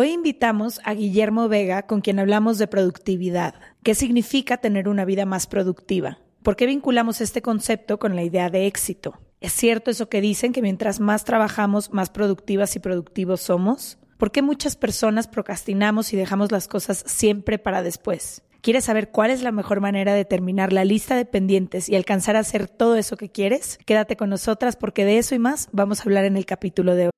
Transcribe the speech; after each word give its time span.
Hoy 0.00 0.10
invitamos 0.10 0.80
a 0.84 0.94
Guillermo 0.94 1.48
Vega, 1.48 1.82
con 1.82 2.02
quien 2.02 2.20
hablamos 2.20 2.58
de 2.58 2.68
productividad. 2.68 3.56
¿Qué 3.82 3.96
significa 3.96 4.58
tener 4.58 4.88
una 4.88 5.04
vida 5.04 5.26
más 5.26 5.48
productiva? 5.48 6.20
¿Por 6.44 6.54
qué 6.54 6.66
vinculamos 6.66 7.20
este 7.20 7.42
concepto 7.42 7.98
con 7.98 8.14
la 8.14 8.22
idea 8.22 8.48
de 8.48 8.68
éxito? 8.68 9.18
¿Es 9.40 9.52
cierto 9.54 9.90
eso 9.90 10.08
que 10.08 10.20
dicen 10.20 10.52
que 10.52 10.62
mientras 10.62 11.00
más 11.00 11.24
trabajamos, 11.24 11.92
más 11.92 12.10
productivas 12.10 12.76
y 12.76 12.78
productivos 12.78 13.40
somos? 13.40 13.98
¿Por 14.18 14.30
qué 14.30 14.40
muchas 14.40 14.76
personas 14.76 15.26
procrastinamos 15.26 16.12
y 16.12 16.16
dejamos 16.16 16.52
las 16.52 16.68
cosas 16.68 17.02
siempre 17.04 17.58
para 17.58 17.82
después? 17.82 18.42
¿Quieres 18.60 18.84
saber 18.84 19.10
cuál 19.10 19.32
es 19.32 19.42
la 19.42 19.50
mejor 19.50 19.80
manera 19.80 20.14
de 20.14 20.24
terminar 20.24 20.72
la 20.72 20.84
lista 20.84 21.16
de 21.16 21.24
pendientes 21.24 21.88
y 21.88 21.96
alcanzar 21.96 22.36
a 22.36 22.40
hacer 22.40 22.68
todo 22.68 22.94
eso 22.94 23.16
que 23.16 23.32
quieres? 23.32 23.80
Quédate 23.84 24.16
con 24.16 24.30
nosotras 24.30 24.76
porque 24.76 25.04
de 25.04 25.18
eso 25.18 25.34
y 25.34 25.40
más 25.40 25.68
vamos 25.72 25.98
a 25.98 26.02
hablar 26.04 26.24
en 26.24 26.36
el 26.36 26.46
capítulo 26.46 26.94
de 26.94 27.06
hoy. 27.06 27.17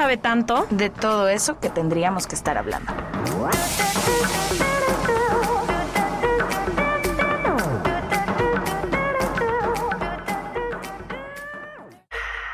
sabe 0.00 0.16
tanto 0.16 0.66
de 0.70 0.88
todo 0.88 1.28
eso 1.28 1.60
que 1.60 1.68
tendríamos 1.68 2.26
que 2.26 2.34
estar 2.34 2.56
hablando. 2.56 2.90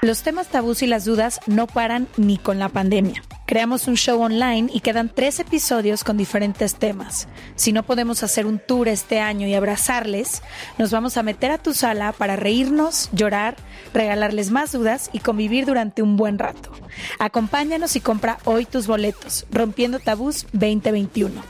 Los 0.03 0.25
temas 0.25 0.49
tabús 0.49 0.83
y 0.83 0.89
las 0.89 1.05
dudas 1.05 1.39
no 1.47 1.69
paran 1.69 2.09
ni 2.17 2.37
con 2.37 2.59
la 2.59 2.69
pandemia. 2.69 3.23
Creamos 3.47 3.87
un 3.87 3.97
show 3.97 4.21
online 4.21 4.69
y 4.75 4.81
quedan 4.81 5.09
tres 5.09 5.39
episodios 5.39 6.03
con 6.03 6.17
diferentes 6.17 6.75
temas. 6.75 7.29
Si 7.55 7.73
no 7.73 7.85
podemos 7.85 8.25
hacer 8.25 8.45
un 8.45 8.59
tour 8.59 8.89
este 8.89 9.21
año 9.21 9.47
y 9.47 9.55
abrazarles, 9.55 10.43
nos 10.79 10.91
vamos 10.91 11.17
a 11.17 11.23
meter 11.23 11.53
a 11.53 11.59
tu 11.59 11.73
sala 11.73 12.11
para 12.11 12.35
reírnos, 12.35 13.09
llorar, 13.13 13.55
regalarles 13.95 14.51
más 14.51 14.73
dudas 14.73 15.11
y 15.13 15.21
convivir 15.21 15.65
durante 15.65 16.03
un 16.03 16.17
buen 16.17 16.41
rato. 16.41 16.73
Acompáñanos 17.21 17.95
y 17.95 18.01
compra 18.01 18.39
hoy 18.47 18.67
tus 18.67 18.89
boletos, 18.89 19.47
Rompiendo 19.53 20.01
Tabús 20.01 20.47
2021. 20.53 21.41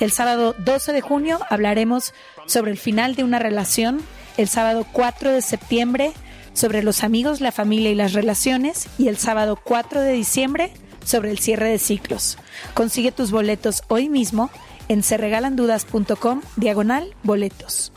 El 0.00 0.12
sábado 0.12 0.54
12 0.64 0.94
de 0.94 1.02
junio 1.02 1.40
hablaremos 1.50 2.14
sobre 2.46 2.70
el 2.70 2.78
final 2.78 3.16
de 3.16 3.24
una 3.24 3.38
relación. 3.38 4.00
El 4.38 4.48
sábado 4.48 4.86
4 4.90 5.30
de 5.30 5.42
septiembre 5.42 6.14
sobre 6.54 6.82
los 6.82 7.04
amigos, 7.04 7.42
la 7.42 7.52
familia 7.52 7.90
y 7.90 7.94
las 7.94 8.14
relaciones. 8.14 8.88
Y 8.96 9.08
el 9.08 9.18
sábado 9.18 9.58
4 9.62 10.00
de 10.00 10.12
diciembre 10.12 10.72
sobre 11.04 11.30
el 11.30 11.38
cierre 11.38 11.70
de 11.70 11.78
ciclos. 11.78 12.38
Consigue 12.74 13.12
tus 13.12 13.30
boletos 13.30 13.82
hoy 13.88 14.08
mismo 14.08 14.50
en 14.88 15.02
serregalandudas.com 15.02 16.42
diagonal 16.56 17.14
boletos. 17.22 17.93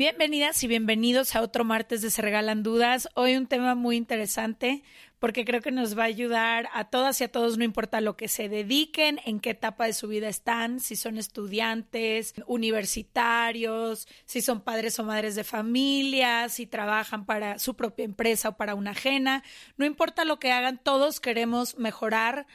Bienvenidas 0.00 0.62
y 0.62 0.68
bienvenidos 0.68 1.34
a 1.34 1.42
otro 1.42 1.64
martes 1.64 2.02
de 2.02 2.12
Se 2.12 2.22
Regalan 2.22 2.62
Dudas. 2.62 3.08
Hoy 3.14 3.34
un 3.34 3.48
tema 3.48 3.74
muy 3.74 3.96
interesante 3.96 4.84
porque 5.18 5.44
creo 5.44 5.60
que 5.60 5.72
nos 5.72 5.98
va 5.98 6.04
a 6.04 6.06
ayudar 6.06 6.68
a 6.72 6.84
todas 6.84 7.20
y 7.20 7.24
a 7.24 7.32
todos, 7.32 7.58
no 7.58 7.64
importa 7.64 8.00
lo 8.00 8.16
que 8.16 8.28
se 8.28 8.48
dediquen, 8.48 9.18
en 9.24 9.40
qué 9.40 9.50
etapa 9.50 9.86
de 9.86 9.92
su 9.94 10.06
vida 10.06 10.28
están, 10.28 10.78
si 10.78 10.94
son 10.94 11.18
estudiantes, 11.18 12.34
universitarios, 12.46 14.06
si 14.24 14.40
son 14.40 14.60
padres 14.60 15.00
o 15.00 15.02
madres 15.02 15.34
de 15.34 15.42
familia, 15.42 16.48
si 16.48 16.68
trabajan 16.68 17.26
para 17.26 17.58
su 17.58 17.74
propia 17.74 18.04
empresa 18.04 18.50
o 18.50 18.56
para 18.56 18.76
una 18.76 18.92
ajena, 18.92 19.42
no 19.78 19.84
importa 19.84 20.24
lo 20.24 20.38
que 20.38 20.52
hagan, 20.52 20.78
todos 20.80 21.18
queremos 21.18 21.76
mejorar 21.76 22.46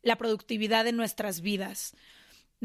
la 0.00 0.16
productividad 0.16 0.86
de 0.86 0.92
nuestras 0.92 1.42
vidas. 1.42 1.94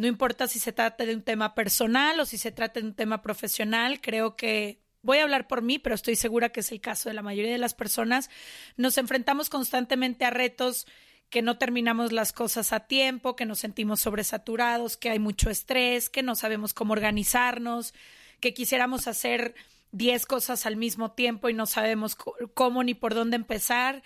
No 0.01 0.07
importa 0.07 0.47
si 0.47 0.57
se 0.57 0.73
trata 0.73 1.06
de 1.06 1.13
un 1.13 1.22
tema 1.22 1.53
personal 1.53 2.19
o 2.19 2.25
si 2.25 2.39
se 2.39 2.51
trata 2.51 2.79
de 2.79 2.88
un 2.88 2.95
tema 2.95 3.22
profesional, 3.22 4.01
creo 4.01 4.35
que 4.35 4.81
voy 5.03 5.19
a 5.19 5.22
hablar 5.22 5.47
por 5.47 5.62
mí, 5.62 5.78
pero 5.78 5.94
estoy 5.94 6.16
segura 6.16 6.50
que 6.50 6.62
es 6.62 6.72
el 6.72 6.81
caso 6.81 7.07
de 7.07 7.13
la 7.13 7.22
mayoría 7.22 7.51
de 7.51 7.59
las 7.59 7.75
personas, 7.75 8.31
nos 8.78 8.97
enfrentamos 8.97 9.51
constantemente 9.51 10.25
a 10.25 10.31
retos 10.31 10.88
que 11.29 11.44
no 11.44 11.59
terminamos 11.59 12.13
las 12.13 12.34
cosas 12.34 12.73
a 12.73 12.88
tiempo, 12.88 13.35
que 13.35 13.45
nos 13.45 13.59
sentimos 13.59 14.00
sobresaturados, 14.00 14.97
que 14.97 15.11
hay 15.11 15.19
mucho 15.19 15.51
estrés, 15.51 16.09
que 16.09 16.23
no 16.23 16.34
sabemos 16.34 16.73
cómo 16.73 16.94
organizarnos, 16.94 17.94
que 18.40 18.56
quisiéramos 18.56 19.06
hacer 19.06 19.53
10 19.91 20.25
cosas 20.25 20.66
al 20.66 20.78
mismo 20.78 21.11
tiempo 21.11 21.47
y 21.47 21.53
no 21.53 21.67
sabemos 21.67 22.16
cómo 22.56 22.84
ni 22.84 22.95
por 22.95 23.13
dónde 23.13 23.35
empezar. 23.35 24.01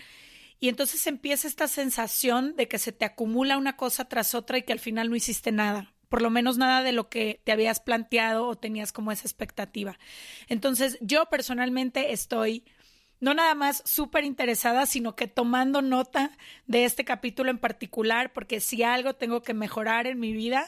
Y 0.66 0.70
entonces 0.70 1.06
empieza 1.06 1.48
esta 1.48 1.68
sensación 1.68 2.56
de 2.56 2.68
que 2.68 2.80
se 2.80 2.92
te 2.92 3.06
acumula 3.06 3.56
una 3.60 3.78
cosa 3.78 4.06
tras 4.06 4.34
otra 4.34 4.58
y 4.58 4.64
que 4.64 4.74
al 4.74 4.80
final 4.80 5.12
no 5.12 5.16
hiciste 5.16 5.52
nada 5.52 5.94
por 6.10 6.24
lo 6.24 6.32
menos 6.32 6.58
nada 6.58 6.82
de 6.82 6.92
lo 6.92 7.08
que 7.08 7.40
te 7.44 7.52
habías 7.52 7.80
planteado 7.80 8.48
o 8.48 8.56
tenías 8.56 8.92
como 8.92 9.12
esa 9.12 9.28
expectativa. 9.28 10.00
Entonces, 10.48 10.98
yo 11.02 11.28
personalmente 11.28 12.14
estoy 12.14 12.64
no 13.20 13.36
nada 13.36 13.54
más 13.54 13.84
súper 13.86 14.24
interesada, 14.24 14.88
sino 14.88 15.16
que 15.16 15.28
tomando 15.28 15.84
nota 15.84 16.32
de 16.66 16.86
este 16.86 17.06
capítulo 17.06 17.52
en 17.52 17.60
particular, 17.60 18.34
porque 18.34 18.60
si 18.60 18.82
algo 18.82 19.14
tengo 19.14 19.44
que 19.44 19.54
mejorar 19.54 20.08
en 20.08 20.20
mi 20.20 20.34
vida, 20.34 20.68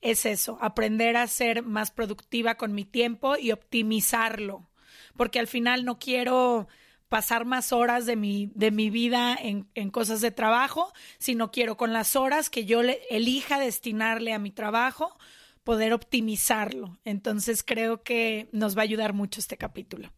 es 0.00 0.26
eso, 0.26 0.58
aprender 0.60 1.16
a 1.16 1.28
ser 1.28 1.62
más 1.62 1.92
productiva 1.92 2.56
con 2.56 2.74
mi 2.74 2.84
tiempo 2.84 3.36
y 3.36 3.52
optimizarlo, 3.52 4.68
porque 5.16 5.38
al 5.38 5.46
final 5.46 5.84
no 5.84 6.00
quiero 6.00 6.66
pasar 7.08 7.44
más 7.44 7.72
horas 7.72 8.06
de 8.06 8.16
mi, 8.16 8.50
de 8.54 8.70
mi 8.70 8.90
vida 8.90 9.36
en, 9.40 9.68
en, 9.74 9.90
cosas 9.90 10.20
de 10.20 10.30
trabajo, 10.30 10.92
sino 11.18 11.50
quiero 11.50 11.76
con 11.76 11.92
las 11.92 12.16
horas 12.16 12.50
que 12.50 12.64
yo 12.64 12.82
le, 12.82 13.00
elija 13.10 13.58
destinarle 13.58 14.32
a 14.32 14.38
mi 14.38 14.50
trabajo, 14.50 15.16
poder 15.62 15.92
optimizarlo. 15.92 16.98
Entonces 17.04 17.62
creo 17.62 18.02
que 18.02 18.48
nos 18.52 18.76
va 18.76 18.82
a 18.82 18.84
ayudar 18.84 19.12
mucho 19.12 19.40
este 19.40 19.56
capítulo. 19.56 20.12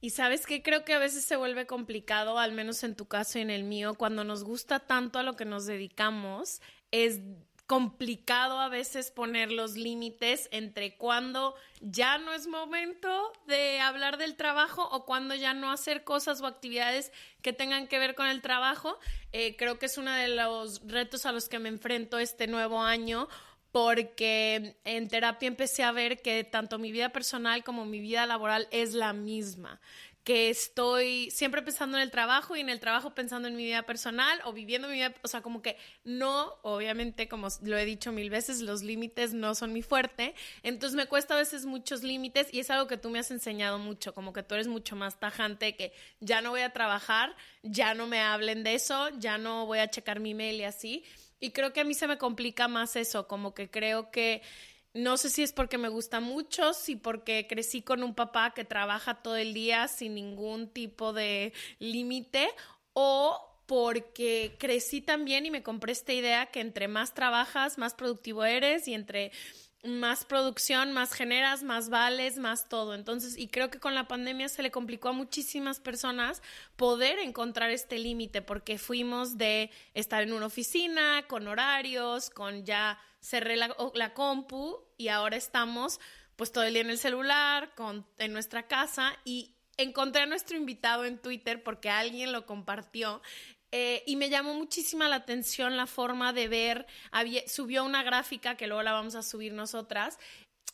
Y 0.00 0.10
sabes 0.10 0.44
que 0.44 0.62
creo 0.62 0.84
que 0.84 0.92
a 0.92 0.98
veces 0.98 1.24
se 1.24 1.36
vuelve 1.36 1.66
complicado, 1.66 2.38
al 2.38 2.52
menos 2.52 2.84
en 2.84 2.94
tu 2.94 3.06
caso 3.06 3.38
y 3.38 3.42
en 3.42 3.48
el 3.50 3.64
mío, 3.64 3.94
cuando 3.94 4.22
nos 4.22 4.44
gusta 4.44 4.78
tanto 4.78 5.18
a 5.18 5.22
lo 5.22 5.34
que 5.34 5.46
nos 5.46 5.64
dedicamos, 5.64 6.60
es 6.90 7.20
complicado 7.66 8.60
a 8.60 8.68
veces 8.68 9.10
poner 9.10 9.50
los 9.50 9.74
límites 9.74 10.48
entre 10.52 10.96
cuando 10.96 11.54
ya 11.80 12.18
no 12.18 12.34
es 12.34 12.46
momento 12.46 13.32
de 13.46 13.80
hablar 13.80 14.18
del 14.18 14.36
trabajo 14.36 14.86
o 14.90 15.06
cuando 15.06 15.34
ya 15.34 15.54
no 15.54 15.72
hacer 15.72 16.04
cosas 16.04 16.42
o 16.42 16.46
actividades 16.46 17.10
que 17.40 17.54
tengan 17.54 17.88
que 17.88 17.98
ver 17.98 18.14
con 18.14 18.26
el 18.26 18.42
trabajo. 18.42 18.98
Eh, 19.32 19.56
creo 19.56 19.78
que 19.78 19.86
es 19.86 19.96
uno 19.96 20.12
de 20.12 20.28
los 20.28 20.86
retos 20.86 21.24
a 21.24 21.32
los 21.32 21.48
que 21.48 21.58
me 21.58 21.70
enfrento 21.70 22.18
este 22.18 22.46
nuevo 22.46 22.82
año 22.82 23.28
porque 23.72 24.76
en 24.84 25.08
terapia 25.08 25.48
empecé 25.48 25.82
a 25.82 25.90
ver 25.90 26.22
que 26.22 26.44
tanto 26.44 26.78
mi 26.78 26.92
vida 26.92 27.08
personal 27.08 27.64
como 27.64 27.84
mi 27.86 27.98
vida 27.98 28.24
laboral 28.24 28.68
es 28.70 28.94
la 28.94 29.12
misma 29.12 29.80
que 30.24 30.48
estoy 30.48 31.30
siempre 31.30 31.60
pensando 31.60 31.98
en 31.98 32.02
el 32.02 32.10
trabajo 32.10 32.56
y 32.56 32.60
en 32.60 32.70
el 32.70 32.80
trabajo 32.80 33.14
pensando 33.14 33.46
en 33.46 33.56
mi 33.56 33.64
vida 33.64 33.82
personal 33.82 34.40
o 34.44 34.54
viviendo 34.54 34.88
mi 34.88 34.94
vida, 34.94 35.14
o 35.22 35.28
sea, 35.28 35.42
como 35.42 35.60
que 35.60 35.76
no, 36.02 36.54
obviamente, 36.62 37.28
como 37.28 37.48
lo 37.62 37.76
he 37.76 37.84
dicho 37.84 38.10
mil 38.10 38.30
veces, 38.30 38.62
los 38.62 38.82
límites 38.82 39.34
no 39.34 39.54
son 39.54 39.74
mi 39.74 39.82
fuerte, 39.82 40.34
entonces 40.62 40.96
me 40.96 41.06
cuesta 41.06 41.34
a 41.34 41.36
veces 41.36 41.66
muchos 41.66 42.02
límites 42.02 42.48
y 42.52 42.60
es 42.60 42.70
algo 42.70 42.86
que 42.86 42.96
tú 42.96 43.10
me 43.10 43.18
has 43.18 43.30
enseñado 43.30 43.78
mucho, 43.78 44.14
como 44.14 44.32
que 44.32 44.42
tú 44.42 44.54
eres 44.54 44.66
mucho 44.66 44.96
más 44.96 45.20
tajante, 45.20 45.76
que 45.76 45.92
ya 46.20 46.40
no 46.40 46.50
voy 46.50 46.62
a 46.62 46.72
trabajar, 46.72 47.36
ya 47.62 47.92
no 47.92 48.06
me 48.06 48.20
hablen 48.20 48.64
de 48.64 48.74
eso, 48.74 49.10
ya 49.18 49.36
no 49.36 49.66
voy 49.66 49.78
a 49.78 49.90
checar 49.90 50.20
mi 50.20 50.32
mail 50.32 50.56
y 50.56 50.64
así. 50.64 51.04
Y 51.38 51.50
creo 51.50 51.74
que 51.74 51.80
a 51.80 51.84
mí 51.84 51.92
se 51.92 52.08
me 52.08 52.16
complica 52.16 52.66
más 52.68 52.96
eso, 52.96 53.28
como 53.28 53.52
que 53.52 53.68
creo 53.68 54.10
que 54.10 54.40
no 54.94 55.16
sé 55.16 55.28
si 55.28 55.42
es 55.42 55.52
porque 55.52 55.76
me 55.76 55.88
gusta 55.88 56.20
mucho, 56.20 56.72
si 56.72 56.94
porque 56.94 57.46
crecí 57.48 57.82
con 57.82 58.02
un 58.02 58.14
papá 58.14 58.54
que 58.54 58.64
trabaja 58.64 59.22
todo 59.22 59.36
el 59.36 59.52
día 59.52 59.88
sin 59.88 60.14
ningún 60.14 60.68
tipo 60.68 61.12
de 61.12 61.52
límite 61.80 62.48
o 62.92 63.50
porque 63.66 64.56
crecí 64.58 65.00
también 65.00 65.46
y 65.46 65.50
me 65.50 65.62
compré 65.62 65.92
esta 65.92 66.12
idea 66.12 66.46
que 66.46 66.60
entre 66.60 66.86
más 66.86 67.12
trabajas, 67.12 67.76
más 67.76 67.94
productivo 67.94 68.44
eres 68.44 68.86
y 68.86 68.94
entre 68.94 69.32
más 69.84 70.24
producción, 70.24 70.92
más 70.92 71.12
generas, 71.12 71.62
más 71.62 71.90
vales, 71.90 72.38
más 72.38 72.68
todo. 72.68 72.94
Entonces, 72.94 73.36
y 73.36 73.48
creo 73.48 73.70
que 73.70 73.78
con 73.78 73.94
la 73.94 74.08
pandemia 74.08 74.48
se 74.48 74.62
le 74.62 74.70
complicó 74.70 75.10
a 75.10 75.12
muchísimas 75.12 75.80
personas 75.80 76.42
poder 76.76 77.18
encontrar 77.18 77.70
este 77.70 77.98
límite 77.98 78.42
porque 78.42 78.78
fuimos 78.78 79.36
de 79.38 79.70
estar 79.94 80.22
en 80.22 80.32
una 80.32 80.46
oficina 80.46 81.24
con 81.28 81.46
horarios, 81.48 82.30
con 82.30 82.64
ya 82.64 82.98
cerré 83.20 83.56
la, 83.56 83.74
la 83.94 84.14
compu 84.14 84.78
y 84.96 85.08
ahora 85.08 85.36
estamos 85.36 86.00
pues 86.36 86.50
todo 86.50 86.64
el 86.64 86.74
día 86.74 86.82
en 86.82 86.90
el 86.90 86.98
celular, 86.98 87.74
con, 87.74 88.06
en 88.18 88.32
nuestra 88.32 88.66
casa 88.66 89.16
y 89.24 89.54
encontré 89.76 90.22
a 90.22 90.26
nuestro 90.26 90.56
invitado 90.56 91.04
en 91.04 91.18
Twitter 91.18 91.62
porque 91.62 91.90
alguien 91.90 92.32
lo 92.32 92.46
compartió 92.46 93.22
eh, 93.76 94.04
y 94.06 94.14
me 94.14 94.30
llamó 94.30 94.54
muchísima 94.54 95.08
la 95.08 95.16
atención 95.16 95.76
la 95.76 95.88
forma 95.88 96.32
de 96.32 96.46
ver, 96.46 96.86
subió 97.48 97.84
una 97.84 98.04
gráfica 98.04 98.56
que 98.56 98.68
luego 98.68 98.84
la 98.84 98.92
vamos 98.92 99.16
a 99.16 99.22
subir 99.24 99.52
nosotras 99.52 100.16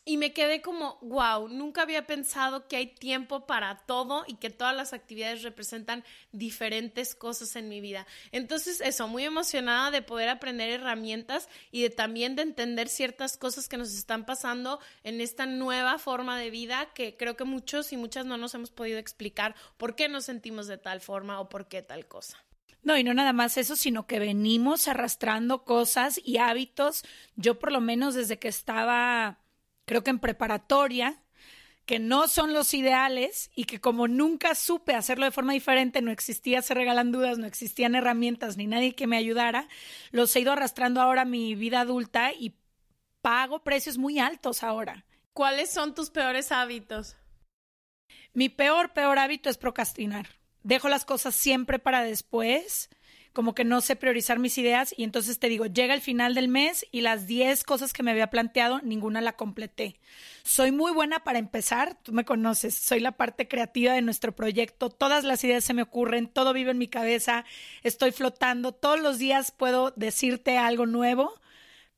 y 0.05 0.19
me 0.19 0.35
quedé 0.35 0.61
como, 0.61 0.99
wow, 1.00 1.49
nunca 1.49 1.81
había 1.81 2.06
pensado 2.06 2.69
que 2.69 2.76
hay 2.76 2.88
tiempo 2.88 3.47
para 3.47 3.79
todo 3.87 4.25
y 4.26 4.35
que 4.35 4.50
todas 4.50 4.76
las 4.76 4.93
actividades 4.93 5.43
representan 5.43 6.05
diferentes 6.31 7.14
cosas 7.14 7.56
en 7.56 7.70
mi 7.70 7.81
vida. 7.81 8.06
Entonces, 8.32 8.82
eso, 8.82 9.08
muy 9.08 9.25
emocionada 9.25 9.91
de 9.91 10.03
poder 10.03 10.29
aprender 10.29 10.69
herramientas 10.69 11.49
y 11.70 11.81
de 11.81 11.88
también 11.88 12.37
de 12.37 12.43
entender 12.43 12.91
ciertas 12.91 13.38
cosas 13.38 13.67
que 13.67 13.79
nos 13.79 13.94
están 13.94 14.26
pasando 14.26 14.79
en 15.05 15.23
esta 15.23 15.46
nueva 15.46 15.99
forma 15.99 16.38
de 16.38 16.50
vida 16.50 16.91
que 16.93 17.17
creo 17.17 17.35
que 17.35 17.44
muchos 17.44 17.94
y 17.94 17.96
muchas 17.96 18.26
no 18.26 18.37
nos 18.37 18.55
hemos 18.55 18.70
podido 18.70 18.99
explicar 18.99 19.55
por 19.79 19.96
qué 19.96 20.11
nos 20.11 20.26
sentimos 20.26 20.67
de 20.67 20.76
tal 20.76 21.00
forma 21.00 21.41
o 21.41 21.49
por 21.49 21.67
qué 21.67 21.81
tal 21.81 22.06
cosa. 22.06 22.37
No, 22.82 22.97
y 22.97 23.05
no 23.05 23.12
nada 23.12 23.32
más 23.32 23.56
eso, 23.59 23.77
sino 23.77 24.06
que 24.06 24.19
venimos 24.19 24.88
arrastrando 24.88 25.65
cosas 25.65 26.21
y 26.25 26.38
hábitos. 26.38 27.05
Yo 27.37 27.59
por 27.59 27.73
lo 27.73 27.81
menos 27.81 28.15
desde 28.15 28.38
que 28.38 28.49
estaba, 28.49 29.38
creo 29.85 30.03
que 30.03 30.11
en 30.11 30.19
preparatoria, 30.19 31.23
que 31.85 31.99
no 31.99 32.29
son 32.29 32.55
los 32.55 32.73
ideales 32.73 33.50
y 33.55 33.65
que 33.65 33.81
como 33.81 34.09
nunca 34.09 34.55
supe 34.55 34.94
hacerlo 34.94 35.25
de 35.25 35.31
forma 35.31 35.53
diferente, 35.53 36.00
no 36.00 36.11
existía 36.11 36.62
Se 36.62 36.73
Regalan 36.73 37.12
Dudas, 37.12 37.38
no 37.38 37.47
existían 37.47 37.94
herramientas 37.94 38.56
ni 38.56 38.67
nadie 38.67 38.94
que 38.94 39.06
me 39.06 39.17
ayudara, 39.17 39.69
los 40.11 40.35
he 40.35 40.41
ido 40.41 40.53
arrastrando 40.53 41.00
ahora 41.00 41.23
a 41.23 41.27
mi 41.27 41.55
vida 41.55 41.81
adulta 41.81 42.32
y 42.32 42.55
pago 43.21 43.62
precios 43.62 43.99
muy 43.99 44.19
altos 44.19 44.62
ahora. 44.62 45.05
¿Cuáles 45.32 45.71
son 45.71 45.94
tus 45.94 46.11
peores 46.11 46.53
hábitos? 46.53 47.17
Mi 48.32 48.49
peor, 48.49 48.93
peor 48.93 49.19
hábito 49.19 49.50
es 49.50 49.59
procrastinar 49.59 50.39
dejo 50.62 50.88
las 50.88 51.04
cosas 51.04 51.34
siempre 51.34 51.78
para 51.78 52.02
después, 52.02 52.90
como 53.32 53.54
que 53.54 53.64
no 53.64 53.80
sé 53.80 53.96
priorizar 53.96 54.38
mis 54.38 54.58
ideas 54.58 54.92
y 54.96 55.04
entonces 55.04 55.38
te 55.38 55.48
digo, 55.48 55.66
llega 55.66 55.94
el 55.94 56.00
final 56.00 56.34
del 56.34 56.48
mes 56.48 56.84
y 56.90 57.02
las 57.02 57.26
10 57.26 57.62
cosas 57.64 57.92
que 57.92 58.02
me 58.02 58.10
había 58.10 58.30
planteado, 58.30 58.80
ninguna 58.82 59.20
la 59.20 59.36
completé. 59.36 60.00
Soy 60.42 60.72
muy 60.72 60.92
buena 60.92 61.20
para 61.20 61.38
empezar, 61.38 61.96
tú 62.02 62.12
me 62.12 62.24
conoces, 62.24 62.74
soy 62.74 63.00
la 63.00 63.12
parte 63.12 63.46
creativa 63.46 63.92
de 63.92 64.02
nuestro 64.02 64.34
proyecto, 64.34 64.90
todas 64.90 65.24
las 65.24 65.44
ideas 65.44 65.64
se 65.64 65.74
me 65.74 65.82
ocurren, 65.82 66.28
todo 66.28 66.52
vive 66.52 66.72
en 66.72 66.78
mi 66.78 66.88
cabeza, 66.88 67.44
estoy 67.82 68.10
flotando, 68.10 68.72
todos 68.72 69.00
los 69.00 69.18
días 69.18 69.52
puedo 69.52 69.92
decirte 69.96 70.58
algo 70.58 70.86
nuevo, 70.86 71.32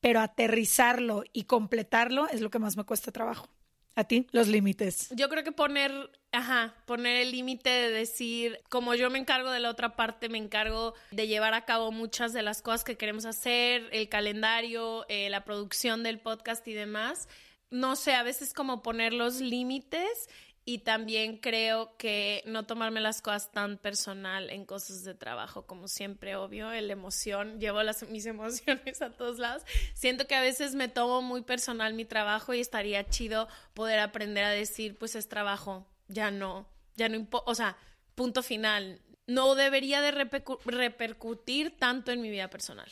pero 0.01 0.19
aterrizarlo 0.19 1.23
y 1.33 1.45
completarlo 1.45 2.27
es 2.29 2.41
lo 2.41 2.51
que 2.51 2.59
más 2.59 2.77
me 2.77 2.83
cuesta 2.83 3.11
trabajo. 3.11 3.47
¿A 3.95 4.05
ti? 4.05 4.27
Los 4.31 4.47
límites. 4.47 5.09
Yo 5.15 5.29
creo 5.29 5.43
que 5.43 5.51
poner, 5.51 6.09
ajá, 6.31 6.75
poner 6.85 7.17
el 7.17 7.31
límite 7.31 7.69
de 7.69 7.89
decir, 7.91 8.59
como 8.69 8.95
yo 8.95 9.09
me 9.09 9.19
encargo 9.19 9.51
de 9.51 9.59
la 9.59 9.69
otra 9.69 9.95
parte, 9.95 10.29
me 10.29 10.39
encargo 10.39 10.95
de 11.11 11.27
llevar 11.27 11.53
a 11.53 11.65
cabo 11.65 11.91
muchas 11.91 12.33
de 12.33 12.41
las 12.41 12.61
cosas 12.61 12.83
que 12.83 12.97
queremos 12.97 13.25
hacer, 13.25 13.87
el 13.91 14.09
calendario, 14.09 15.05
eh, 15.09 15.29
la 15.29 15.43
producción 15.43 16.01
del 16.01 16.19
podcast 16.19 16.67
y 16.67 16.73
demás. 16.73 17.27
No 17.69 17.95
sé, 17.95 18.13
a 18.13 18.23
veces 18.23 18.53
como 18.53 18.81
poner 18.81 19.13
los 19.13 19.41
límites 19.41 20.27
y 20.65 20.79
también 20.79 21.37
creo 21.37 21.97
que 21.97 22.41
no 22.45 22.65
tomarme 22.65 23.01
las 23.01 23.21
cosas 23.21 23.51
tan 23.51 23.77
personal 23.77 24.49
en 24.49 24.65
cosas 24.65 25.03
de 25.03 25.13
trabajo, 25.13 25.65
como 25.65 25.87
siempre, 25.87 26.35
obvio, 26.37 26.71
el 26.71 26.89
emoción, 26.89 27.59
llevo 27.59 27.83
las, 27.83 28.07
mis 28.09 28.25
emociones 28.27 29.01
a 29.01 29.11
todos 29.11 29.39
lados. 29.39 29.63
Siento 29.93 30.25
que 30.25 30.35
a 30.35 30.41
veces 30.41 30.75
me 30.75 30.87
tomo 30.87 31.21
muy 31.21 31.41
personal 31.41 31.93
mi 31.93 32.05
trabajo 32.05 32.53
y 32.53 32.61
estaría 32.61 33.07
chido 33.09 33.47
poder 33.73 33.99
aprender 33.99 34.45
a 34.45 34.51
decir, 34.51 34.97
pues 34.97 35.15
es 35.15 35.27
trabajo, 35.27 35.85
ya 36.07 36.31
no, 36.31 36.69
ya 36.95 37.09
no 37.09 37.15
importa, 37.15 37.51
o 37.51 37.55
sea, 37.55 37.77
punto 38.15 38.41
final. 38.41 39.01
No 39.25 39.55
debería 39.55 40.01
de 40.01 40.11
repercutir 40.11 41.77
tanto 41.77 42.11
en 42.11 42.21
mi 42.21 42.29
vida 42.29 42.49
personal. 42.49 42.89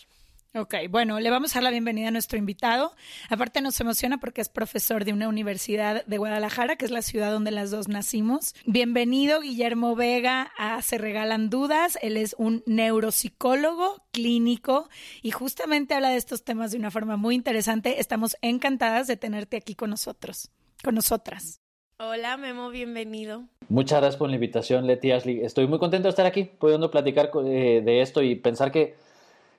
Ok, 0.54 0.76
bueno, 0.90 1.18
le 1.22 1.30
vamos 1.30 1.56
a 1.56 1.60
dar 1.60 1.64
la 1.64 1.70
bienvenida 1.70 2.10
a 2.10 2.12
nuestro 2.12 2.38
invitado. 2.38 2.92
Aparte 3.30 3.62
nos 3.62 3.80
emociona 3.80 4.18
porque 4.18 4.42
es 4.42 4.50
profesor 4.50 5.06
de 5.06 5.14
una 5.14 5.30
universidad 5.30 6.06
de 6.06 6.18
Guadalajara, 6.18 6.76
que 6.76 6.84
es 6.84 6.92
la 6.92 7.02
ciudad 7.02 7.32
donde 7.32 7.52
las 7.52 7.72
dos 7.72 7.88
nacimos. 7.88 8.54
Bienvenido, 8.66 9.40
Guillermo 9.40 9.96
Vega, 9.96 10.52
a 10.58 10.82
Se 10.82 10.98
Regalan 10.98 11.50
Dudas. 11.50 11.98
Él 12.02 12.18
es 12.18 12.36
un 12.38 12.64
neuropsicólogo 12.66 14.04
clínico 14.12 14.90
y 15.22 15.32
justamente 15.32 15.94
habla 15.94 16.10
de 16.10 16.18
estos 16.18 16.44
temas 16.44 16.72
de 16.72 16.80
una 16.80 16.92
forma 16.92 17.16
muy 17.16 17.36
interesante. 17.36 18.02
Estamos 18.02 18.36
encantadas 18.42 19.08
de 19.08 19.16
tenerte 19.16 19.56
aquí 19.56 19.74
con 19.74 19.90
nosotros, 19.90 20.52
con 20.84 20.96
nosotras. 20.96 21.62
Hola, 21.98 22.36
Memo, 22.36 22.72
bienvenido. 22.72 23.46
Muchas 23.70 24.02
gracias 24.02 24.18
por 24.18 24.28
la 24.28 24.36
invitación, 24.36 24.86
Leti 24.86 25.14
Ashley. 25.14 25.46
Estoy 25.46 25.68
muy 25.68 25.80
contento 25.80 26.08
de 26.08 26.10
estar 26.10 26.26
aquí, 26.26 26.44
pudiendo 26.44 26.92
platicar 26.92 27.32
eh, 27.46 27.82
de 27.86 28.02
esto 28.02 28.22
y 28.22 28.36
pensar 28.36 28.74
que 28.74 28.96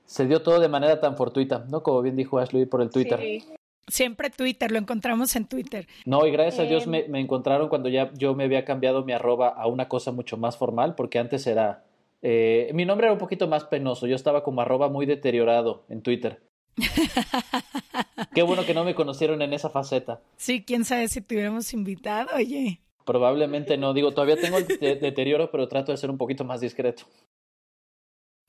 se 0.06 0.26
dio 0.26 0.42
todo 0.42 0.60
de 0.60 0.68
manera 0.68 1.00
tan 1.00 1.16
fortuita, 1.16 1.64
¿no? 1.68 1.82
Como 1.82 2.02
bien 2.02 2.16
dijo 2.16 2.38
Ashley 2.38 2.66
por 2.66 2.82
el 2.82 2.90
Twitter. 2.90 3.18
Sí. 3.18 3.44
Siempre 3.88 4.30
Twitter, 4.30 4.70
lo 4.70 4.78
encontramos 4.78 5.34
en 5.34 5.46
Twitter. 5.46 5.86
No, 6.06 6.26
y 6.26 6.30
gracias 6.30 6.60
a 6.60 6.68
Dios 6.68 6.86
me, 6.86 7.08
me, 7.08 7.20
encontraron 7.20 7.68
cuando 7.68 7.88
ya 7.88 8.12
yo 8.14 8.34
me 8.34 8.44
había 8.44 8.64
cambiado 8.64 9.04
mi 9.04 9.12
arroba 9.12 9.48
a 9.48 9.66
una 9.66 9.88
cosa 9.88 10.12
mucho 10.12 10.36
más 10.36 10.56
formal, 10.56 10.94
porque 10.94 11.18
antes 11.18 11.46
era... 11.46 11.84
Eh, 12.22 12.70
mi 12.74 12.84
nombre 12.84 13.06
era 13.06 13.12
un 13.12 13.18
poquito 13.18 13.48
más 13.48 13.64
penoso, 13.64 14.06
yo 14.06 14.14
estaba 14.14 14.44
como 14.44 14.60
arroba 14.60 14.88
muy 14.88 15.04
deteriorado 15.04 15.84
en 15.88 16.00
Twitter. 16.02 16.40
Qué 18.34 18.42
bueno 18.42 18.64
que 18.64 18.72
no 18.72 18.84
me 18.84 18.94
conocieron 18.94 19.42
en 19.42 19.52
esa 19.52 19.68
faceta. 19.68 20.20
Sí, 20.36 20.64
quién 20.64 20.84
sabe 20.84 21.08
si 21.08 21.20
te 21.20 21.34
hubiéramos 21.34 21.72
invitado, 21.74 22.30
oye. 22.36 22.80
Probablemente 23.04 23.76
no, 23.76 23.92
digo, 23.92 24.12
todavía 24.12 24.36
tengo 24.36 24.58
el 24.58 24.66
deterioro, 25.00 25.50
pero 25.50 25.68
trato 25.68 25.90
de 25.90 25.98
ser 25.98 26.10
un 26.10 26.18
poquito 26.18 26.44
más 26.44 26.60
discreto. 26.60 27.02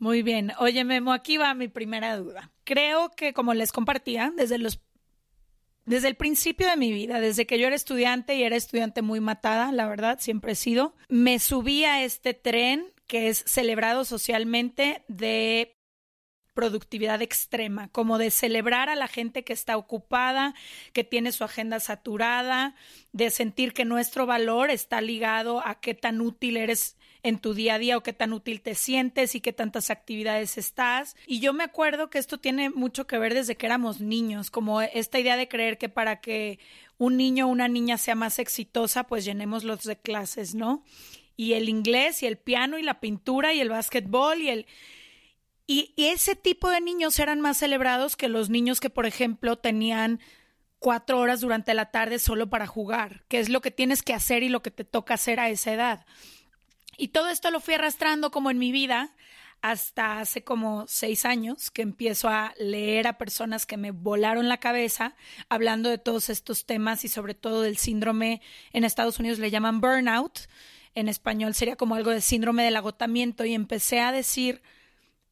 Muy 0.04 0.22
bien. 0.22 0.52
Oye, 0.60 0.84
Memo, 0.84 1.14
aquí 1.14 1.38
va 1.38 1.54
mi 1.54 1.70
primera 1.70 2.18
duda. 2.18 2.52
Creo 2.66 3.12
que, 3.12 3.32
como 3.32 3.54
les 3.54 3.72
compartía, 3.72 4.34
desde 4.36 4.58
los 4.58 4.82
desde 5.86 6.10
el 6.10 6.16
principio 6.16 6.68
de 6.68 6.76
mi 6.76 6.92
vida, 6.92 7.22
desde 7.22 7.46
que 7.46 7.58
yo 7.58 7.68
era 7.68 7.76
estudiante 7.78 8.36
y 8.36 8.44
era 8.44 8.58
estudiante 8.58 9.02
muy 9.02 9.22
matada, 9.22 9.72
la 9.72 9.88
verdad, 9.88 10.20
siempre 10.20 10.52
he 10.52 10.56
sido, 10.56 10.94
me 11.08 11.40
subí 11.40 11.86
a 11.86 12.04
este 12.04 12.34
tren 12.34 12.92
que 13.08 13.30
es 13.30 13.46
celebrado 13.48 14.04
socialmente 14.04 15.06
de 15.08 15.78
productividad 16.54 17.22
extrema, 17.22 17.88
como 17.88 18.18
de 18.18 18.30
celebrar 18.30 18.90
a 18.90 18.96
la 18.96 19.08
gente 19.08 19.46
que 19.46 19.54
está 19.54 19.78
ocupada, 19.78 20.54
que 20.92 21.06
tiene 21.06 21.32
su 21.32 21.46
agenda 21.46 21.80
saturada, 21.80 22.76
de 23.14 23.30
sentir 23.30 23.72
que 23.72 23.86
nuestro 23.86 24.26
valor 24.26 24.70
está 24.70 25.00
ligado 25.00 25.66
a 25.66 25.80
qué 25.80 25.94
tan 25.94 26.20
útil 26.20 26.58
eres 26.58 26.98
en 27.24 27.40
tu 27.40 27.54
día 27.54 27.76
a 27.76 27.80
día 27.80 27.98
o 27.98 28.04
qué 28.04 28.12
tan 28.12 28.34
útil 28.34 28.62
te 28.62 28.76
sientes 28.76 29.34
y 29.34 29.42
qué 29.42 29.54
tantas 29.54 29.90
actividades 29.90 30.58
estás. 30.58 31.16
Y 31.26 31.40
yo 31.40 31.54
me 31.54 31.64
acuerdo 31.64 32.10
que 32.10 32.20
esto 32.20 32.38
tiene 32.38 32.70
mucho 32.70 33.08
que 33.08 33.18
ver 33.18 33.34
desde 33.34 33.56
que 33.56 33.66
éramos 33.66 34.02
niños, 34.02 34.52
como 34.52 34.82
esta 34.82 35.20
idea 35.20 35.38
de 35.38 35.48
creer 35.48 35.78
que 35.78 35.90
para 35.90 36.20
que 36.20 36.60
un 36.98 37.16
niño 37.18 37.48
o 37.48 37.50
una 37.50 37.70
niña 37.70 37.98
sea 37.98 38.16
más 38.16 38.40
exitosa, 38.40 39.06
pues 39.06 39.24
llenemos 39.24 39.64
los 39.64 39.84
de 39.84 39.98
clases, 39.98 40.54
¿no? 40.54 40.84
Y 41.38 41.54
el 41.54 41.70
inglés 41.70 42.22
y 42.22 42.28
el 42.28 42.38
piano 42.38 42.78
y 42.78 42.84
la 42.84 43.00
pintura 43.00 43.54
y 43.54 43.62
el 43.62 43.70
básquetbol 43.70 44.42
y 44.42 44.50
el... 44.50 44.68
Y, 45.66 45.94
y 45.96 46.08
ese 46.08 46.36
tipo 46.36 46.70
de 46.70 46.82
niños 46.82 47.18
eran 47.20 47.40
más 47.40 47.58
celebrados 47.58 48.18
que 48.18 48.28
los 48.28 48.50
niños 48.50 48.82
que, 48.82 48.90
por 48.90 49.06
ejemplo, 49.06 49.58
tenían 49.58 50.20
cuatro 50.80 51.20
horas 51.20 51.40
durante 51.40 51.74
la 51.74 51.90
tarde 51.92 52.20
solo 52.20 52.50
para 52.50 52.68
jugar, 52.68 53.24
que 53.30 53.40
es 53.40 53.48
lo 53.48 53.62
que 53.62 53.72
tienes 53.72 54.04
que 54.04 54.14
hacer 54.14 54.44
y 54.44 54.50
lo 54.50 54.62
que 54.62 54.72
te 54.72 54.84
toca 54.84 55.14
hacer 55.14 55.40
a 55.40 55.50
esa 55.50 55.72
edad. 55.72 56.06
Y 56.98 57.10
todo 57.10 57.30
esto 57.30 57.52
lo 57.52 57.60
fui 57.60 57.74
arrastrando 57.74 58.32
como 58.32 58.52
en 58.52 58.58
mi 58.58 58.72
vida 58.72 59.12
hasta 59.64 60.20
hace 60.20 60.44
como 60.44 60.86
seis 60.88 61.26
años 61.26 61.72
que 61.72 61.84
empiezo 61.84 62.28
a 62.28 62.54
leer 62.60 63.08
a 63.08 63.18
personas 63.18 63.66
que 63.66 63.78
me 63.78 63.92
volaron 63.92 64.50
la 64.50 64.58
cabeza 64.58 65.16
hablando 65.48 65.90
de 65.90 65.98
todos 65.98 66.30
estos 66.30 66.66
temas 66.66 67.06
y 67.06 67.08
sobre 67.08 67.34
todo 67.34 67.62
del 67.62 67.78
síndrome, 67.78 68.42
en 68.74 68.84
Estados 68.84 69.20
Unidos 69.20 69.40
le 69.40 69.52
llaman 69.52 69.80
burnout, 69.80 70.50
en 70.96 71.08
español 71.08 71.54
sería 71.54 71.78
como 71.78 71.96
algo 71.96 72.12
de 72.12 72.20
síndrome 72.20 72.66
del 72.66 72.76
agotamiento 72.76 73.46
y 73.46 73.54
empecé 73.54 74.02
a 74.02 74.12
decir, 74.12 74.62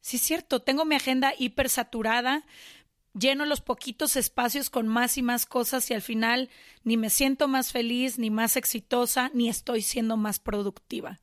sí 0.00 0.16
es 0.16 0.22
cierto, 0.22 0.60
tengo 0.60 0.86
mi 0.86 0.94
agenda 0.94 1.34
hipersaturada, 1.38 2.46
lleno 3.14 3.44
los 3.44 3.60
poquitos 3.60 4.16
espacios 4.16 4.70
con 4.70 4.88
más 4.88 5.18
y 5.18 5.22
más 5.22 5.46
cosas 5.46 5.90
y 5.90 5.94
al 5.94 6.02
final 6.02 6.48
ni 6.84 6.96
me 6.96 7.10
siento 7.10 7.48
más 7.48 7.72
feliz, 7.72 8.18
ni 8.18 8.30
más 8.30 8.56
exitosa, 8.56 9.30
ni 9.34 9.48
estoy 9.48 9.82
siendo 9.82 10.16
más 10.16 10.38
productiva. 10.38 11.20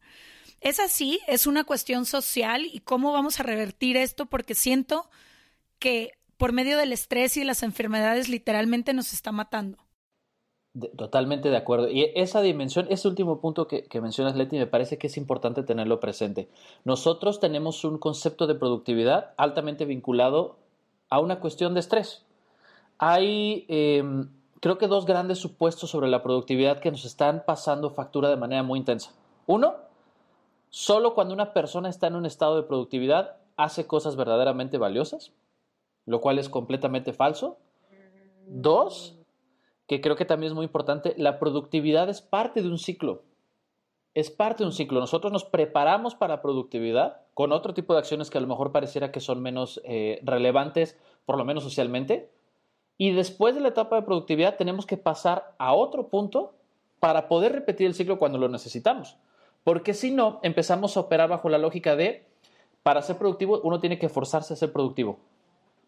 Es 0.62 0.80
así, 0.80 1.20
es 1.28 1.48
una 1.48 1.64
cuestión 1.64 2.06
social 2.06 2.66
y 2.66 2.80
cómo 2.80 3.12
vamos 3.12 3.40
a 3.40 3.44
revertir 3.44 3.98
esto 3.98 4.26
porque 4.26 4.56
siento 4.56 5.10
que 5.80 6.12
por 6.38 6.52
medio 6.54 6.78
del 6.78 6.94
estrés 6.94 7.38
y 7.38 7.44
las 7.44 7.64
enfermedades 7.64 8.30
literalmente 8.30 8.94
nos 8.94 9.14
está 9.14 9.32
matando. 9.32 9.78
totalmente 10.98 11.50
de 11.50 11.58
acuerdo. 11.58 11.90
Y 11.90 12.12
esa 12.16 12.42
dimensión, 12.42 12.88
ese 12.90 13.08
último 13.08 13.42
punto 13.42 13.68
que, 13.68 13.86
que, 13.86 14.00
mencionas, 14.02 14.36
Leti, 14.36 14.58
me 14.58 14.68
parece 14.68 14.98
que 14.98 15.08
es 15.08 15.18
importante 15.18 15.64
tenerlo 15.64 16.00
presente. 16.00 16.50
Nosotros 16.86 17.40
tenemos 17.40 17.84
un 17.84 17.98
concepto 17.98 18.46
de 18.48 18.56
productividad 18.56 19.34
altamente 19.38 19.86
vinculado 19.86 20.58
a 21.10 21.20
una 21.20 21.40
cuestión 21.40 21.74
de 21.74 21.80
estrés. 21.80 22.26
Hay, 22.98 23.66
eh, 23.70 24.04
creo 24.60 24.78
que 24.78 24.88
dos 24.88 25.06
grandes 25.06 25.40
supuestos 25.40 25.90
sobre 25.90 26.10
la 26.10 26.22
productividad 26.24 26.80
que 26.80 26.92
nos 26.92 27.06
están 27.06 27.44
pasando 27.46 27.90
factura 27.90 28.30
de 28.30 28.38
manera 28.38 28.64
muy 28.64 28.80
intensa. 28.80 29.12
Uno, 29.48 29.90
Solo 30.70 31.16
cuando 31.16 31.34
una 31.34 31.52
persona 31.54 31.90
está 31.90 32.08
en 32.08 32.16
un 32.16 32.26
estado 32.26 32.56
de 32.56 32.68
productividad 32.68 33.38
hace 33.58 33.88
cosas 33.88 34.16
verdaderamente 34.16 34.78
valiosas, 34.78 35.34
lo 36.06 36.22
cual 36.22 36.38
es 36.38 36.48
completamente 36.48 37.12
falso. 37.12 37.58
Dos, 38.48 39.18
que 39.88 40.00
creo 40.00 40.16
que 40.16 40.26
también 40.26 40.52
es 40.52 40.56
muy 40.56 40.66
importante, 40.66 41.16
la 41.18 41.40
productividad 41.40 42.08
es 42.10 42.22
parte 42.22 42.62
de 42.62 42.70
un 42.70 42.78
ciclo. 42.78 43.24
Es 44.20 44.30
parte 44.30 44.64
de 44.64 44.68
un 44.68 44.74
ciclo. 44.74 45.00
Nosotros 45.00 45.32
nos 45.32 45.46
preparamos 45.46 46.14
para 46.14 46.42
productividad 46.42 47.22
con 47.34 47.54
otro 47.54 47.74
tipo 47.74 47.94
de 47.94 48.00
acciones 48.00 48.30
que 48.30 48.38
a 48.38 48.42
lo 48.42 48.48
mejor 48.48 48.74
pareciera 48.74 49.14
que 49.14 49.22
son 49.22 49.42
menos 49.42 49.80
eh, 49.86 50.20
relevantes, 50.24 50.98
por 51.26 51.38
lo 51.38 51.46
menos 51.46 51.64
socialmente. 51.64 52.30
Y 52.98 53.12
después 53.12 53.56
de 53.56 53.62
la 53.62 53.70
etapa 53.70 53.96
de 53.96 54.02
productividad 54.02 54.58
tenemos 54.58 54.86
que 54.86 54.98
pasar 54.98 55.56
a 55.58 55.74
otro 55.74 56.10
punto 56.10 56.54
para 57.00 57.30
poder 57.30 57.54
repetir 57.54 57.88
el 57.88 57.94
ciclo 57.94 58.20
cuando 58.20 58.38
lo 58.38 58.50
necesitamos. 58.50 59.16
Porque 59.64 59.94
si 59.94 60.12
no, 60.12 60.42
empezamos 60.44 60.98
a 60.98 61.00
operar 61.00 61.30
bajo 61.30 61.48
la 61.48 61.58
lógica 61.58 61.96
de, 61.96 62.26
para 62.84 63.02
ser 63.02 63.18
productivo, 63.18 63.62
uno 63.64 63.80
tiene 63.80 64.00
que 64.00 64.10
forzarse 64.10 64.54
a 64.54 64.58
ser 64.58 64.74
productivo. 64.74 65.20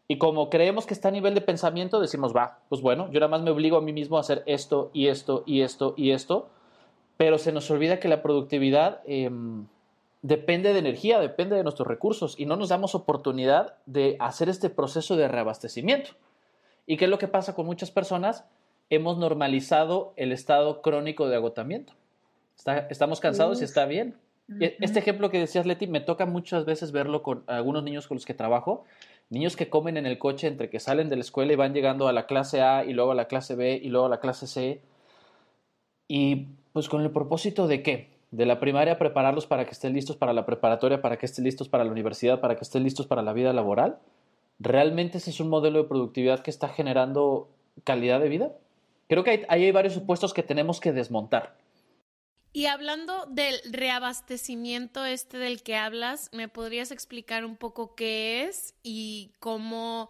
Y 0.07 0.19
como 0.19 0.49
creemos 0.49 0.85
que 0.85 0.93
está 0.93 1.09
a 1.09 1.11
nivel 1.11 1.35
de 1.35 1.41
pensamiento, 1.41 1.99
decimos, 1.99 2.33
va, 2.33 2.59
pues 2.69 2.81
bueno, 2.81 3.11
yo 3.11 3.19
nada 3.19 3.29
más 3.29 3.41
me 3.41 3.51
obligo 3.51 3.75
a 3.75 3.81
mí 3.81 3.91
mismo 3.91 4.15
a 4.15 4.21
hacer 4.21 4.41
esto 4.45 4.89
y 4.93 5.07
esto 5.07 5.43
y 5.45 5.63
esto 5.63 5.95
y 5.97 6.11
esto, 6.11 6.47
pero 7.17 7.37
se 7.37 7.51
nos 7.51 7.69
olvida 7.71 7.99
que 7.99 8.07
la 8.07 8.21
productividad 8.21 9.01
em, 9.05 9.67
depende 10.21 10.73
de 10.73 10.79
energía, 10.79 11.19
depende 11.19 11.55
de 11.55 11.63
nuestros 11.63 11.87
recursos 11.87 12.39
y 12.39 12.45
no 12.45 12.55
nos 12.55 12.69
damos 12.69 12.95
oportunidad 12.95 13.75
de 13.85 14.17
hacer 14.19 14.49
este 14.49 14.69
proceso 14.69 15.15
de 15.15 15.27
reabastecimiento. 15.27 16.11
¿Y 16.85 16.97
qué 16.97 17.05
es 17.05 17.11
lo 17.11 17.19
que 17.19 17.27
pasa 17.27 17.55
con 17.55 17.65
muchas 17.65 17.91
personas? 17.91 18.45
Hemos 18.89 19.17
normalizado 19.17 20.13
el 20.15 20.31
estado 20.31 20.81
crónico 20.81 21.27
de 21.27 21.35
agotamiento 21.35 21.93
estamos 22.89 23.19
cansados 23.19 23.61
y 23.61 23.63
está 23.63 23.85
bien. 23.85 24.15
E, 24.59 24.77
este 24.81 24.99
ejemplo 24.99 25.29
que 25.29 25.39
decías, 25.39 25.65
Leti, 25.65 25.87
me 25.87 26.01
toca 26.01 26.25
muchas 26.25 26.65
veces 26.65 26.91
verlo 26.91 27.23
con 27.23 27.43
algunos 27.47 27.83
niños 27.83 28.07
con 28.07 28.15
los 28.15 28.25
que 28.25 28.33
trabajo. 28.33 28.85
Niños 29.29 29.55
que 29.55 29.69
comen 29.69 29.97
en 29.97 30.05
el 30.05 30.17
coche 30.17 30.47
entre 30.47 30.69
que 30.69 30.79
salen 30.79 31.09
de 31.09 31.15
la 31.15 31.21
escuela 31.21 31.53
y 31.53 31.55
van 31.55 31.73
llegando 31.73 32.07
a 32.07 32.13
la 32.13 32.25
clase 32.25 32.61
A 32.61 32.83
y 32.83 32.93
luego 32.93 33.11
a 33.11 33.15
la 33.15 33.25
clase 33.25 33.55
B 33.55 33.79
y 33.81 33.89
luego 33.89 34.07
a 34.07 34.09
la 34.09 34.19
clase 34.19 34.47
C. 34.47 34.81
Y 36.07 36.47
pues 36.73 36.89
con 36.89 37.01
el 37.01 37.11
propósito 37.11 37.67
de 37.67 37.83
qué? 37.83 38.09
De 38.31 38.45
la 38.45 38.59
primaria 38.59 38.97
prepararlos 38.97 39.45
para 39.45 39.65
que 39.65 39.71
estén 39.71 39.93
listos 39.93 40.15
para 40.15 40.33
la 40.33 40.45
preparatoria, 40.45 41.01
para 41.01 41.17
que 41.17 41.25
estén 41.25 41.43
listos 41.43 41.67
para 41.69 41.83
la 41.83 41.91
universidad, 41.91 42.39
para 42.39 42.55
que 42.55 42.63
estén 42.63 42.83
listos 42.83 43.07
para 43.07 43.21
la 43.21 43.33
vida 43.33 43.53
laboral. 43.53 43.99
¿Realmente 44.59 45.17
ese 45.17 45.31
es 45.31 45.39
un 45.39 45.49
modelo 45.49 45.81
de 45.83 45.89
productividad 45.89 46.41
que 46.41 46.51
está 46.51 46.69
generando 46.69 47.49
calidad 47.83 48.19
de 48.19 48.29
vida? 48.29 48.51
Creo 49.07 49.23
que 49.23 49.31
hay, 49.31 49.45
hay 49.49 49.71
varios 49.71 49.93
supuestos 49.93 50.33
que 50.33 50.43
tenemos 50.43 50.79
que 50.79 50.93
desmontar. 50.93 51.57
Y 52.53 52.65
hablando 52.65 53.25
del 53.27 53.55
reabastecimiento 53.71 55.05
este 55.05 55.37
del 55.37 55.63
que 55.63 55.77
hablas, 55.77 56.29
¿me 56.33 56.49
podrías 56.49 56.91
explicar 56.91 57.45
un 57.45 57.55
poco 57.55 57.95
qué 57.95 58.43
es 58.43 58.75
y 58.83 59.31
cómo, 59.39 60.09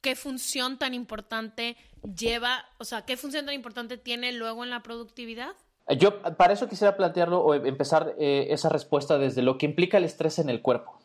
qué 0.00 0.16
función 0.16 0.78
tan 0.78 0.94
importante 0.94 1.76
lleva, 2.02 2.64
o 2.78 2.84
sea, 2.84 3.04
qué 3.04 3.18
función 3.18 3.44
tan 3.44 3.54
importante 3.54 3.98
tiene 3.98 4.32
luego 4.32 4.64
en 4.64 4.70
la 4.70 4.82
productividad? 4.82 5.54
Yo 5.98 6.22
para 6.22 6.54
eso 6.54 6.68
quisiera 6.68 6.96
plantearlo 6.96 7.40
o 7.40 7.54
empezar 7.54 8.14
eh, 8.18 8.46
esa 8.50 8.70
respuesta 8.70 9.18
desde 9.18 9.42
lo 9.42 9.58
que 9.58 9.66
implica 9.66 9.98
el 9.98 10.04
estrés 10.04 10.38
en 10.38 10.48
el 10.48 10.62
cuerpo. 10.62 10.98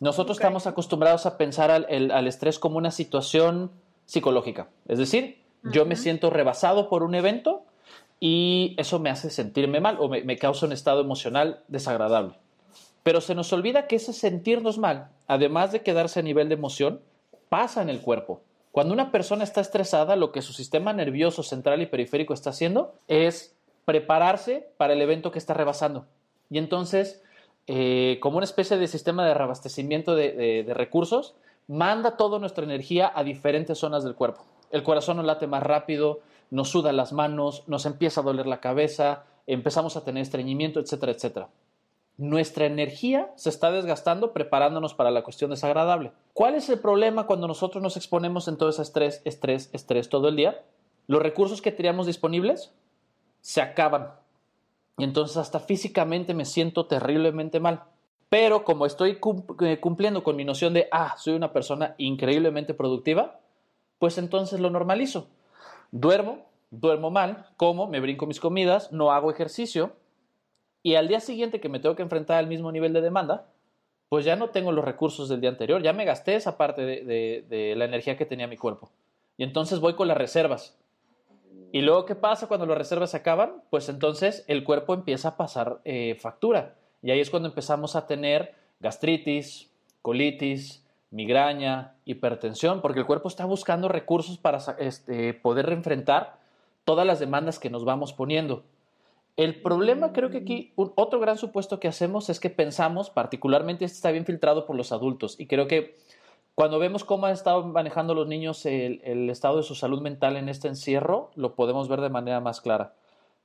Nosotros 0.00 0.36
estamos 0.36 0.66
acostumbrados 0.66 1.26
a 1.26 1.38
pensar 1.38 1.70
al, 1.70 2.26
estrés 2.26 2.58
como 2.58 2.76
una 2.76 2.90
situación 2.90 3.70
psicológica, 4.04 4.68
es 4.86 4.98
decir, 4.98 5.42
yo 5.64 5.86
me 5.86 5.96
siento 5.96 6.30
rebasado 6.30 6.88
por 6.88 7.02
un 7.02 7.14
evento 7.14 7.64
y 8.20 8.76
eso 8.78 8.98
me 9.00 9.10
hace 9.10 9.30
sentirme 9.30 9.80
mal 9.80 9.96
o 9.98 10.08
me, 10.08 10.36
causa 10.36 10.66
un 10.66 10.72
estado 10.72 11.00
emocional 11.00 11.62
desagradable. 11.68 12.34
Pero 13.02 13.20
se 13.20 13.34
nos 13.34 13.52
olvida 13.52 13.86
que 13.86 13.96
ese 13.96 14.12
sentirnos 14.12 14.78
mal, 14.78 15.08
además 15.26 15.72
de 15.72 15.82
quedarse 15.82 16.20
a 16.20 16.22
nivel 16.22 16.48
de 16.48 16.54
emoción, 16.54 17.00
pasa 17.48 17.82
en 17.82 17.88
el 17.88 18.00
cuerpo. 18.00 18.42
Cuando 18.72 18.92
una 18.92 19.10
persona 19.10 19.44
está 19.44 19.62
estresada, 19.62 20.14
lo 20.14 20.30
que 20.30 20.42
su 20.42 20.52
sistema 20.52 20.92
nervioso 20.92 21.42
central 21.42 21.80
y 21.80 21.86
periférico 21.86 22.34
está 22.34 22.50
haciendo 22.50 22.94
es 23.08 23.55
prepararse 23.86 24.68
para 24.76 24.92
el 24.92 25.00
evento 25.00 25.30
que 25.30 25.38
está 25.38 25.54
rebasando. 25.54 26.04
Y 26.50 26.58
entonces, 26.58 27.22
eh, 27.66 28.18
como 28.20 28.36
una 28.36 28.44
especie 28.44 28.76
de 28.76 28.88
sistema 28.88 29.24
de 29.24 29.32
reabastecimiento 29.32 30.14
de, 30.14 30.66
recursos, 30.74 31.34
manda 31.66 32.16
toda 32.16 32.38
nuestra 32.38 32.64
energía 32.64 33.10
a 33.14 33.24
diferentes 33.24 33.78
zonas 33.78 34.04
del 34.04 34.14
cuerpo. 34.14 34.44
El 34.70 34.82
corazón 34.82 35.16
no 35.16 35.22
late 35.22 35.46
más 35.46 35.62
rápido, 35.62 36.20
nos 36.50 36.68
suda 36.68 36.92
las 36.92 37.12
manos, 37.12 37.64
nos 37.68 37.86
empieza 37.86 38.20
a 38.20 38.24
doler 38.24 38.46
la 38.46 38.60
cabeza, 38.60 39.24
empezamos 39.46 39.96
a 39.96 40.04
tener 40.04 40.22
estreñimiento, 40.22 40.80
etcétera, 40.80 41.12
etcétera. 41.12 41.48
Nuestra 42.18 42.66
energía 42.66 43.30
se 43.36 43.50
está 43.50 43.70
desgastando 43.70 44.32
preparándonos 44.32 44.94
para 44.94 45.10
la 45.10 45.22
cuestión 45.22 45.50
desagradable. 45.50 46.12
¿Cuál 46.32 46.54
es 46.54 46.68
el 46.70 46.80
problema 46.80 47.26
cuando 47.26 47.46
nosotros 47.46 47.82
nos 47.82 47.96
exponemos 47.96 48.48
en 48.48 48.56
todo 48.56 48.70
ese 48.70 48.82
estrés, 48.82 49.22
estrés, 49.24 49.70
estrés 49.72 50.08
todo 50.08 50.28
el 50.28 50.36
día? 50.36 50.62
Los 51.06 51.22
recursos 51.22 51.62
que 51.62 51.72
teníamos 51.72 52.06
disponibles 52.06 52.72
se 53.46 53.62
acaban. 53.62 54.10
Y 54.98 55.04
entonces 55.04 55.36
hasta 55.36 55.60
físicamente 55.60 56.34
me 56.34 56.44
siento 56.44 56.86
terriblemente 56.86 57.60
mal. 57.60 57.84
Pero 58.28 58.64
como 58.64 58.86
estoy 58.86 59.20
eh, 59.60 59.78
cumpliendo 59.78 60.24
con 60.24 60.34
mi 60.34 60.44
noción 60.44 60.74
de, 60.74 60.88
ah, 60.90 61.14
soy 61.16 61.34
una 61.34 61.52
persona 61.52 61.94
increíblemente 61.96 62.74
productiva, 62.74 63.38
pues 64.00 64.18
entonces 64.18 64.58
lo 64.58 64.68
normalizo. 64.68 65.28
Duermo, 65.92 66.44
duermo 66.72 67.12
mal, 67.12 67.46
como, 67.56 67.86
me 67.86 68.00
brinco 68.00 68.26
mis 68.26 68.40
comidas, 68.40 68.90
no 68.90 69.12
hago 69.12 69.30
ejercicio 69.30 69.92
y 70.82 70.96
al 70.96 71.06
día 71.06 71.20
siguiente 71.20 71.60
que 71.60 71.68
me 71.68 71.78
tengo 71.78 71.94
que 71.94 72.02
enfrentar 72.02 72.38
al 72.38 72.48
mismo 72.48 72.72
nivel 72.72 72.92
de 72.92 73.00
demanda, 73.00 73.46
pues 74.08 74.24
ya 74.24 74.34
no 74.34 74.50
tengo 74.50 74.72
los 74.72 74.84
recursos 74.84 75.28
del 75.28 75.40
día 75.40 75.50
anterior, 75.50 75.80
ya 75.84 75.92
me 75.92 76.04
gasté 76.04 76.34
esa 76.34 76.56
parte 76.56 76.82
de, 76.82 77.74
la 77.76 77.84
energía 77.84 78.16
que 78.16 78.26
tenía 78.26 78.48
mi 78.48 78.56
cuerpo. 78.56 78.90
Y 79.36 79.44
entonces 79.44 79.78
voy 79.78 79.94
con 79.94 80.08
las 80.08 80.18
reservas. 80.18 80.76
Y 81.76 81.82
luego, 81.82 82.06
¿qué 82.06 82.14
pasa 82.14 82.46
cuando 82.46 82.64
las 82.64 82.78
reservas 82.78 83.10
se 83.10 83.18
acaban? 83.18 83.62
Pues 83.68 83.90
entonces 83.90 84.46
el 84.48 84.64
cuerpo 84.64 84.94
empieza 84.94 85.28
a 85.28 85.36
pasar 85.36 85.82
eh, 85.84 86.16
factura. 86.18 86.74
Y 87.02 87.10
ahí 87.10 87.20
es 87.20 87.28
cuando 87.28 87.50
empezamos 87.50 87.96
a 87.96 88.06
tener 88.06 88.54
gastritis, 88.80 89.70
colitis, 90.00 90.82
migraña, 91.10 91.92
hipertensión, 92.06 92.80
porque 92.80 93.00
el 93.00 93.04
cuerpo 93.04 93.28
está 93.28 93.44
buscando 93.44 93.88
recursos 93.88 94.38
para 94.38 94.58
este, 94.78 95.34
poder 95.34 95.70
enfrentar 95.70 96.38
todas 96.86 97.06
las 97.06 97.18
demandas 97.18 97.58
que 97.58 97.68
nos 97.68 97.84
vamos 97.84 98.14
poniendo. 98.14 98.64
El 99.36 99.60
problema 99.60 100.14
creo 100.14 100.30
que 100.30 100.38
aquí 100.38 100.72
otro 100.76 101.20
gran 101.20 101.36
supuesto 101.36 101.78
que 101.78 101.88
hacemos 101.88 102.30
es 102.30 102.40
que 102.40 102.48
pensamos, 102.48 103.10
particularmente 103.10 103.84
este 103.84 103.96
está 103.96 104.12
bien 104.12 104.24
filtrado 104.24 104.64
por 104.64 104.76
los 104.76 104.92
adultos, 104.92 105.38
y 105.38 105.44
creo 105.44 105.68
que 105.68 105.94
cuando 106.56 106.78
vemos 106.78 107.04
cómo 107.04 107.26
han 107.26 107.34
estado 107.34 107.62
manejando 107.64 108.14
los 108.14 108.26
niños 108.26 108.64
el, 108.64 109.28
estado 109.28 109.58
de 109.58 109.62
su 109.62 109.74
salud 109.74 110.00
mental 110.00 110.38
en 110.38 110.48
este 110.48 110.68
encierro, 110.68 111.30
lo 111.34 111.54
podemos 111.54 111.86
ver 111.86 112.00
de 112.00 112.08
manera 112.08 112.40
más 112.40 112.62
clara. 112.62 112.94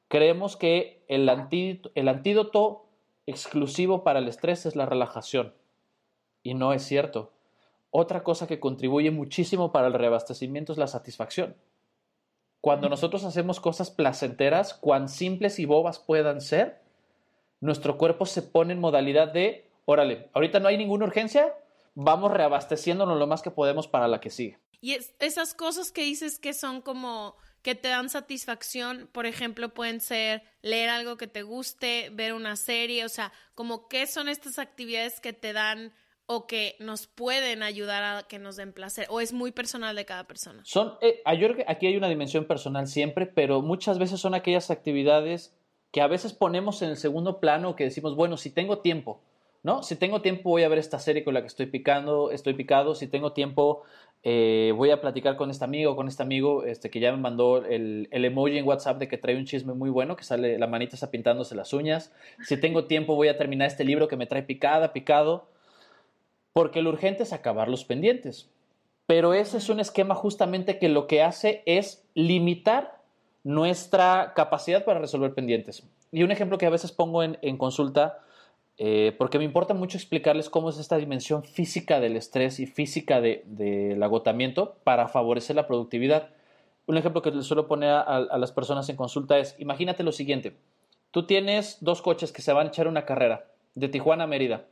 Creemos 0.08 0.56
que 0.56 1.03
el 1.10 1.27
antídoto 1.27 2.86
exclusivo 3.25 4.06
para 4.06 4.20
el 4.20 4.30
estrés 4.30 4.65
es 4.65 4.77
la 4.77 4.86
relajación 4.86 5.53
Y 6.41 6.53
no 6.53 6.72
es 6.72 6.84
cierto. 6.84 7.34
Otra 7.89 8.24
cosa 8.24 8.48
que 8.48 8.62
contribuye 8.62 9.12
muchísimo 9.12 9.74
para 9.74 9.88
el 9.88 9.94
reabastecimiento 9.94 10.72
es 10.72 10.77
la 10.77 10.88
satisfacción. 10.88 11.58
Cuando 12.62 12.88
nosotros 12.88 13.25
hacemos 13.25 13.60
cosas 13.60 13.91
placenteras, 13.91 14.74
cuán 14.74 15.10
simples 15.10 15.60
y 15.60 15.65
bobas 15.65 16.00
puedan 16.00 16.39
ser, 16.39 16.80
nuestro 17.60 17.98
cuerpo 17.98 18.25
se 18.25 18.41
pone 18.41 18.72
en 18.72 18.80
modalidad 18.80 19.34
de, 19.34 19.68
órale, 19.84 20.30
ahorita 20.32 20.62
no 20.62 20.70
hay 20.70 20.77
ninguna 20.77 21.03
urgencia, 21.03 21.53
vamos 21.95 22.31
reabasteciéndonos 22.31 23.17
lo 23.17 23.27
más 23.27 23.41
que 23.41 23.51
podemos 23.51 23.88
para 23.88 24.07
la 24.07 24.19
que 24.19 24.29
sigue. 24.29 24.60
Y 24.81 24.98
esas 25.19 25.53
cosas 25.53 25.91
que 25.91 26.03
dices 26.03 26.39
que 26.39 26.53
son 26.53 26.81
como 26.81 27.36
que 27.62 27.75
te 27.75 27.89
dan 27.89 28.10
satisfacción, 28.10 29.07
por 29.12 29.27
ejemplo, 29.27 29.74
pueden 29.74 30.01
ser 30.01 30.43
leer 30.63 30.89
algo 30.89 31.17
que 31.17 31.27
te 31.27 31.43
guste, 31.43 32.10
ver 32.12 32.33
una 32.33 32.55
serie, 32.55 33.05
o 33.05 33.10
sea, 33.10 33.31
como 33.53 33.88
qué 33.88 34.07
son 34.07 34.27
estas 34.27 34.57
actividades 34.57 35.19
que 35.19 35.33
te 35.33 35.53
dan 35.53 35.93
o 36.25 36.48
que 36.48 36.75
nos 36.79 37.07
pueden 37.07 37.62
ayudar 37.62 38.03
a 38.03 38.24
que 38.24 38.39
nos 38.39 38.55
den 38.55 38.74
placer 38.74 39.05
o 39.10 39.21
es 39.21 39.33
muy 39.33 39.51
personal 39.51 39.95
de 39.95 40.05
cada 40.05 40.24
persona. 40.25 40.63
Son 40.65 40.93
eh, 41.01 41.21
aquí 41.25 41.88
hay 41.88 41.98
una 41.98 42.10
dimensión 42.10 42.45
personal 42.45 42.88
siempre, 42.88 43.27
pero 43.27 43.62
muchas 43.62 44.00
veces 44.00 44.19
son 44.19 44.33
aquellas 44.33 44.71
actividades 44.71 45.53
que 45.91 46.01
a 46.01 46.07
veces 46.07 46.33
ponemos 46.33 46.81
en 46.81 46.89
el 46.89 46.98
segundo 46.98 47.39
plano 47.39 47.75
que 47.75 47.83
decimos, 47.83 48.15
bueno, 48.15 48.38
si 48.38 48.50
tengo 48.50 48.79
tiempo, 48.79 49.21
¿no? 49.63 49.84
Si 49.84 49.96
tengo 49.96 50.22
tiempo 50.22 50.50
voy 50.50 50.63
a 50.63 50.70
ver 50.70 50.80
esta 50.80 51.00
serie 51.00 51.24
con 51.24 51.34
la 51.34 51.41
que 51.41 51.48
estoy 51.48 51.68
picando, 51.68 52.32
estoy 52.32 52.53
picado, 52.53 52.96
si 52.96 53.08
tengo 53.08 53.34
tiempo 53.34 53.84
eh, 54.24 54.72
voy 54.75 54.91
a 54.91 55.01
platicar 55.01 55.36
con 55.36 55.50
este 55.50 55.63
amigo, 55.63 55.96
con 55.96 56.08
este 56.08 56.22
amigo 56.22 56.63
este, 56.63 56.91
que 56.91 57.00
ya 57.00 57.12
me 57.12 57.18
mandó 57.18 57.65
el, 57.65 58.08
emoji 58.12 58.58
en 58.58 58.68
WhatsApp 58.68 59.00
de 59.00 59.08
que 59.08 59.18
trae 59.18 59.36
un 59.36 59.46
chisme 59.46 59.74
muy 59.74 59.89
bueno, 59.89 60.15
que 60.15 60.24
sale 60.24 60.60
la 60.60 60.68
manita 60.68 60.96
está 60.96 61.10
pintándose 61.10 61.56
las 61.56 61.74
uñas. 61.74 62.13
Si 62.44 62.58
tengo 62.58 62.86
tiempo 62.86 63.15
voy 63.15 63.30
a 63.30 63.38
terminar 63.38 63.68
este 63.68 63.84
libro 63.84 64.08
que 64.08 64.18
me 64.18 64.27
trae 64.27 64.44
picada, 64.44 64.94
picado, 64.94 65.48
porque 66.53 66.82
lo 66.82 66.89
urgente 66.89 67.24
es 67.24 67.34
acabar 67.34 67.68
los 67.68 67.84
pendientes. 67.84 68.50
Pero 69.08 69.34
ese 69.34 69.58
es 69.58 69.70
un 69.70 69.80
esquema 69.80 70.13
justamente 70.13 70.77
que 70.77 70.88
lo 70.88 71.08
que 71.08 71.24
hace 71.24 71.63
es 71.65 72.06
limitar 72.13 73.01
nuestra 73.44 74.34
capacidad 74.36 74.86
para 74.86 75.00
resolver 75.00 75.34
pendientes. 75.34 75.84
Y 76.12 76.22
un 76.22 76.32
ejemplo 76.32 76.60
que 76.60 76.68
a 76.68 76.70
veces 76.70 76.91
pongo 76.91 77.24
en, 77.24 77.39
en 77.41 77.58
consulta 77.58 78.20
eh, 78.83 79.13
porque 79.15 79.38
me 79.38 79.43
importa 79.43 79.75
mucho 79.75 79.95
explicarles 79.95 80.50
cómo 80.50 80.71
es 80.71 80.79
esta 80.79 80.97
dimensión 80.97 81.43
física 81.43 82.00
del 82.00 82.15
estrés 82.15 82.59
y 82.59 82.65
física 82.65 83.21
del 83.21 84.01
agotamiento 84.01 84.77
para 84.83 85.07
favorecer 85.07 85.55
la 85.55 85.67
productividad. 85.67 86.31
Un 86.88 86.97
ejemplo 86.97 87.21
que 87.21 87.29
les 87.29 87.45
suelo 87.45 87.67
poner 87.67 87.91
a, 87.91 88.39
las 88.39 88.51
personas 88.51 88.89
en 88.89 88.95
consulta 88.95 89.38
es, 89.38 89.55
imagínate 89.59 90.01
lo 90.01 90.11
siguiente, 90.11 90.57
tú 91.11 91.27
tienes 91.27 91.77
dos 91.81 92.01
coches 92.01 92.31
que 92.31 92.41
se 92.41 92.53
van 92.53 92.65
a 92.65 92.69
echar 92.69 92.88
una 92.88 93.05
carrera 93.05 93.51
de 93.75 93.88
Tijuana 93.88 94.23
a 94.23 94.27
Mérida. 94.27 94.65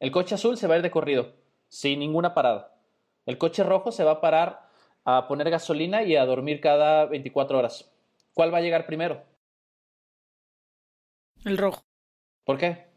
El 0.00 0.10
coche 0.10 0.36
azul 0.36 0.56
se 0.56 0.66
va 0.66 0.72
a 0.72 0.76
ir 0.78 0.82
de 0.82 0.90
corrido, 0.90 1.34
sin 1.68 1.98
ninguna 1.98 2.32
parada. 2.32 2.78
El 3.26 3.36
coche 3.36 3.62
rojo 3.62 3.92
se 3.92 4.04
va 4.04 4.12
a 4.12 4.20
parar 4.22 4.70
a 5.04 5.28
poner 5.28 5.50
gasolina 5.50 6.02
y 6.02 6.16
a 6.16 6.24
dormir 6.24 6.62
cada 6.62 7.04
24 7.04 7.58
horas. 7.58 7.92
¿Cuál 8.32 8.54
va 8.54 8.56
a 8.56 8.62
llegar 8.62 8.86
primero? 8.86 9.22
El 11.44 11.58
rojo. 11.58 11.82
¿Por 12.46 12.56
qué? 12.56 12.91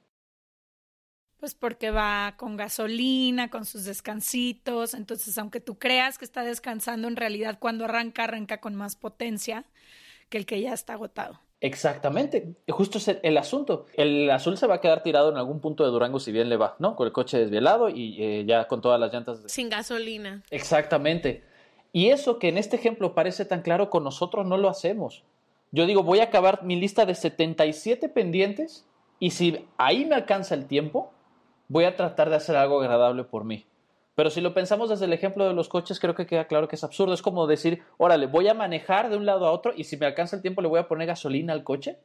Pues 1.40 1.54
porque 1.54 1.92
va 1.92 2.36
con 2.38 2.58
gasolina, 2.58 3.50
con 3.50 3.66
sus 3.66 3.86
descansitos. 3.86 4.94
Entonces, 4.94 5.38
aunque 5.38 5.60
tú 5.60 5.78
creas 5.78 6.18
que 6.18 6.26
está 6.26 6.44
descansando, 6.44 7.08
en 7.08 7.16
realidad 7.16 7.58
cuando 7.60 7.86
arranca, 7.86 8.24
arranca 8.24 8.60
con 8.60 8.76
más 8.76 8.96
potencia 8.96 9.66
que 10.30 10.38
el 10.38 10.46
que 10.46 10.62
ya 10.62 10.74
está 10.74 10.94
agotado. 10.94 11.40
Exactamente, 11.62 12.56
justo 12.68 12.98
es 12.98 13.08
el, 13.24 13.38
asunto. 13.38 13.88
El 13.96 14.30
azul 14.30 14.58
se 14.58 14.68
va 14.68 14.76
a 14.76 14.82
quedar 14.82 15.04
tirado 15.04 15.32
en 15.32 15.38
algún 15.38 15.62
punto 15.62 15.84
de 15.84 15.90
Durango 15.90 16.20
si 16.20 16.32
bien 16.32 16.50
le 16.50 16.58
va, 16.58 16.76
¿no? 16.80 16.96
Con 16.96 17.08
el 17.08 17.14
coche 17.14 17.40
desvielado 17.40 17.90
y 17.90 18.22
eh, 18.22 18.46
ya 18.46 18.68
con 18.68 18.82
todas 18.82 19.00
las 19.00 19.12
llantas. 19.12 19.42
Sin 19.48 19.70
gasolina. 19.70 20.44
Exactamente. 20.52 21.44
Y 21.92 22.10
eso 22.10 22.40
que 22.40 22.50
en 22.50 22.58
este 22.58 22.76
ejemplo 22.76 23.16
parece 23.16 23.46
tan 23.46 23.62
claro, 23.62 23.90
con 23.90 24.04
nosotros 24.04 24.46
no 24.46 24.58
lo 24.58 24.70
hacemos. 24.70 25.24
Yo 25.72 25.86
digo, 25.86 26.04
voy 26.04 26.20
a 26.20 26.26
acabar 26.26 26.64
mi 26.64 26.76
lista 26.76 27.06
de 27.06 27.16
77 27.16 28.10
pendientes 28.10 28.86
y 29.20 29.32
si 29.32 29.66
ahí 29.78 30.06
me 30.06 30.16
alcanza 30.16 30.56
el 30.56 30.68
tiempo, 30.68 31.14
voy 31.68 31.86
a 31.86 31.96
tratar 31.96 32.30
de 32.30 32.36
hacer 32.36 32.56
algo 32.56 32.82
agradable 32.82 33.24
por 33.24 33.44
mí. 33.44 33.66
Pero 34.16 34.30
si 34.30 34.40
lo 34.40 34.54
pensamos 34.54 34.90
desde 34.90 35.06
el 35.06 35.14
ejemplo 35.14 35.46
de 35.46 35.54
los 35.54 35.68
coches, 35.68 36.00
creo 36.00 36.16
que 36.16 36.26
queda 36.26 36.48
claro 36.48 36.70
que 36.70 36.78
es 36.78 36.84
absurdo. 36.84 37.14
Es 37.14 37.22
como 37.22 37.48
decir, 37.48 37.84
órale, 37.98 38.28
voy 38.28 38.48
a 38.48 38.54
manejar 38.54 39.10
de 39.10 39.18
un 39.18 39.26
lado 39.26 39.46
a 39.46 39.52
otro 39.52 39.74
y 39.76 39.84
si 39.84 39.98
me 39.98 40.06
alcanza 40.06 40.38
el 40.38 40.42
tiempo 40.42 40.62
le 40.62 40.70
voy 40.70 40.80
a 40.80 40.88
poner 40.88 41.08
gasolina 41.08 41.52
al 41.52 41.64
coche. 41.66 42.00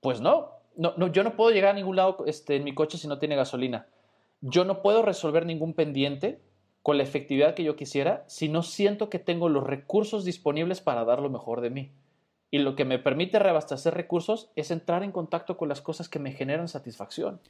Pues 0.00 0.20
no, 0.20 0.50
no, 0.76 0.94
no 0.96 1.06
yo 1.06 1.22
no 1.22 1.36
puedo 1.36 1.50
llegar 1.50 1.70
a 1.70 1.74
ningún 1.74 1.96
lado 1.96 2.24
este, 2.26 2.56
en 2.56 2.64
mi 2.64 2.74
coche 2.74 2.98
si 2.98 3.06
no 3.06 3.18
tiene 3.18 3.36
gasolina. 3.36 3.86
Yo 4.40 4.64
no 4.64 4.82
puedo 4.82 5.02
resolver 5.02 5.46
ningún 5.46 5.74
pendiente 5.74 6.40
con 6.82 6.96
la 6.96 7.04
efectividad 7.04 7.54
que 7.54 7.64
yo 7.64 7.76
quisiera 7.76 8.24
si 8.26 8.48
no 8.48 8.62
siento 8.62 9.08
que 9.08 9.18
tengo 9.18 9.48
los 9.48 9.64
recursos 9.64 10.24
disponibles 10.24 10.80
para 10.80 11.04
dar 11.04 11.20
lo 11.20 11.30
mejor 11.30 11.60
de 11.60 11.70
mí. 11.70 11.92
Y 12.50 12.58
lo 12.58 12.76
que 12.76 12.84
me 12.84 12.98
permite 12.98 13.38
reabastecer 13.38 13.94
recursos 13.94 14.50
es 14.56 14.70
entrar 14.70 15.02
en 15.02 15.12
contacto 15.12 15.56
con 15.56 15.68
las 15.68 15.82
cosas 15.82 16.08
que 16.08 16.18
me 16.18 16.32
generan 16.32 16.68
satisfacción. 16.68 17.40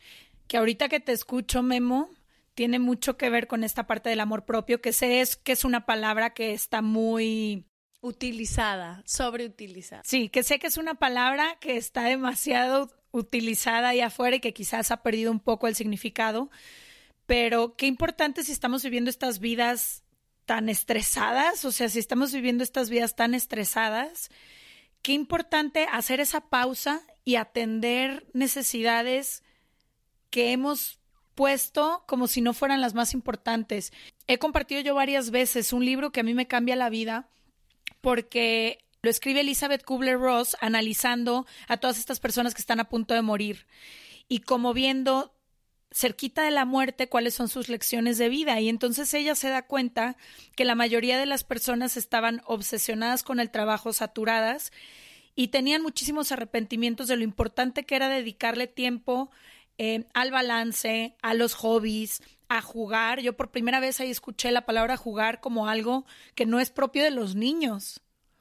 Que 0.48 0.56
ahorita 0.56 0.88
que 0.88 0.98
te 0.98 1.12
escucho, 1.12 1.62
Memo, 1.62 2.10
tiene 2.54 2.80
mucho 2.80 3.16
que 3.16 3.30
ver 3.30 3.46
con 3.46 3.62
esta 3.62 3.86
parte 3.86 4.10
del 4.10 4.18
amor 4.18 4.44
propio, 4.44 4.80
que 4.80 4.92
sé 4.92 5.20
es 5.20 5.36
que 5.36 5.52
es 5.52 5.64
una 5.64 5.86
palabra 5.86 6.30
que 6.30 6.52
está 6.52 6.82
muy 6.82 7.64
utilizada, 8.00 9.02
sobreutilizada. 9.06 10.02
Sí, 10.04 10.28
que 10.28 10.42
sé 10.42 10.58
que 10.58 10.66
es 10.66 10.76
una 10.76 10.94
palabra 10.94 11.56
que 11.60 11.76
está 11.76 12.04
demasiado 12.04 12.90
utilizada 13.12 13.90
ahí 13.90 14.00
afuera 14.00 14.36
y 14.36 14.40
que 14.40 14.52
quizás 14.52 14.90
ha 14.90 15.02
perdido 15.02 15.30
un 15.30 15.40
poco 15.40 15.68
el 15.68 15.74
significado, 15.74 16.50
pero 17.26 17.76
qué 17.76 17.86
importante 17.86 18.42
si 18.42 18.52
estamos 18.52 18.82
viviendo 18.82 19.10
estas 19.10 19.38
vidas 19.38 20.02
tan 20.44 20.68
estresadas, 20.68 21.64
o 21.64 21.72
sea, 21.72 21.88
si 21.88 21.98
estamos 21.98 22.32
viviendo 22.32 22.64
estas 22.64 22.90
vidas 22.90 23.14
tan 23.14 23.34
estresadas, 23.34 24.30
qué 25.02 25.12
importante 25.12 25.86
hacer 25.90 26.20
esa 26.20 26.48
pausa 26.48 27.02
y 27.24 27.36
atender 27.36 28.26
necesidades 28.32 29.42
que 30.30 30.52
hemos 30.52 30.98
puesto 31.34 32.04
como 32.06 32.26
si 32.26 32.40
no 32.40 32.52
fueran 32.52 32.80
las 32.80 32.94
más 32.94 33.14
importantes. 33.14 33.92
He 34.26 34.38
compartido 34.38 34.80
yo 34.80 34.94
varias 34.94 35.30
veces 35.30 35.72
un 35.72 35.84
libro 35.84 36.10
que 36.10 36.20
a 36.20 36.24
mí 36.24 36.34
me 36.34 36.48
cambia 36.48 36.74
la 36.74 36.90
vida 36.90 37.28
porque 38.00 38.84
lo 39.02 39.10
escribe 39.10 39.40
Elizabeth 39.40 39.84
Kubler-Ross 39.84 40.56
analizando 40.60 41.46
a 41.68 41.76
todas 41.76 41.98
estas 41.98 42.18
personas 42.18 42.54
que 42.54 42.60
están 42.60 42.80
a 42.80 42.88
punto 42.88 43.14
de 43.14 43.22
morir 43.22 43.66
y 44.28 44.40
como 44.40 44.74
viendo 44.74 45.32
cerquita 45.90 46.42
de 46.42 46.50
la 46.50 46.64
muerte 46.64 47.08
cuáles 47.08 47.34
son 47.34 47.48
sus 47.48 47.68
lecciones 47.68 48.18
de 48.18 48.28
vida 48.28 48.60
y 48.60 48.68
entonces 48.68 49.12
ella 49.14 49.34
se 49.34 49.48
da 49.48 49.62
cuenta 49.66 50.16
que 50.54 50.64
la 50.64 50.74
mayoría 50.74 51.18
de 51.18 51.26
las 51.26 51.44
personas 51.44 51.96
estaban 51.96 52.42
obsesionadas 52.44 53.22
con 53.22 53.40
el 53.40 53.50
trabajo, 53.50 53.92
saturadas 53.92 54.72
y 55.34 55.48
tenían 55.48 55.82
muchísimos 55.82 56.32
arrepentimientos 56.32 57.08
de 57.08 57.16
lo 57.16 57.22
importante 57.22 57.84
que 57.84 57.96
era 57.96 58.08
dedicarle 58.08 58.66
tiempo 58.66 59.30
eh, 59.78 60.06
al 60.12 60.32
balance, 60.32 61.16
a 61.22 61.34
los 61.34 61.54
hobbies, 61.54 62.22
a 62.48 62.60
jugar. 62.60 63.20
Yo 63.20 63.36
por 63.36 63.50
primera 63.50 63.78
vez 63.78 64.00
ahí 64.00 64.10
escuché 64.10 64.50
la 64.50 64.66
palabra 64.66 64.96
jugar 64.96 65.40
como 65.40 65.68
algo 65.68 66.04
que 66.34 66.46
no 66.46 66.58
es 66.58 66.70
propio 66.70 67.04
de 67.04 67.12
los 67.12 67.36
niños. 67.36 68.00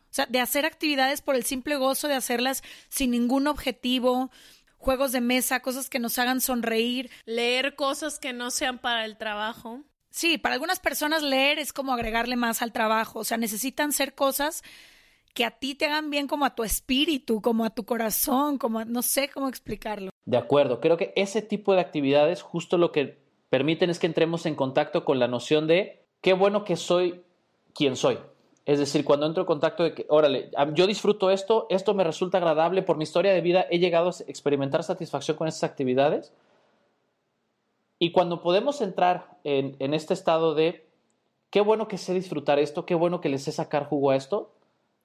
O 0.10 0.14
sea, 0.18 0.26
de 0.26 0.40
hacer 0.40 0.66
actividades 0.66 1.22
por 1.22 1.36
el 1.36 1.44
simple 1.44 1.76
gozo 1.76 2.08
de 2.08 2.16
hacerlas 2.16 2.64
sin 2.90 3.12
ningún 3.12 3.46
objetivo, 3.46 4.32
juegos 4.78 5.12
de 5.12 5.22
mesa, 5.22 5.62
cosas 5.62 5.90
que 5.90 6.00
nos 6.00 6.18
hagan 6.20 6.42
sonreír. 6.42 7.10
Leer 7.26 7.76
cosas 7.76 8.20
que 8.20 8.34
no 8.34 8.52
sean 8.52 8.80
para 8.80 9.06
el 9.06 9.18
trabajo. 9.18 9.82
Sí, 10.10 10.38
para 10.38 10.56
algunas 10.56 10.80
personas 10.80 11.22
leer 11.22 11.60
es 11.60 11.74
como 11.74 11.94
agregarle 11.94 12.36
más 12.36 12.62
al 12.62 12.72
trabajo, 12.72 13.20
o 13.20 13.24
sea, 13.24 13.38
necesitan 13.38 13.92
ser 13.92 14.16
cosas 14.16 14.64
que 15.36 15.46
a 15.46 15.52
ti 15.52 15.76
te 15.76 15.86
hagan 15.86 16.10
bien 16.10 16.28
como 16.28 16.46
a 16.46 16.56
tu 16.56 16.64
espíritu, 16.64 17.42
como 17.42 17.64
a 17.66 17.70
tu 17.70 17.86
corazón, 17.86 18.58
como 18.58 18.84
no 18.86 19.04
sé 19.04 19.30
cómo 19.30 19.48
explicarlo. 19.48 20.10
De 20.26 20.38
acuerdo, 20.38 20.80
creo 20.80 20.98
que 20.98 21.14
ese 21.16 21.44
tipo 21.44 21.76
de 21.76 21.82
actividades 21.82 22.42
justo 22.42 22.80
lo 22.80 22.92
que 22.92 23.20
permiten 23.50 23.92
es 23.92 24.00
que 24.00 24.08
entremos 24.08 24.48
en 24.48 24.56
contacto 24.56 25.06
con 25.06 25.20
la 25.20 25.28
noción 25.28 25.68
de 25.68 26.08
qué 26.22 26.34
bueno 26.34 26.64
que 26.64 26.76
soy 26.76 27.22
quien 27.76 27.96
soy. 27.96 28.18
Es 28.68 28.80
decir, 28.80 29.06
cuando 29.06 29.26
entro 29.26 29.44
en 29.44 29.48
contacto 29.48 29.84
de 29.84 29.94
que, 29.94 30.06
órale, 30.10 30.52
yo 30.74 30.88
disfruto 30.88 31.32
esto, 31.32 31.68
esto 31.70 31.94
me 31.94 32.04
resulta 32.04 32.38
agradable, 32.38 32.84
por 32.84 32.98
mi 32.98 33.04
historia 33.04 33.32
de 33.32 33.40
vida 33.40 33.66
he 33.72 33.80
llegado 33.80 34.10
a 34.10 34.24
experimentar 34.28 34.84
satisfacción 34.84 35.38
con 35.38 35.48
esas 35.48 35.64
actividades. 35.64 36.34
Y 37.98 38.12
cuando 38.12 38.42
podemos 38.42 38.82
entrar 38.82 39.38
en, 39.46 39.78
en 39.80 39.94
este 39.94 40.14
estado 40.14 40.54
de, 40.54 40.86
qué 41.50 41.62
bueno 41.62 41.88
que 41.88 41.98
sé 41.98 42.14
disfrutar 42.14 42.60
esto, 42.60 42.86
qué 42.86 42.94
bueno 42.94 43.22
que 43.22 43.30
le 43.30 43.38
sé 43.38 43.54
sacar 43.54 43.86
jugo 43.86 44.12
a 44.12 44.18
esto, 44.18 44.52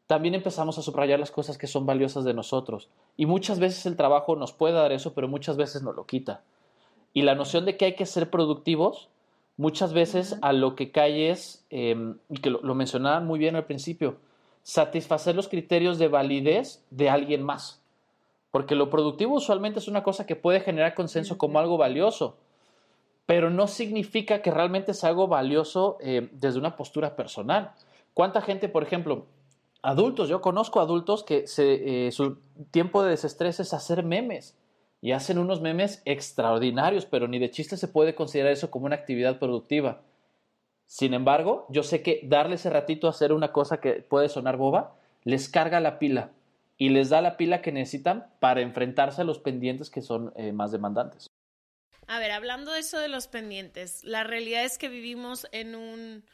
también 0.08 0.34
empezamos 0.34 0.76
a 0.78 0.82
subrayar 0.82 1.20
las 1.20 1.30
cosas 1.30 1.56
que 1.56 1.68
son 1.68 1.86
valiosas 1.86 2.24
de 2.24 2.34
nosotros. 2.34 2.90
Y 3.16 3.26
muchas 3.26 3.60
veces 3.60 3.86
el 3.86 3.96
trabajo 3.96 4.34
nos 4.34 4.52
puede 4.52 4.74
dar 4.74 4.90
eso, 4.90 5.14
pero 5.14 5.28
muchas 5.28 5.56
veces 5.56 5.84
nos 5.84 5.94
lo 5.94 6.04
quita. 6.04 6.42
Y 7.12 7.22
la 7.22 7.36
noción 7.36 7.64
de 7.64 7.76
que 7.76 7.84
hay 7.84 7.94
que 7.94 8.06
ser 8.06 8.28
productivos 8.28 9.08
muchas 9.56 9.92
veces 9.92 10.38
a 10.42 10.52
lo 10.52 10.74
que 10.74 10.90
cae 10.90 11.30
es, 11.30 11.64
em, 11.70 12.18
y 12.28 12.38
que 12.38 12.50
lo, 12.50 12.60
lo, 12.62 12.74
mencionaban 12.74 13.26
muy 13.26 13.38
bien 13.38 13.56
al 13.56 13.66
principio, 13.66 14.16
satisfacer 14.62 15.34
los 15.34 15.48
criterios 15.48 15.98
de 15.98 16.08
validez 16.08 16.84
de 16.90 17.10
alguien 17.10 17.42
más. 17.42 17.80
Porque 18.50 18.74
lo 18.74 18.90
productivo 18.90 19.36
usualmente 19.36 19.78
es 19.78 19.88
una 19.88 20.02
cosa 20.02 20.26
que 20.26 20.36
puede 20.36 20.60
generar 20.60 20.94
consenso 20.94 21.38
como 21.38 21.58
algo 21.58 21.78
valioso, 21.78 22.36
pero 23.26 23.50
no 23.50 23.66
significa 23.66 24.42
que 24.42 24.50
realmente 24.50 24.92
es 24.92 25.04
algo 25.04 25.26
valioso 25.26 25.96
eh, 26.00 26.28
desde 26.32 26.58
una 26.58 26.76
postura 26.76 27.16
personal. 27.16 27.72
¿Cuánta 28.14 28.42
gente, 28.42 28.68
por 28.68 28.82
ejemplo, 28.82 29.26
adultos, 29.80 30.28
yo 30.28 30.40
conozco 30.40 30.80
adultos 30.80 31.24
que 31.24 31.46
se, 31.46 32.06
eh, 32.06 32.12
su 32.12 32.36
tiempo 32.70 33.02
de 33.02 33.10
desestrés 33.10 33.58
es 33.60 33.72
hacer 33.72 34.04
memes 34.04 34.54
y 35.02 35.10
hacen 35.10 35.36
unos 35.36 35.60
memes 35.60 36.00
extraordinarios, 36.04 37.04
pero 37.04 37.26
ni 37.26 37.40
de 37.40 37.50
chiste 37.50 37.76
se 37.76 37.88
puede 37.88 38.14
considerar 38.14 38.52
eso 38.52 38.70
como 38.70 38.86
una 38.86 38.94
actividad 38.94 39.40
productiva. 39.40 40.00
Sin 40.86 41.12
embargo, 41.12 41.66
yo 41.70 41.82
sé 41.82 42.02
que 42.02 42.20
darle 42.22 42.54
ese 42.54 42.70
ratito 42.70 43.08
a 43.08 43.10
hacer 43.10 43.32
una 43.32 43.52
cosa 43.52 43.80
que 43.80 43.94
puede 43.94 44.28
sonar 44.28 44.56
boba, 44.56 44.94
les 45.24 45.48
carga 45.48 45.80
la 45.80 45.98
pila 45.98 46.30
y 46.78 46.90
les 46.90 47.10
da 47.10 47.20
la 47.20 47.36
pila 47.36 47.62
que 47.62 47.72
necesitan 47.72 48.28
para 48.38 48.60
enfrentarse 48.60 49.22
a 49.22 49.24
los 49.24 49.40
pendientes 49.40 49.90
que 49.90 50.02
son 50.02 50.32
eh, 50.36 50.52
más 50.52 50.70
demandantes. 50.70 51.26
A 52.06 52.18
ver, 52.20 52.30
hablando 52.30 52.72
de 52.72 52.80
eso 52.80 52.98
de 52.98 53.08
los 53.08 53.26
pendientes, 53.26 54.04
la 54.04 54.22
realidad 54.22 54.64
es 54.64 54.78
que 54.78 54.88
vivimos 54.88 55.48
en 55.50 55.74
un, 55.74 56.24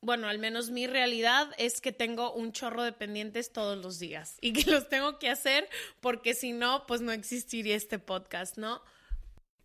bueno, 0.00 0.28
al 0.28 0.38
menos 0.38 0.70
mi 0.70 0.86
realidad 0.86 1.48
es 1.58 1.80
que 1.80 1.92
tengo 1.92 2.32
un 2.32 2.52
chorro 2.52 2.82
de 2.82 2.92
pendientes 2.92 3.52
todos 3.52 3.78
los 3.78 3.98
días 3.98 4.36
y 4.40 4.52
que 4.52 4.70
los 4.70 4.88
tengo 4.88 5.18
que 5.18 5.30
hacer 5.30 5.68
porque 6.00 6.34
si 6.34 6.52
no, 6.52 6.86
pues 6.86 7.00
no 7.00 7.12
existiría 7.12 7.76
este 7.76 7.98
podcast, 7.98 8.56
¿no? 8.56 8.80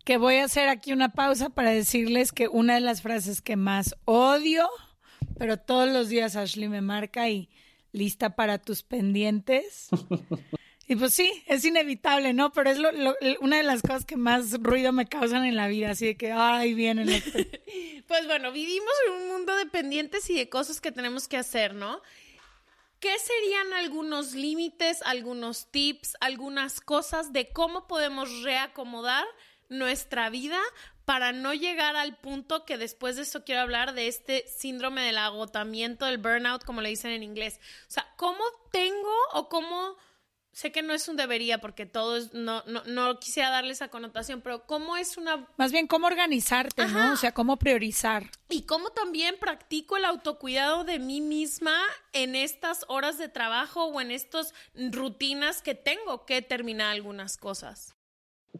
Que 0.04 0.16
voy 0.16 0.36
a 0.36 0.44
hacer 0.44 0.68
aquí 0.68 0.92
una 0.92 1.10
pausa 1.10 1.50
para 1.50 1.70
decirles 1.70 2.32
que 2.32 2.48
una 2.48 2.74
de 2.74 2.80
las 2.80 3.02
frases 3.02 3.40
que 3.40 3.56
más 3.56 3.94
odio, 4.04 4.68
pero 5.38 5.58
todos 5.58 5.88
los 5.88 6.08
días 6.08 6.34
Ashley 6.34 6.68
me 6.68 6.80
marca 6.80 7.28
y 7.28 7.48
lista 7.92 8.34
para 8.34 8.58
tus 8.58 8.82
pendientes. 8.82 9.88
Y 10.88 10.96
pues 10.96 11.14
sí, 11.14 11.42
es 11.46 11.64
inevitable, 11.64 12.32
¿no? 12.32 12.52
Pero 12.52 12.70
es 12.70 12.78
una 13.40 13.56
de 13.56 13.62
las 13.62 13.82
cosas 13.82 14.04
que 14.04 14.16
más 14.16 14.52
ruido 14.60 14.92
me 14.92 15.06
causan 15.06 15.44
en 15.44 15.56
la 15.56 15.68
vida, 15.68 15.90
así 15.90 16.06
de 16.06 16.16
que, 16.16 16.32
ay, 16.32 16.74
vienen. 16.74 17.08
pues 18.08 18.26
bueno, 18.26 18.52
vivimos 18.52 18.92
en 19.06 19.12
un 19.12 19.28
mundo 19.28 19.54
de 19.56 19.66
pendientes 19.66 20.28
y 20.28 20.34
de 20.34 20.48
cosas 20.48 20.80
que 20.80 20.92
tenemos 20.92 21.28
que 21.28 21.36
hacer, 21.36 21.74
¿no? 21.74 22.02
¿Qué 22.98 23.16
serían 23.18 23.72
algunos 23.72 24.34
límites, 24.34 25.02
algunos 25.02 25.70
tips, 25.70 26.16
algunas 26.20 26.80
cosas 26.80 27.32
de 27.32 27.52
cómo 27.52 27.88
podemos 27.88 28.42
reacomodar 28.42 29.24
nuestra 29.68 30.30
vida 30.30 30.60
para 31.04 31.32
no 31.32 31.52
llegar 31.52 31.96
al 31.96 32.16
punto 32.16 32.64
que 32.64 32.78
después 32.78 33.16
de 33.16 33.22
eso 33.22 33.44
quiero 33.44 33.62
hablar 33.62 33.94
de 33.94 34.06
este 34.06 34.46
síndrome 34.46 35.02
del 35.02 35.18
agotamiento, 35.18 36.06
del 36.06 36.18
burnout, 36.18 36.64
como 36.64 36.80
le 36.80 36.90
dicen 36.90 37.10
en 37.10 37.22
inglés? 37.22 37.60
O 37.88 37.90
sea, 37.90 38.06
¿cómo 38.16 38.44
tengo 38.70 39.14
o 39.32 39.48
cómo 39.48 39.96
sé 40.52 40.70
que 40.70 40.82
no 40.82 40.92
es 40.92 41.08
un 41.08 41.16
debería 41.16 41.58
porque 41.58 41.86
todo 41.86 42.16
es, 42.16 42.34
no, 42.34 42.62
no, 42.66 42.82
no 42.84 43.18
quisiera 43.18 43.50
darle 43.50 43.72
esa 43.72 43.88
connotación, 43.88 44.40
pero 44.42 44.66
cómo 44.66 44.96
es 44.96 45.16
una... 45.16 45.46
Más 45.56 45.72
bien 45.72 45.86
cómo 45.86 46.06
organizarte, 46.06 46.86
¿no? 46.86 47.12
O 47.12 47.16
sea, 47.16 47.32
cómo 47.32 47.56
priorizar. 47.56 48.30
Y 48.48 48.62
cómo 48.62 48.90
también 48.90 49.36
practico 49.40 49.96
el 49.96 50.04
autocuidado 50.04 50.84
de 50.84 50.98
mí 50.98 51.20
misma 51.20 51.76
en 52.12 52.36
estas 52.36 52.84
horas 52.88 53.18
de 53.18 53.28
trabajo 53.28 53.86
o 53.86 54.00
en 54.00 54.10
estas 54.10 54.54
rutinas 54.74 55.62
que 55.62 55.74
tengo 55.74 56.26
que 56.26 56.42
terminar 56.42 56.92
algunas 56.92 57.36
cosas. 57.36 57.94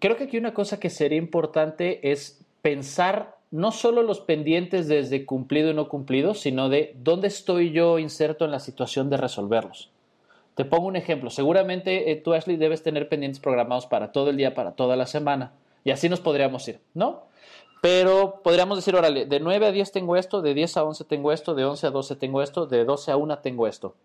Creo 0.01 0.17
que 0.17 0.25
aquí 0.25 0.39
una 0.39 0.55
cosa 0.55 0.81
que 0.81 0.91
sería 0.91 1.19
importante 1.19 2.11
es 2.11 2.41
pensar 2.63 3.37
no 3.51 3.71
solo 3.71 4.03
los 4.03 4.21
pendientes 4.21 4.89
desde 4.89 5.27
cumplido 5.27 5.71
y 5.71 5.75
no 5.75 5.89
cumplido, 5.89 6.35
sino 6.35 6.71
de 6.71 6.97
dónde 6.97 7.29
estoy 7.29 7.71
yo 7.71 7.99
inserto 7.99 8.47
en 8.47 8.51
la 8.51 8.61
situación 8.61 9.11
de 9.11 9.19
resolverlos. 9.19 9.92
Te 10.55 10.65
pongo 10.65 10.87
un 10.87 10.97
ejemplo. 10.97 11.31
Seguramente 11.31 12.11
eh, 12.11 12.17
tú, 12.17 12.35
Ashley, 12.35 12.57
debes 12.57 12.83
tener 12.83 13.09
pendientes 13.09 13.41
programados 13.41 13.87
para 13.87 14.13
todo 14.13 14.31
el 14.31 14.37
día, 14.37 14.55
para 14.55 14.73
toda 14.73 14.97
la 14.97 15.07
semana. 15.07 15.53
Y 15.85 15.91
así 15.91 16.09
nos 16.09 16.21
podríamos 16.21 16.67
ir, 16.69 16.81
¿no? 16.95 17.25
Pero 17.81 18.43
podríamos 18.45 18.79
decir, 18.79 18.95
órale, 18.95 19.27
de 19.27 19.41
9 19.41 19.67
a 19.67 19.73
10 19.73 19.91
tengo 19.91 20.17
esto, 20.17 20.41
de 20.41 20.55
10 20.55 20.77
a 20.77 20.85
11 20.85 21.05
tengo 21.05 21.33
esto, 21.33 21.55
de 21.55 21.65
11 21.65 21.87
a 21.89 21.91
12 21.91 22.17
tengo 22.17 22.43
esto, 22.43 22.67
de 22.67 22.85
12 22.85 23.11
a 23.11 23.17
1 23.17 23.39
tengo 23.41 23.67
esto. 23.67 23.97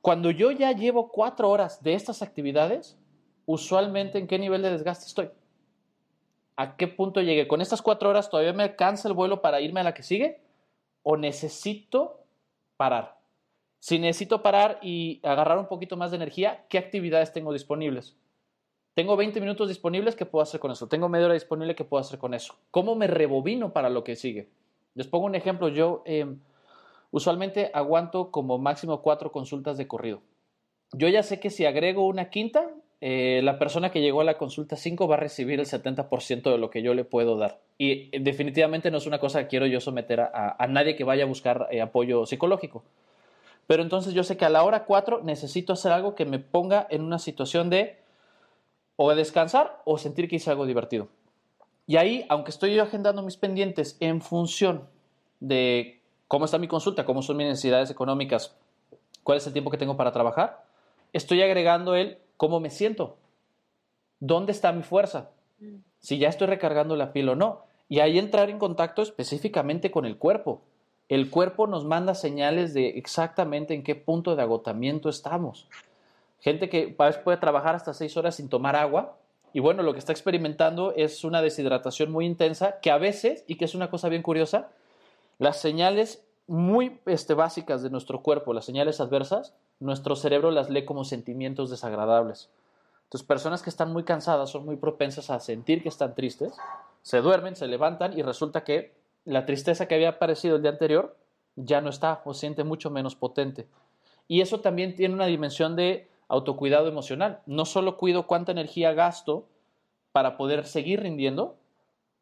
Cuando 0.00 0.30
yo 0.30 0.52
ya 0.52 0.72
llevo 0.72 1.08
4 1.08 1.50
horas 1.50 1.82
de 1.82 1.94
estas 1.94 2.22
actividades, 2.22 2.96
usualmente 3.46 4.18
en 4.18 4.28
qué 4.28 4.38
nivel 4.38 4.62
de 4.62 4.70
desgaste 4.70 5.06
estoy. 5.06 5.30
¿A 6.56 6.76
qué 6.76 6.86
punto 6.86 7.20
llegué? 7.20 7.48
¿Con 7.48 7.60
estas 7.60 7.82
4 7.82 8.08
horas 8.08 8.30
todavía 8.30 8.52
me 8.52 8.62
alcanza 8.62 9.08
el 9.08 9.14
vuelo 9.14 9.42
para 9.42 9.60
irme 9.60 9.80
a 9.80 9.84
la 9.84 9.94
que 9.94 10.02
sigue? 10.02 10.40
¿O 11.02 11.16
necesito 11.16 12.20
parar? 12.76 13.19
Si 13.80 13.98
necesito 13.98 14.42
parar 14.42 14.78
y 14.82 15.20
agarrar 15.22 15.58
un 15.58 15.66
poquito 15.66 15.96
más 15.96 16.10
de 16.10 16.18
energía, 16.18 16.64
¿qué 16.68 16.78
actividades 16.78 17.32
tengo 17.32 17.52
disponibles? 17.52 18.14
Tengo 18.94 19.16
20 19.16 19.40
minutos 19.40 19.68
disponibles, 19.68 20.16
¿qué 20.16 20.26
puedo 20.26 20.42
hacer 20.42 20.60
con 20.60 20.70
eso? 20.70 20.88
Tengo 20.88 21.08
media 21.08 21.26
hora 21.26 21.34
disponible, 21.34 21.74
¿qué 21.74 21.84
puedo 21.84 22.00
hacer 22.00 22.18
con 22.18 22.34
eso? 22.34 22.54
¿Cómo 22.70 22.94
me 22.94 23.06
rebobino 23.06 23.72
para 23.72 23.88
lo 23.88 24.04
que 24.04 24.16
sigue? 24.16 24.48
Les 24.94 25.06
pongo 25.06 25.26
un 25.26 25.34
ejemplo, 25.34 25.68
yo 25.68 26.02
em, 26.04 26.40
usualmente 27.10 27.70
aguanto 27.72 28.30
como 28.30 28.58
máximo 28.58 29.00
cuatro 29.00 29.32
consultas 29.32 29.78
de 29.78 29.86
corrido. 29.86 30.20
Yo 30.92 31.08
ya 31.08 31.22
sé 31.22 31.40
que 31.40 31.50
si 31.50 31.64
agrego 31.64 32.06
una 32.06 32.30
quinta, 32.30 32.68
eh, 33.00 33.40
la 33.42 33.58
persona 33.58 33.90
que 33.90 34.02
llegó 34.02 34.20
a 34.20 34.24
la 34.24 34.36
consulta 34.36 34.76
5 34.76 35.08
va 35.08 35.14
a 35.14 35.20
recibir 35.20 35.58
el 35.60 35.66
70% 35.66 36.50
de 36.50 36.58
lo 36.58 36.68
que 36.68 36.82
yo 36.82 36.92
le 36.92 37.04
puedo 37.04 37.38
dar. 37.38 37.60
Y 37.78 38.10
eh, 38.12 38.20
definitivamente 38.20 38.90
no 38.90 38.98
es 38.98 39.06
una 39.06 39.20
cosa 39.20 39.40
que 39.40 39.48
quiero 39.48 39.66
yo 39.66 39.80
someter 39.80 40.20
a, 40.20 40.66
nadie 40.68 40.96
que 40.96 41.04
vaya 41.04 41.24
a 41.24 41.26
buscar 41.28 41.68
eh, 41.70 41.80
apoyo 41.80 42.26
psicológico. 42.26 42.82
Pero 43.70 43.84
entonces 43.84 44.14
yo 44.14 44.24
sé 44.24 44.36
que 44.36 44.44
a 44.44 44.50
la 44.50 44.64
hora 44.64 44.84
4 44.84 45.20
necesito 45.22 45.72
hacer 45.72 45.92
algo 45.92 46.16
que 46.16 46.24
me 46.24 46.40
ponga 46.40 46.88
en 46.90 47.02
una 47.02 47.20
situación 47.20 47.70
de 47.70 48.00
o 48.96 49.14
descansar 49.14 49.80
o 49.84 49.96
sentir 49.96 50.28
que 50.28 50.34
hice 50.34 50.50
algo 50.50 50.66
divertido. 50.66 51.06
Y 51.86 51.96
ahí, 51.96 52.26
aunque 52.28 52.50
estoy 52.50 52.74
yo 52.74 52.82
agendando 52.82 53.22
mis 53.22 53.36
pendientes 53.36 53.96
en 54.00 54.22
función 54.22 54.88
de 55.38 56.00
cómo 56.26 56.46
está 56.46 56.58
mi 56.58 56.66
consulta, 56.66 57.04
cómo 57.04 57.22
son 57.22 57.36
mis 57.36 57.46
necesidades 57.46 57.92
económicas, 57.92 58.56
cuál 59.22 59.38
es 59.38 59.46
el 59.46 59.52
tiempo 59.52 59.70
que 59.70 59.78
tengo 59.78 59.96
para 59.96 60.10
trabajar, 60.10 60.64
estoy 61.12 61.40
agregando 61.40 61.94
el 61.94 62.18
cómo 62.36 62.58
me 62.58 62.70
siento, 62.70 63.18
dónde 64.18 64.50
está 64.50 64.72
mi 64.72 64.82
fuerza, 64.82 65.30
si 66.00 66.18
ya 66.18 66.28
estoy 66.28 66.48
recargando 66.48 66.96
la 66.96 67.12
piel 67.12 67.28
o 67.28 67.36
no. 67.36 67.62
Y 67.88 68.00
ahí 68.00 68.18
entrar 68.18 68.50
en 68.50 68.58
contacto 68.58 69.00
específicamente 69.00 69.92
con 69.92 70.06
el 70.06 70.18
cuerpo 70.18 70.62
el 71.10 71.28
cuerpo 71.28 71.66
nos 71.66 71.84
manda 71.84 72.14
señales 72.14 72.72
de 72.72 72.90
exactamente 72.90 73.74
en 73.74 73.82
qué 73.82 73.96
punto 73.96 74.36
de 74.36 74.42
agotamiento 74.42 75.08
estamos. 75.08 75.66
Gente 76.38 76.70
que 76.70 76.96
puede 77.24 77.36
trabajar 77.36 77.74
hasta 77.74 77.92
seis 77.92 78.16
horas 78.16 78.36
sin 78.36 78.48
tomar 78.48 78.76
agua 78.76 79.16
y 79.52 79.58
bueno, 79.58 79.82
lo 79.82 79.92
que 79.92 79.98
está 79.98 80.12
experimentando 80.12 80.94
es 80.94 81.24
una 81.24 81.42
deshidratación 81.42 82.12
muy 82.12 82.26
intensa 82.26 82.78
que 82.80 82.92
a 82.92 82.98
veces, 82.98 83.44
y 83.48 83.56
que 83.56 83.64
es 83.64 83.74
una 83.74 83.90
cosa 83.90 84.08
bien 84.08 84.22
curiosa, 84.22 84.68
las 85.38 85.60
señales 85.60 86.22
muy 86.46 87.00
este, 87.06 87.34
básicas 87.34 87.82
de 87.82 87.90
nuestro 87.90 88.22
cuerpo, 88.22 88.54
las 88.54 88.64
señales 88.64 89.00
adversas, 89.00 89.54
nuestro 89.80 90.14
cerebro 90.14 90.52
las 90.52 90.70
lee 90.70 90.84
como 90.84 91.04
sentimientos 91.04 91.70
desagradables. 91.70 92.50
Entonces, 93.04 93.26
personas 93.26 93.62
que 93.62 93.70
están 93.70 93.92
muy 93.92 94.04
cansadas 94.04 94.50
son 94.50 94.64
muy 94.64 94.76
propensas 94.76 95.30
a 95.30 95.40
sentir 95.40 95.82
que 95.82 95.88
están 95.88 96.14
tristes, 96.14 96.52
se 97.02 97.20
duermen, 97.20 97.56
se 97.56 97.66
levantan 97.66 98.16
y 98.16 98.22
resulta 98.22 98.62
que 98.62 98.99
la 99.24 99.46
tristeza 99.46 99.86
que 99.86 99.94
había 99.94 100.10
aparecido 100.10 100.56
el 100.56 100.62
día 100.62 100.72
anterior 100.72 101.16
ya 101.56 101.80
no 101.80 101.90
está 101.90 102.22
o 102.24 102.34
siente 102.34 102.64
mucho 102.64 102.90
menos 102.90 103.16
potente. 103.16 103.66
Y 104.28 104.40
eso 104.40 104.60
también 104.60 104.94
tiene 104.94 105.14
una 105.14 105.26
dimensión 105.26 105.76
de 105.76 106.08
autocuidado 106.28 106.88
emocional. 106.88 107.40
No 107.46 107.64
solo 107.64 107.96
cuido 107.96 108.26
cuánta 108.26 108.52
energía 108.52 108.92
gasto 108.92 109.48
para 110.12 110.36
poder 110.36 110.66
seguir 110.66 111.00
rindiendo, 111.00 111.56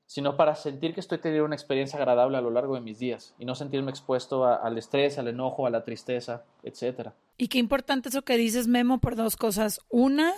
sino 0.06 0.36
para 0.36 0.54
sentir 0.54 0.94
que 0.94 1.00
estoy 1.00 1.18
teniendo 1.18 1.44
una 1.44 1.54
experiencia 1.54 1.98
agradable 1.98 2.38
a 2.38 2.40
lo 2.40 2.50
largo 2.50 2.74
de 2.74 2.80
mis 2.80 2.98
días 2.98 3.34
y 3.38 3.44
no 3.44 3.54
sentirme 3.54 3.90
expuesto 3.90 4.46
al 4.46 4.78
estrés, 4.78 5.18
al 5.18 5.28
enojo, 5.28 5.66
a 5.66 5.70
la 5.70 5.84
tristeza, 5.84 6.44
etc. 6.62 7.10
Y 7.36 7.48
qué 7.48 7.58
importante 7.58 8.08
eso 8.08 8.22
que 8.22 8.38
dices, 8.38 8.68
Memo, 8.68 8.98
por 8.98 9.16
dos 9.16 9.36
cosas. 9.36 9.82
Una, 9.90 10.32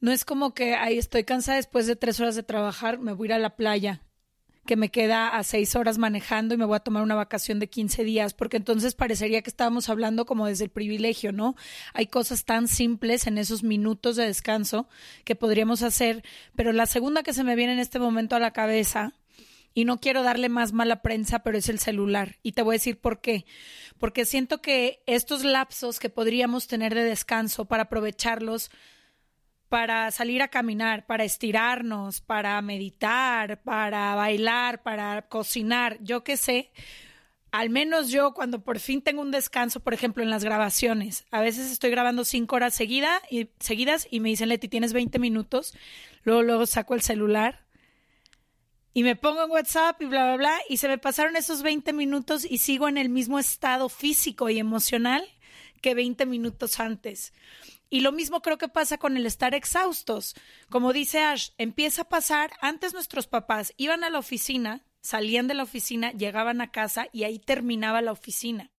no 0.00 0.10
es 0.10 0.24
como 0.24 0.54
que 0.54 0.74
ahí 0.74 0.98
estoy 0.98 1.22
cansada 1.22 1.56
después 1.56 1.86
de 1.86 1.94
tres 1.94 2.18
horas 2.18 2.34
de 2.34 2.42
trabajar, 2.42 2.98
me 2.98 3.12
voy 3.12 3.26
a 3.26 3.28
ir 3.28 3.32
a 3.34 3.38
la 3.38 3.54
playa 3.54 4.02
que 4.66 4.76
me 4.76 4.90
queda 4.90 5.28
a 5.28 5.42
seis 5.42 5.76
horas 5.76 5.98
manejando 5.98 6.54
y 6.54 6.56
me 6.56 6.64
voy 6.64 6.76
a 6.76 6.80
tomar 6.80 7.02
una 7.02 7.14
vacación 7.14 7.58
de 7.58 7.68
15 7.68 8.04
días, 8.04 8.34
porque 8.34 8.56
entonces 8.56 8.94
parecería 8.94 9.42
que 9.42 9.50
estábamos 9.50 9.88
hablando 9.88 10.26
como 10.26 10.46
desde 10.46 10.64
el 10.64 10.70
privilegio, 10.70 11.32
¿no? 11.32 11.56
Hay 11.92 12.06
cosas 12.06 12.44
tan 12.44 12.68
simples 12.68 13.26
en 13.26 13.38
esos 13.38 13.62
minutos 13.62 14.16
de 14.16 14.26
descanso 14.26 14.88
que 15.24 15.36
podríamos 15.36 15.82
hacer, 15.82 16.24
pero 16.56 16.72
la 16.72 16.86
segunda 16.86 17.22
que 17.22 17.34
se 17.34 17.44
me 17.44 17.56
viene 17.56 17.74
en 17.74 17.78
este 17.78 17.98
momento 17.98 18.36
a 18.36 18.40
la 18.40 18.52
cabeza, 18.52 19.12
y 19.74 19.84
no 19.84 19.98
quiero 19.98 20.22
darle 20.22 20.48
más 20.48 20.72
mala 20.72 21.02
prensa, 21.02 21.40
pero 21.40 21.58
es 21.58 21.68
el 21.68 21.80
celular. 21.80 22.36
Y 22.44 22.52
te 22.52 22.62
voy 22.62 22.74
a 22.74 22.78
decir 22.78 23.00
por 23.00 23.20
qué. 23.20 23.44
Porque 23.98 24.24
siento 24.24 24.62
que 24.62 25.02
estos 25.06 25.44
lapsos 25.44 25.98
que 25.98 26.10
podríamos 26.10 26.68
tener 26.68 26.94
de 26.94 27.02
descanso 27.02 27.64
para 27.64 27.84
aprovecharlos 27.84 28.70
para 29.68 30.10
salir 30.10 30.42
a 30.42 30.48
caminar, 30.48 31.06
para 31.06 31.24
estirarnos, 31.24 32.20
para 32.20 32.60
meditar, 32.62 33.62
para 33.62 34.14
bailar, 34.14 34.82
para 34.82 35.22
cocinar, 35.28 35.98
yo 36.00 36.24
qué 36.24 36.36
sé. 36.36 36.70
Al 37.50 37.70
menos 37.70 38.10
yo 38.10 38.34
cuando 38.34 38.64
por 38.64 38.80
fin 38.80 39.00
tengo 39.00 39.22
un 39.22 39.30
descanso, 39.30 39.80
por 39.80 39.94
ejemplo, 39.94 40.22
en 40.22 40.30
las 40.30 40.44
grabaciones, 40.44 41.24
a 41.30 41.40
veces 41.40 41.70
estoy 41.70 41.90
grabando 41.90 42.24
cinco 42.24 42.56
horas 42.56 42.74
seguida 42.74 43.22
y, 43.30 43.48
seguidas 43.60 44.08
y 44.10 44.20
me 44.20 44.28
dicen, 44.28 44.48
Leti, 44.48 44.68
tienes 44.68 44.92
20 44.92 45.18
minutos, 45.18 45.74
luego, 46.24 46.42
luego 46.42 46.66
saco 46.66 46.94
el 46.94 47.02
celular 47.02 47.64
y 48.92 49.02
me 49.02 49.16
pongo 49.16 49.44
en 49.44 49.50
WhatsApp 49.50 50.00
y 50.00 50.06
bla, 50.06 50.24
bla, 50.24 50.36
bla, 50.36 50.58
y 50.68 50.76
se 50.76 50.86
me 50.86 50.98
pasaron 50.98 51.34
esos 51.34 51.62
20 51.62 51.92
minutos 51.92 52.46
y 52.48 52.58
sigo 52.58 52.88
en 52.88 52.96
el 52.96 53.08
mismo 53.08 53.40
estado 53.40 53.88
físico 53.88 54.50
y 54.50 54.58
emocional 54.60 55.24
que 55.82 55.94
20 55.94 56.26
minutos 56.26 56.78
antes. 56.78 57.32
Y 57.94 58.00
lo 58.00 58.10
mismo 58.10 58.42
creo 58.42 58.58
que 58.58 58.66
pasa 58.66 58.98
con 58.98 59.16
el 59.16 59.24
estar 59.24 59.54
exhaustos. 59.54 60.34
Como 60.68 60.92
dice 60.92 61.20
Ash, 61.20 61.50
empieza 61.58 62.02
a 62.02 62.08
pasar, 62.08 62.50
antes 62.60 62.92
nuestros 62.92 63.28
papás 63.28 63.72
iban 63.76 64.02
a 64.02 64.10
la 64.10 64.18
oficina, 64.18 64.84
salían 65.00 65.46
de 65.46 65.54
la 65.54 65.62
oficina, 65.62 66.10
llegaban 66.10 66.60
a 66.60 66.72
casa 66.72 67.06
y 67.12 67.22
ahí 67.22 67.38
terminaba 67.38 68.02
la 68.02 68.10
oficina. 68.10 68.72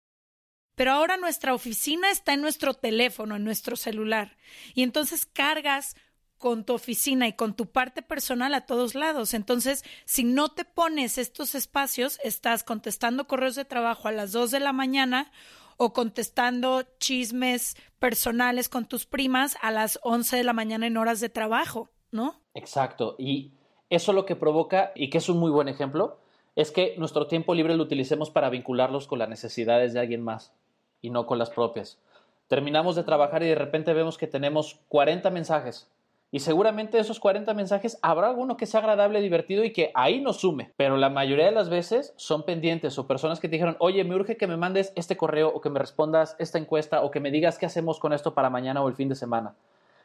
Pero 0.76 0.92
ahora 0.92 1.16
nuestra 1.16 1.54
oficina 1.54 2.12
está 2.12 2.34
en 2.34 2.42
nuestro 2.42 2.74
teléfono, 2.74 3.38
en 3.38 3.46
nuestro 3.46 3.78
celular. 3.78 4.36
Y 4.74 4.84
entonces 4.84 5.26
cargas 5.26 5.96
con 6.38 6.66
tu 6.66 6.74
oficina 6.74 7.26
y 7.30 7.38
con 7.38 7.56
tu 7.56 7.72
parte 7.72 8.02
personal 8.02 8.54
a 8.54 8.66
todos 8.66 8.96
lados. 8.96 9.34
Entonces, 9.34 9.86
si 10.04 10.26
no 10.26 10.50
te 10.50 10.66
pones 10.66 11.18
estos 11.18 11.56
espacios, 11.56 12.20
estás 12.22 12.66
contestando 12.66 13.28
correos 13.28 13.56
de 13.56 13.64
trabajo 13.64 14.10
a 14.10 14.12
las 14.12 14.34
2 14.34 14.52
de 14.52 14.60
la 14.60 14.74
mañana 14.74 15.32
o 15.78 15.94
contestando 15.94 16.84
chismes 17.00 17.76
personales 18.00 18.70
con 18.70 18.86
tus 18.86 19.06
primas 19.06 19.58
a 19.62 19.72
las 19.72 20.00
11 20.04 20.38
de 20.38 20.44
la 20.44 20.54
mañana 20.54 20.88
en 20.88 20.98
horas 20.98 21.20
de 21.20 21.30
trabajo, 21.30 21.90
¿no? 22.12 22.40
Exacto. 22.54 23.16
Y 23.18 23.52
eso 23.90 24.14
lo 24.14 24.26
que 24.26 24.36
provoca, 24.36 24.92
y 24.96 25.10
que 25.10 25.18
es 25.18 25.30
un 25.30 25.38
muy 25.38 25.52
buen 25.52 25.68
ejemplo, 25.68 26.20
es 26.56 26.72
que 26.72 26.96
nuestro 26.98 27.28
tiempo 27.28 27.54
libre 27.54 27.76
lo 27.76 27.84
utilicemos 27.84 28.30
para 28.30 28.50
vincularlos 28.50 29.08
con 29.08 29.20
las 29.20 29.30
necesidades 29.30 29.94
de 29.94 30.00
alguien 30.00 30.24
más 30.24 30.54
y 31.02 31.10
no 31.10 31.26
con 31.26 31.38
las 31.38 31.50
propias. 31.50 32.00
Terminamos 32.48 32.96
de 32.96 33.04
trabajar 33.04 33.44
y 33.44 33.48
de 33.48 33.56
repente 33.56 33.94
vemos 33.94 34.18
que 34.18 34.28
tenemos 34.28 34.80
40 34.90 35.30
mensajes 35.32 35.90
y 36.36 36.40
seguramente 36.40 36.98
de 36.98 37.02
esos 37.02 37.22
40 37.22 37.54
mensajes 37.54 37.98
habrá 38.02 38.28
alguno 38.28 38.58
que 38.58 38.66
sea 38.66 38.82
agradable, 38.82 39.22
divertido 39.22 39.64
y 39.64 39.72
que 39.72 39.92
ahí 39.94 40.20
nos 40.20 40.42
sume. 40.42 40.74
Pero 40.76 40.98
la 40.98 41.10
mayoría 41.10 41.46
de 41.46 41.54
las 41.54 41.70
veces 41.70 42.14
son 42.18 42.44
pendientes 42.44 43.00
o 43.00 43.08
personas 43.08 43.40
que 43.40 43.48
te 43.48 43.54
dijeron, 43.54 43.78
oye, 43.80 44.04
me 44.04 44.16
urge 44.16 44.36
que 44.36 44.46
me 44.46 44.58
mandes 44.58 44.92
este 44.98 45.16
correo 45.16 45.48
o 45.48 45.62
que 45.62 45.70
me 45.70 45.80
respondas 45.80 46.36
esta 46.38 46.58
encuesta 46.58 47.04
o 47.04 47.10
que 47.10 47.22
me 47.22 47.32
digas 47.32 47.58
qué 47.58 47.68
hacemos 47.68 48.00
con 48.00 48.12
esto 48.12 48.34
para 48.34 48.50
mañana 48.50 48.84
o 48.84 48.90
el 48.90 48.96
fin 48.96 49.08
de 49.08 49.16
semana. 49.16 49.56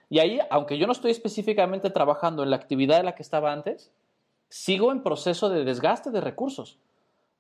Y 0.09 0.21
ahí, 0.21 0.39
aunque 0.51 0.79
yo 0.79 0.87
no 0.87 0.93
estoy 0.93 1.11
específicamente 1.11 1.91
trabajando 1.91 2.45
en 2.45 2.51
la 2.51 2.57
actividad 2.57 3.01
en 3.01 3.07
la 3.07 3.17
que 3.17 3.25
estaba 3.25 3.53
antes, 3.53 3.91
sigo 4.49 4.93
en 4.93 5.03
proceso 5.03 5.49
de 5.49 5.65
desgaste 5.65 6.13
de 6.13 6.21
recursos. 6.21 6.79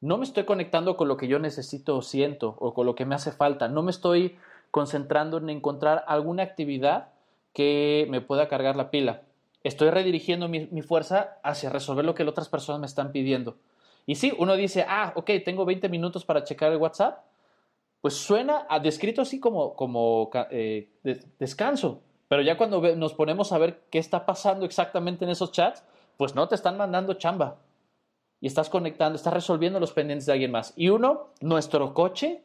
No 0.01 0.19
me 0.19 0.25
estoy 0.25 0.43
conectando 0.43 0.97
con 0.97 1.07
lo 1.07 1.17
que 1.17 1.29
yo 1.29 1.39
necesito 1.39 1.97
o 1.97 2.03
siento 2.03 2.57
o 2.59 2.75
con 2.75 2.87
lo 2.87 2.97
que 2.97 3.07
me 3.07 3.15
hace 3.15 3.31
falta. 3.31 3.69
No 3.69 3.83
me 3.83 3.93
estoy 3.93 4.37
concentrando 4.73 5.37
en 5.39 5.49
encontrar 5.49 6.03
alguna 6.09 6.43
actividad 6.43 7.11
que 7.53 8.07
me 8.11 8.21
pueda 8.21 8.49
cargar 8.49 8.77
la 8.77 8.91
pila. 8.91 9.23
Estoy 9.63 9.91
redirigiendo 9.91 10.49
mi, 10.49 10.83
fuerza 10.83 11.39
hacia 11.43 11.71
resolver 11.71 12.05
lo 12.05 12.15
que 12.15 12.23
otras 12.23 12.49
personas 12.49 12.81
me 12.81 12.87
están 12.87 13.13
pidiendo. 13.13 13.59
Y 14.07 14.15
sí, 14.15 14.33
uno 14.39 14.57
dice, 14.57 14.87
ah, 14.89 15.13
ok, 15.17 15.31
tengo 15.45 15.65
20 15.65 15.89
minutos 15.89 16.25
para 16.25 16.45
checar 16.45 16.73
el 16.73 16.79
WhatsApp. 16.79 17.25
Pues 18.01 18.15
suena 18.15 18.67
a 18.71 18.81
descrito 18.81 19.21
así 19.21 19.39
como, 19.39 19.75
como 19.75 20.31
eh, 20.51 20.89
descanso. 21.39 22.01
Pero 22.29 22.43
ya 22.43 22.57
cuando 22.57 22.81
nos 22.97 23.13
ponemos 23.13 23.53
a 23.53 23.59
ver 23.59 23.83
qué 23.91 23.99
está 23.99 24.25
pasando 24.25 24.65
exactamente 24.65 25.25
en 25.25 25.31
esos 25.31 25.53
chats, 25.53 25.85
pues 26.17 26.35
no 26.35 26.49
te 26.49 26.55
están 26.55 26.79
mandando 26.79 27.15
chamba. 27.15 27.59
Y 28.41 28.47
estás 28.47 28.71
conectando, 28.71 29.17
estás 29.17 29.35
resolviendo 29.35 29.79
los 29.79 29.93
pendientes 29.93 30.25
de 30.25 30.33
alguien 30.33 30.51
más. 30.51 30.73
Y 30.77 30.89
uno, 30.89 31.35
nuestro 31.43 31.93
coche 31.93 32.43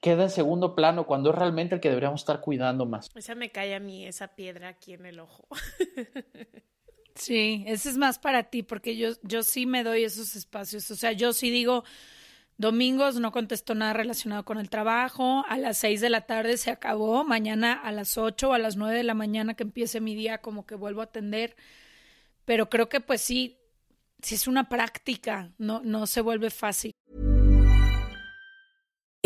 queda 0.00 0.24
en 0.24 0.30
segundo 0.30 0.74
plano 0.74 1.06
cuando 1.06 1.30
es 1.30 1.36
realmente 1.36 1.74
el 1.74 1.80
que 1.80 1.88
deberíamos 1.88 2.20
estar 2.20 2.40
cuidando 2.40 2.86
más. 2.86 3.10
Esa 3.14 3.34
me 3.34 3.50
cae 3.50 3.74
a 3.74 3.80
mí, 3.80 4.06
esa 4.06 4.28
piedra 4.28 4.68
aquí 4.68 4.94
en 4.94 5.06
el 5.06 5.20
ojo. 5.20 5.48
sí, 7.14 7.64
ese 7.66 7.90
es 7.90 7.96
más 7.96 8.18
para 8.18 8.44
ti, 8.44 8.62
porque 8.62 8.96
yo, 8.96 9.10
yo 9.22 9.42
sí 9.42 9.66
me 9.66 9.82
doy 9.82 10.04
esos 10.04 10.36
espacios. 10.36 10.90
O 10.90 10.96
sea, 10.96 11.12
yo 11.12 11.32
sí 11.32 11.50
digo, 11.50 11.84
domingos 12.58 13.18
no 13.18 13.32
contesto 13.32 13.74
nada 13.74 13.92
relacionado 13.92 14.44
con 14.44 14.58
el 14.58 14.70
trabajo, 14.70 15.44
a 15.48 15.58
las 15.58 15.78
seis 15.78 16.00
de 16.00 16.10
la 16.10 16.22
tarde 16.22 16.56
se 16.56 16.70
acabó, 16.70 17.24
mañana 17.24 17.72
a 17.72 17.90
las 17.90 18.18
ocho 18.18 18.50
o 18.50 18.52
a 18.52 18.58
las 18.58 18.76
nueve 18.76 18.96
de 18.96 19.04
la 19.04 19.14
mañana 19.14 19.54
que 19.54 19.64
empiece 19.64 20.00
mi 20.00 20.14
día, 20.14 20.38
como 20.38 20.64
que 20.64 20.76
vuelvo 20.76 21.00
a 21.00 21.04
atender. 21.04 21.56
Pero 22.44 22.70
creo 22.70 22.88
que 22.88 23.00
pues 23.00 23.20
sí, 23.20 23.58
sí 24.22 24.36
es 24.36 24.46
una 24.46 24.68
práctica, 24.68 25.52
no, 25.58 25.80
no 25.82 26.06
se 26.06 26.20
vuelve 26.20 26.50
fácil. 26.50 26.92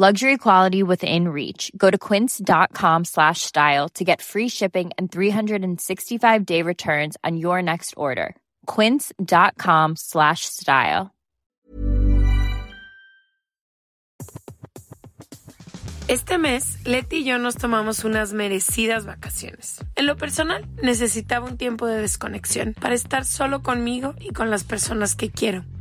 Luxury 0.00 0.38
quality 0.38 0.82
within 0.82 1.28
reach. 1.28 1.70
Go 1.76 1.90
to 1.90 1.98
quince.com 1.98 3.04
slash 3.04 3.42
style 3.42 3.90
to 3.90 4.02
get 4.02 4.22
free 4.22 4.48
shipping 4.48 4.92
and 4.96 5.12
365 5.12 6.46
day 6.46 6.62
returns 6.62 7.18
on 7.22 7.36
your 7.36 7.60
next 7.60 7.92
order. 7.98 8.34
Quince.com 8.64 9.96
slash 9.96 10.46
style. 10.46 11.10
Este 16.08 16.38
mes, 16.38 16.78
Leti 16.86 17.16
y 17.16 17.24
yo 17.24 17.36
nos 17.36 17.56
tomamos 17.56 18.02
unas 18.02 18.32
merecidas 18.32 19.04
vacaciones. 19.04 19.84
En 19.96 20.06
lo 20.06 20.16
personal, 20.16 20.64
necesitaba 20.82 21.44
un 21.44 21.58
tiempo 21.58 21.86
de 21.86 22.00
desconexión 22.00 22.72
para 22.72 22.94
estar 22.94 23.26
solo 23.26 23.62
conmigo 23.62 24.14
y 24.18 24.32
con 24.32 24.50
las 24.50 24.64
personas 24.64 25.14
que 25.14 25.28
quiero. 25.28 25.62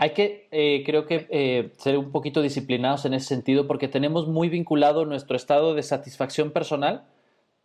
Hay 0.00 0.10
que, 0.10 0.46
eh, 0.52 0.84
creo 0.86 1.06
que, 1.06 1.26
eh, 1.28 1.72
ser 1.76 1.98
un 1.98 2.12
poquito 2.12 2.40
disciplinados 2.40 3.04
en 3.04 3.14
ese 3.14 3.26
sentido 3.26 3.66
porque 3.66 3.88
tenemos 3.88 4.28
muy 4.28 4.48
vinculado 4.48 5.04
nuestro 5.04 5.36
estado 5.36 5.74
de 5.74 5.82
satisfacción 5.82 6.52
personal 6.52 7.04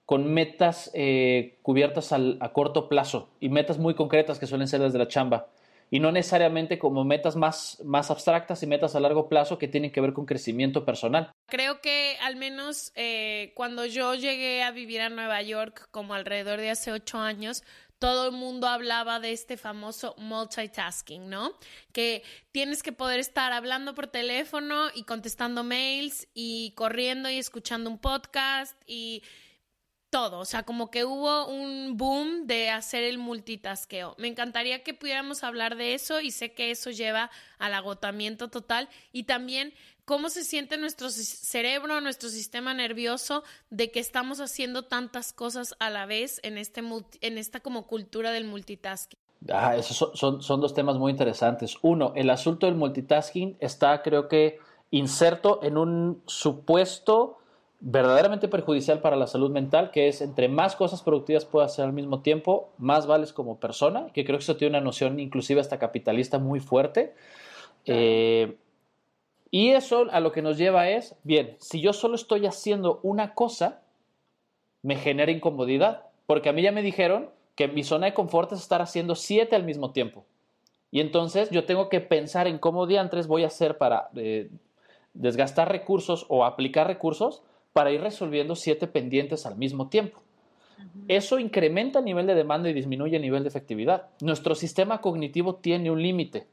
con 0.08 0.34
metas 0.34 0.90
eh, 0.96 1.60
cubiertas 1.62 2.12
al, 2.12 2.40
a 2.42 2.52
corto 2.52 2.90
plazo 2.90 3.30
y 3.40 3.50
metas 3.50 3.78
muy 3.78 3.94
concretas 3.94 4.40
que 4.40 4.48
suelen 4.48 4.68
ser 4.68 4.82
las 4.82 4.94
de 4.94 5.00
la 5.00 5.08
chamba 5.08 5.50
y 5.92 6.00
no 6.00 6.12
necesariamente 6.12 6.80
como 6.80 7.04
metas 7.04 7.36
más, 7.36 7.80
más 7.86 8.10
abstractas 8.10 8.64
y 8.64 8.68
metas 8.68 8.96
a 8.96 9.00
largo 9.00 9.30
plazo 9.30 9.60
que 9.60 9.68
tienen 9.68 9.92
que 9.92 10.02
ver 10.02 10.14
con 10.14 10.26
crecimiento 10.26 10.86
personal. 10.86 11.32
Creo 11.46 11.82
que 11.82 12.18
al 12.24 12.36
menos 12.36 12.92
cuando 13.54 13.86
yo 13.86 14.16
llegué 14.16 14.64
a 14.64 14.72
vivir 14.72 15.02
a 15.02 15.10
Nueva 15.10 15.40
York 15.44 15.88
como 15.92 16.16
alrededor 16.16 16.60
de 16.60 16.72
hace 16.72 16.92
ocho 16.92 17.20
años, 17.20 17.64
todo 18.04 18.26
el 18.26 18.32
mundo 18.34 18.68
hablaba 18.68 19.22
de 19.22 19.32
este 19.32 19.56
famoso 19.56 20.14
multitasking, 20.18 21.30
¿no? 21.30 21.54
Que 21.94 22.22
tienes 22.52 22.84
que 22.84 22.92
poder 22.92 23.18
estar 23.18 23.54
hablando 23.54 23.96
por 23.96 24.08
teléfono 24.08 24.90
y 24.94 25.04
contestando 25.04 25.64
mails 25.64 26.28
y 26.34 26.74
corriendo 26.76 27.30
y 27.30 27.38
escuchando 27.38 27.90
un 27.90 27.98
podcast 27.98 28.76
y 28.86 29.24
todo, 30.10 30.40
o 30.40 30.46
sea, 30.46 30.64
como 30.64 30.92
que 30.92 31.06
hubo 31.06 31.48
un 31.48 31.96
boom 31.96 32.46
de 32.46 32.72
hacer 32.72 33.06
el 33.06 33.20
multitaskeo. 33.20 34.16
Me 34.20 34.28
encantaría 34.28 34.84
que 34.84 34.94
pudiéramos 34.94 35.46
hablar 35.46 35.78
de 35.78 35.94
eso 35.94 36.20
y 36.20 36.32
sé 36.32 36.52
que 36.52 36.72
eso 36.72 36.92
lleva 36.92 37.32
al 37.58 37.74
agotamiento 37.74 38.50
total 38.50 38.90
y 39.14 39.24
también 39.24 39.74
cómo 40.06 40.30
se 40.30 40.44
siente 40.44 40.78
nuestro 40.78 41.10
cerebro, 41.10 42.02
nuestro 42.02 42.30
sistema 42.30 42.74
nervioso 42.74 43.44
de 43.70 43.92
que 43.92 44.00
estamos 44.00 44.40
haciendo 44.40 44.84
tantas 44.84 45.34
cosas 45.34 45.76
a 45.80 45.90
la 45.90 46.06
vez 46.06 46.40
en, 46.44 46.58
este 46.58 46.82
en 47.22 47.38
esta 47.38 47.60
como 47.60 47.88
cultura 47.88 48.32
del 48.32 48.46
multitasking. 48.46 49.18
Ah, 49.52 49.76
esos 49.76 50.12
son, 50.18 50.42
son, 50.42 50.62
dos 50.62 50.74
temas 50.74 50.98
muy 50.98 51.12
interesantes. 51.12 51.76
Uno, 51.82 52.14
el 52.16 52.30
asunto 52.30 52.66
del 52.66 52.76
multitasking 52.76 53.58
está 53.60 54.02
creo 54.02 54.30
que 54.30 54.60
inserto 54.92 55.60
en 55.64 55.78
un 55.78 56.22
supuesto 56.26 57.40
verdaderamente 57.86 58.48
perjudicial 58.48 59.02
para 59.02 59.18
la 59.18 59.28
salud 59.28 59.52
mental, 59.52 59.92
que 59.92 60.08
es 60.08 60.22
entre 60.22 60.48
más 60.48 60.78
cosas 60.78 61.02
productivas 61.02 61.44
puedas 61.44 61.74
hacer 61.74 61.84
al 61.84 61.92
mismo 61.92 62.22
tiempo, 62.22 62.70
más 62.78 63.08
vales 63.08 63.34
como 63.34 63.60
persona, 63.60 64.08
que 64.14 64.24
creo 64.24 64.38
que 64.38 64.44
eso 64.44 64.56
tiene 64.56 64.78
una 64.78 64.86
noción 64.86 65.20
inclusive 65.20 65.60
hasta 65.60 65.80
capitalista 65.80 66.40
muy 66.40 66.62
fuerte. 66.62 67.14
Eh, 67.86 68.56
y 69.54 69.70
eso 69.70 70.08
a 70.10 70.20
lo 70.20 70.32
que 70.32 70.42
nos 70.42 70.58
lleva 70.58 70.90
es, 70.90 71.16
bien, 71.24 71.58
si 71.60 71.80
yo 71.80 71.94
solo 71.94 72.16
estoy 72.16 72.48
haciendo 72.48 73.00
una 73.04 73.36
cosa, 73.36 73.84
me 74.82 74.96
genera 74.96 75.32
incomodidad, 75.32 76.08
porque 76.26 76.50
a 76.50 76.54
mí 76.54 76.64
ya 76.64 76.72
me 76.72 76.82
dijeron 76.82 77.30
que 77.54 77.68
mi 77.68 77.84
zona 77.84 78.08
de 78.08 78.16
confort 78.16 78.52
es 78.52 78.62
estar 78.62 78.82
haciendo 78.82 79.14
siete 79.14 79.56
al 79.56 79.64
mismo 79.64 79.92
tiempo. 79.92 80.26
Y 80.90 81.02
entonces 81.02 81.52
yo 81.52 81.66
tengo 81.66 81.88
que 81.88 82.02
pensar 82.02 82.48
en 82.48 82.58
cómo 82.58 82.88
diantres 82.88 83.28
voy 83.28 83.44
a 83.44 83.48
hacer 83.48 83.78
para 83.78 84.10
eh, 84.16 84.50
desgastar 85.14 85.72
recursos 85.72 86.26
o 86.30 86.46
aplicar 86.46 86.88
recursos 86.88 87.44
para 87.74 87.92
ir 87.92 88.02
resolviendo 88.02 88.56
siete 88.56 88.88
pendientes 88.88 89.46
al 89.46 89.56
mismo 89.56 89.88
tiempo. 89.88 90.24
Eso 91.08 91.38
incrementa 91.38 92.00
el 92.00 92.06
nivel 92.06 92.26
de 92.26 92.34
demanda 92.34 92.72
y 92.72 92.74
disminuye 92.74 93.18
el 93.18 93.22
nivel 93.22 93.44
de 93.44 93.50
efectividad. 93.50 94.08
Nuestro 94.20 94.56
sistema 94.56 95.00
cognitivo 95.00 95.58
tiene 95.58 95.92
un 95.92 96.02
límite. 96.02 96.48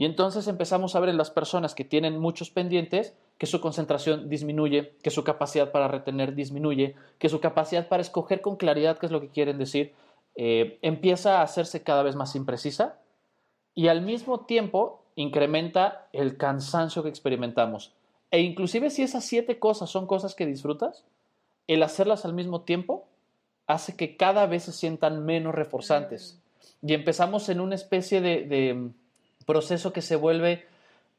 Y 0.00 0.06
entonces 0.06 0.48
empezamos 0.48 0.96
a 0.96 1.00
ver 1.00 1.10
en 1.10 1.18
las 1.18 1.30
personas 1.30 1.74
que 1.74 1.84
tienen 1.84 2.18
muchos 2.18 2.48
pendientes 2.48 3.12
que 3.36 3.44
su 3.44 3.60
concentración 3.60 4.30
disminuye, 4.30 4.94
que 5.02 5.10
su 5.10 5.24
capacidad 5.24 5.72
para 5.72 5.88
retener 5.88 6.34
disminuye, 6.34 6.94
que 7.18 7.28
su 7.28 7.38
capacidad 7.38 7.86
para 7.86 8.00
escoger 8.00 8.40
con 8.40 8.56
claridad 8.56 8.96
qué 8.96 9.04
es 9.04 9.12
lo 9.12 9.20
que 9.20 9.28
quieren 9.28 9.58
decir 9.58 9.92
eh, 10.36 10.78
empieza 10.80 11.38
a 11.38 11.42
hacerse 11.42 11.82
cada 11.82 12.02
vez 12.02 12.16
más 12.16 12.34
imprecisa 12.34 12.98
y 13.74 13.88
al 13.88 14.00
mismo 14.00 14.46
tiempo 14.46 15.02
incrementa 15.16 16.08
el 16.14 16.38
cansancio 16.38 17.02
que 17.02 17.10
experimentamos. 17.10 17.92
E 18.30 18.40
inclusive 18.40 18.88
si 18.88 19.02
esas 19.02 19.26
siete 19.26 19.58
cosas 19.58 19.90
son 19.90 20.06
cosas 20.06 20.34
que 20.34 20.46
disfrutas, 20.46 21.04
el 21.66 21.82
hacerlas 21.82 22.24
al 22.24 22.32
mismo 22.32 22.62
tiempo 22.62 23.06
hace 23.66 23.96
que 23.96 24.16
cada 24.16 24.46
vez 24.46 24.62
se 24.62 24.72
sientan 24.72 25.26
menos 25.26 25.54
reforzantes. 25.54 26.40
Y 26.80 26.94
empezamos 26.94 27.50
en 27.50 27.60
una 27.60 27.74
especie 27.74 28.22
de 28.22 28.94
proceso 29.46 29.92
que 29.92 30.02
se 30.02 30.16
vuelve 30.16 30.66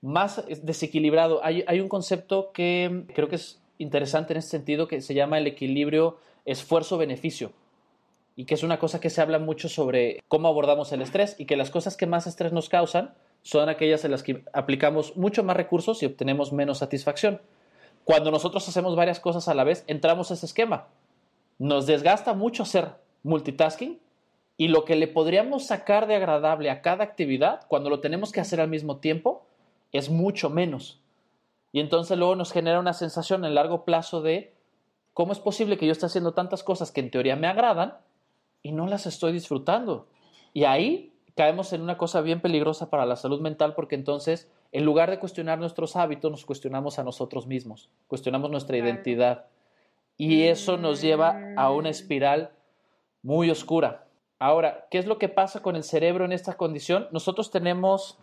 más 0.01 0.43
desequilibrado. 0.63 1.41
Hay, 1.43 1.79
un 1.79 1.89
concepto 1.89 2.51
que 2.51 3.05
creo 3.13 3.27
que 3.27 3.35
es 3.35 3.59
interesante 3.77 4.33
en 4.33 4.37
este 4.37 4.51
sentido 4.51 4.87
que 4.87 5.01
se 5.01 5.13
llama 5.13 5.37
el 5.37 5.47
equilibrio 5.47 6.17
esfuerzo-beneficio 6.45 7.51
y 8.35 8.45
que 8.45 8.55
es 8.55 8.63
una 8.63 8.79
cosa 8.79 8.99
que 8.99 9.09
se 9.09 9.21
habla 9.21 9.39
mucho 9.39 9.69
sobre 9.69 10.21
cómo 10.27 10.47
abordamos 10.47 10.91
el 10.91 11.01
estrés 11.01 11.35
y 11.37 11.45
que 11.45 11.57
las 11.57 11.69
cosas 11.69 11.97
que 11.97 12.07
más 12.07 12.27
estrés 12.27 12.51
nos 12.51 12.69
causan 12.69 13.13
son 13.43 13.69
aquellas 13.69 14.05
en 14.05 14.11
las 14.11 14.23
que 14.23 14.43
aplicamos 14.53 15.17
mucho 15.17 15.43
más 15.43 15.57
recursos 15.57 16.01
y 16.01 16.05
obtenemos 16.05 16.53
menos 16.53 16.79
satisfacción. 16.79 17.41
Cuando 18.03 18.31
nosotros 18.31 18.67
hacemos 18.67 18.95
varias 18.95 19.19
cosas 19.19 19.47
a 19.47 19.53
la 19.53 19.63
vez, 19.63 19.83
entramos 19.87 20.31
a 20.31 20.33
ese 20.35 20.45
esquema. 20.45 20.87
Nos 21.59 21.85
desgasta 21.85 22.33
mucho 22.33 22.63
hacer 22.63 22.89
multitasking 23.23 23.99
y 24.61 24.67
lo 24.67 24.85
que 24.85 24.95
le 24.95 25.07
podríamos 25.07 25.65
sacar 25.65 26.05
de 26.05 26.13
agradable 26.13 26.69
a 26.69 26.83
cada 26.83 27.03
actividad, 27.03 27.61
cuando 27.67 27.89
lo 27.89 27.99
tenemos 27.99 28.31
que 28.31 28.41
hacer 28.41 28.61
al 28.61 28.67
mismo 28.67 28.97
tiempo, 28.97 29.47
es 29.91 30.11
mucho 30.11 30.51
menos. 30.51 31.01
Y 31.71 31.79
entonces 31.79 32.15
luego 32.15 32.35
nos 32.35 32.51
genera 32.51 32.79
una 32.79 32.93
sensación 32.93 33.43
en 33.43 33.55
largo 33.55 33.85
plazo 33.85 34.21
de 34.21 34.53
cómo 35.15 35.31
es 35.31 35.39
posible 35.39 35.79
que 35.79 35.87
yo 35.87 35.91
esté 35.91 36.05
haciendo 36.05 36.35
tantas 36.35 36.61
cosas 36.61 36.91
que 36.91 36.99
en 37.01 37.09
teoría 37.09 37.35
me 37.35 37.47
agradan 37.47 37.97
y 38.61 38.71
no 38.71 38.85
las 38.85 39.07
estoy 39.07 39.31
disfrutando. 39.33 40.05
Y 40.53 40.65
ahí 40.65 41.11
caemos 41.35 41.73
en 41.73 41.81
una 41.81 41.97
cosa 41.97 42.21
bien 42.21 42.39
peligrosa 42.39 42.91
para 42.91 43.07
la 43.07 43.15
salud 43.15 43.41
mental 43.41 43.73
porque 43.73 43.95
entonces 43.95 44.47
en 44.71 44.85
lugar 44.85 45.09
de 45.09 45.17
cuestionar 45.17 45.57
nuestros 45.57 45.95
hábitos, 45.95 46.29
nos 46.29 46.45
cuestionamos 46.45 46.99
a 46.99 47.03
nosotros 47.03 47.47
mismos, 47.47 47.89
cuestionamos 48.07 48.51
nuestra 48.51 48.77
identidad. 48.77 49.47
Y 50.17 50.43
eso 50.43 50.77
nos 50.77 51.01
lleva 51.01 51.35
a 51.57 51.71
una 51.71 51.89
espiral 51.89 52.51
muy 53.23 53.49
oscura. 53.49 54.05
Ahora, 54.41 54.87
¿qué 54.89 54.97
es 54.97 55.05
lo 55.05 55.19
que 55.19 55.29
pasa 55.29 55.61
con 55.61 55.75
el 55.75 55.83
cerebro 55.83 56.25
en 56.25 56.31
esta 56.31 56.55
condición? 56.55 57.07
Nosotros 57.11 57.51
tenemos 57.51 58.17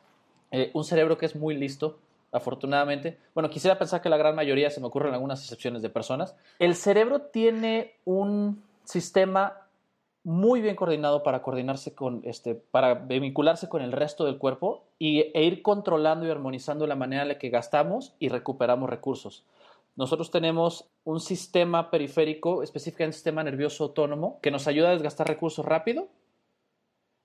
eh, 0.50 0.72
un 0.74 0.82
cerebro 0.82 1.16
que 1.16 1.26
es 1.26 1.36
muy 1.36 1.56
listo, 1.56 2.00
afortunadamente. 2.32 3.18
Bueno, 3.34 3.50
quisiera 3.50 3.78
pensar 3.78 4.02
que 4.02 4.08
la 4.08 4.16
gran 4.16 4.34
mayoría, 4.34 4.68
se 4.70 4.80
me 4.80 4.88
ocurren 4.88 5.14
algunas 5.14 5.40
excepciones 5.40 5.80
de 5.80 5.90
personas. 5.90 6.34
El 6.58 6.74
cerebro 6.74 7.20
tiene 7.20 7.94
un 8.04 8.64
sistema 8.82 9.68
muy 10.24 10.60
bien 10.60 10.74
coordinado 10.74 11.22
para 11.22 11.40
coordinarse 11.40 11.94
con 11.94 12.22
este, 12.24 12.56
para 12.56 12.94
vincularse 12.94 13.68
con 13.68 13.80
el 13.80 13.92
resto 13.92 14.24
del 14.24 14.38
cuerpo 14.38 14.82
y, 14.98 15.20
e 15.34 15.44
ir 15.44 15.62
controlando 15.62 16.26
y 16.26 16.30
armonizando 16.32 16.88
la 16.88 16.96
manera 16.96 17.22
en 17.22 17.28
la 17.28 17.38
que 17.38 17.48
gastamos 17.48 18.16
y 18.18 18.28
recuperamos 18.28 18.90
recursos. 18.90 19.44
Nosotros 19.98 20.30
tenemos 20.30 20.88
un 21.02 21.18
sistema 21.18 21.90
periférico, 21.90 22.62
específicamente 22.62 23.08
un 23.08 23.14
sistema 23.14 23.42
nervioso 23.42 23.82
autónomo, 23.82 24.38
que 24.40 24.52
nos 24.52 24.68
ayuda 24.68 24.90
a 24.90 24.92
desgastar 24.92 25.26
recursos 25.26 25.66
rápido 25.66 26.06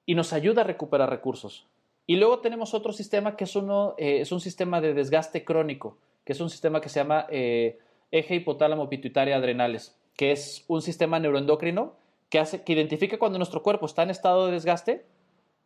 y 0.08 0.16
nos 0.16 0.34
ayuda 0.34 0.62
a 0.62 0.64
recuperar 0.64 1.08
recursos. 1.08 1.68
Y 2.08 2.16
luego 2.16 2.39
tenemos 2.39 2.74
otro 2.74 2.91
sistema 2.91 3.36
que 3.36 3.43
es, 3.43 3.56
uno, 3.56 3.93
eh, 4.00 4.22
es 4.22 4.32
un 4.32 4.39
sistema 4.39 4.82
de 4.82 4.95
desgaste 4.95 5.45
crónico, 5.45 6.00
que 6.26 6.34
es 6.34 6.41
un 6.41 6.50
sistema 6.50 6.82
que 6.82 6.89
se 6.89 7.00
llama 7.00 7.28
eh, 7.30 7.78
eje 8.10 8.34
hipotálamo 8.34 8.89
pituitaria 8.89 9.36
adrenales, 9.36 9.95
que 10.18 10.32
es 10.32 10.66
un 10.68 10.82
sistema 10.82 11.20
neuroendocrino 11.20 11.93
que, 12.30 12.39
hace, 12.39 12.64
que 12.64 12.74
identifica 12.74 13.20
cuando 13.20 13.38
nuestro 13.38 13.62
cuerpo 13.62 13.86
está 13.86 14.02
en 14.02 14.10
estado 14.10 14.47
de 14.47 14.54
desgaste 14.54 15.06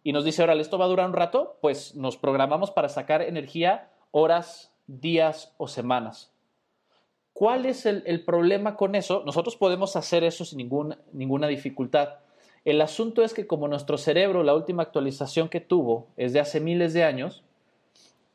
y 0.03 0.11
nos 0.11 0.25
dice, 0.25 0.43
órale, 0.43 0.61
esto 0.61 0.77
va 0.77 0.83
a 0.83 0.89
durar 0.89 1.07
un 1.07 1.13
rato, 1.13 1.57
pues 1.61 1.95
nos 1.95 2.17
programamos 2.17 2.69
para 2.69 2.89
sacar 2.89 3.21
energía 3.21 3.91
horas, 4.11 4.73
días 4.87 5.53
o 5.55 5.69
semanas. 5.69 6.33
¿Cuál 7.37 7.67
es 7.67 7.85
el, 7.85 8.23
problema 8.25 8.75
con 8.75 8.95
eso? 8.95 9.21
Nosotros 9.23 9.55
podemos 9.57 9.95
hacer 9.95 10.23
eso 10.23 10.43
sin 10.43 10.57
ninguna 11.13 11.47
dificultad. 11.47 12.15
El 12.65 12.81
asunto 12.81 13.21
es 13.21 13.35
que 13.35 13.45
como 13.45 13.67
nuestro 13.67 13.99
cerebro, 13.99 14.41
la 14.41 14.55
última 14.55 14.81
actualización 14.81 15.47
que 15.47 15.61
tuvo 15.61 16.07
es 16.17 16.33
de 16.33 16.39
hace 16.39 16.59
miles 16.59 16.93
de 16.93 17.03
años, 17.03 17.43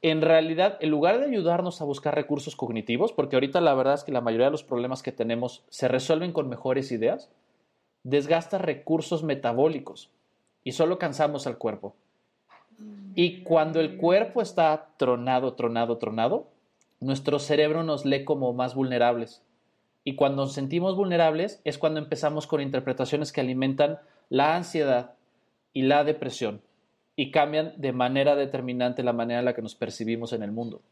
en 0.02 0.22
realidad, 0.22 0.78
en 0.78 0.90
lugar 0.90 1.18
de 1.18 1.26
ayudarnos 1.26 1.80
a 1.80 1.84
buscar 1.84 2.14
recursos 2.14 2.54
cognitivos, 2.54 3.12
porque 3.12 3.34
ahorita 3.34 3.60
la 3.60 3.74
verdad 3.74 3.94
es 3.94 4.04
que 4.04 4.12
la 4.12 4.20
mayoría 4.20 4.46
de 4.46 4.52
los 4.52 4.62
problemas 4.62 5.02
que 5.02 5.10
tenemos 5.10 5.64
se 5.68 5.88
resuelven 5.88 6.32
con 6.32 6.48
mejores 6.48 6.92
ideas, 6.92 7.28
desgasta 8.04 8.58
recursos 8.58 9.24
metabólicos 9.24 10.10
y 10.62 10.72
solo 10.72 11.00
cansamos 11.00 11.48
al 11.48 11.58
cuerpo. 11.58 11.96
Y 13.16 13.42
cuando 13.42 13.80
el 13.80 13.96
cuerpo 13.96 14.42
está 14.42 14.90
tronado, 14.96 15.54
tronado, 15.54 15.98
tronado, 15.98 16.51
nuestro 17.02 17.38
cerebro 17.38 17.82
nos 17.82 18.04
lee 18.04 18.24
como 18.24 18.52
más 18.52 18.74
vulnerables. 18.74 19.42
Y 20.04 20.14
cuando 20.14 20.42
nos 20.42 20.54
sentimos 20.54 20.96
vulnerables 20.96 21.60
es 21.64 21.78
cuando 21.78 22.00
empezamos 22.00 22.46
con 22.46 22.60
interpretaciones 22.60 23.32
que 23.32 23.40
alimentan 23.40 23.98
la 24.28 24.56
ansiedad 24.56 25.14
y 25.72 25.82
la 25.82 26.04
depresión 26.04 26.62
y 27.14 27.30
cambian 27.30 27.74
de 27.76 27.92
manera 27.92 28.36
determinante 28.36 29.02
la 29.02 29.12
manera 29.12 29.40
en 29.40 29.44
la 29.44 29.54
que 29.54 29.62
nos 29.62 29.74
percibimos 29.74 30.32
en 30.32 30.42
el 30.42 30.52
mundo. 30.52 30.82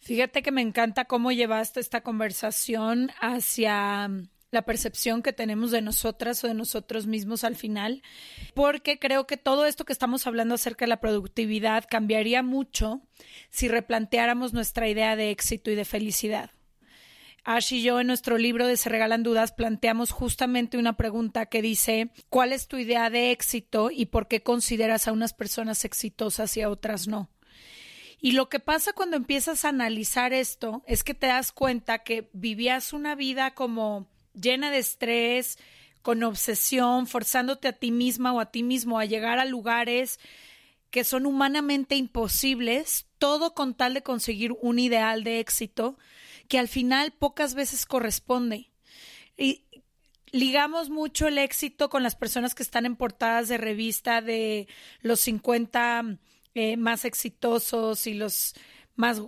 Fíjate 0.00 0.42
que 0.42 0.52
me 0.52 0.62
encanta 0.62 1.04
cómo 1.06 1.32
llevaste 1.32 1.80
esta 1.80 2.02
conversación 2.02 3.10
hacia 3.20 4.08
la 4.50 4.62
percepción 4.62 5.22
que 5.22 5.32
tenemos 5.32 5.70
de 5.70 5.82
nosotras 5.82 6.42
o 6.42 6.48
de 6.48 6.54
nosotros 6.54 7.06
mismos 7.06 7.44
al 7.44 7.56
final, 7.56 8.02
porque 8.54 8.98
creo 8.98 9.26
que 9.26 9.36
todo 9.36 9.66
esto 9.66 9.84
que 9.84 9.92
estamos 9.92 10.26
hablando 10.26 10.54
acerca 10.54 10.84
de 10.84 10.90
la 10.90 11.00
productividad 11.00 11.84
cambiaría 11.88 12.42
mucho 12.42 13.02
si 13.50 13.68
replanteáramos 13.68 14.54
nuestra 14.54 14.88
idea 14.88 15.16
de 15.16 15.30
éxito 15.30 15.70
y 15.70 15.74
de 15.74 15.84
felicidad. 15.84 16.50
Ash 17.44 17.72
y 17.72 17.82
yo 17.82 18.00
en 18.00 18.06
nuestro 18.06 18.36
libro 18.36 18.66
de 18.66 18.76
Se 18.76 18.88
Regalan 18.88 19.22
Dudas 19.22 19.52
planteamos 19.52 20.10
justamente 20.10 20.76
una 20.76 20.96
pregunta 20.96 21.46
que 21.46 21.62
dice, 21.62 22.10
¿cuál 22.28 22.52
es 22.52 22.68
tu 22.68 22.76
idea 22.76 23.10
de 23.10 23.30
éxito 23.30 23.90
y 23.90 24.06
por 24.06 24.28
qué 24.28 24.42
consideras 24.42 25.08
a 25.08 25.12
unas 25.12 25.32
personas 25.32 25.84
exitosas 25.84 26.56
y 26.56 26.62
a 26.62 26.68
otras 26.68 27.06
no? 27.06 27.30
Y 28.20 28.32
lo 28.32 28.48
que 28.48 28.60
pasa 28.60 28.92
cuando 28.92 29.16
empiezas 29.16 29.64
a 29.64 29.68
analizar 29.68 30.32
esto 30.32 30.82
es 30.86 31.04
que 31.04 31.14
te 31.14 31.28
das 31.28 31.52
cuenta 31.52 32.00
que 32.00 32.28
vivías 32.32 32.92
una 32.92 33.14
vida 33.14 33.54
como 33.54 34.08
llena 34.40 34.70
de 34.70 34.78
estrés, 34.78 35.58
con 36.02 36.22
obsesión, 36.22 37.06
forzándote 37.06 37.68
a 37.68 37.72
ti 37.72 37.90
misma 37.90 38.32
o 38.32 38.40
a 38.40 38.50
ti 38.50 38.62
mismo 38.62 38.98
a 38.98 39.04
llegar 39.04 39.38
a 39.38 39.44
lugares 39.44 40.18
que 40.90 41.04
son 41.04 41.26
humanamente 41.26 41.96
imposibles, 41.96 43.06
todo 43.18 43.54
con 43.54 43.74
tal 43.74 43.94
de 43.94 44.02
conseguir 44.02 44.52
un 44.60 44.78
ideal 44.78 45.22
de 45.22 45.40
éxito 45.40 45.98
que 46.48 46.58
al 46.58 46.68
final 46.68 47.12
pocas 47.12 47.54
veces 47.54 47.84
corresponde. 47.84 48.70
Y 49.36 49.64
ligamos 50.32 50.88
mucho 50.88 51.28
el 51.28 51.38
éxito 51.38 51.90
con 51.90 52.02
las 52.02 52.16
personas 52.16 52.54
que 52.54 52.62
están 52.62 52.86
en 52.86 52.96
portadas 52.96 53.48
de 53.48 53.58
revista 53.58 54.22
de 54.22 54.66
los 55.00 55.20
50 55.20 56.18
eh, 56.54 56.76
más 56.76 57.04
exitosos 57.04 58.06
y 58.06 58.14
los 58.14 58.54
más 58.96 59.22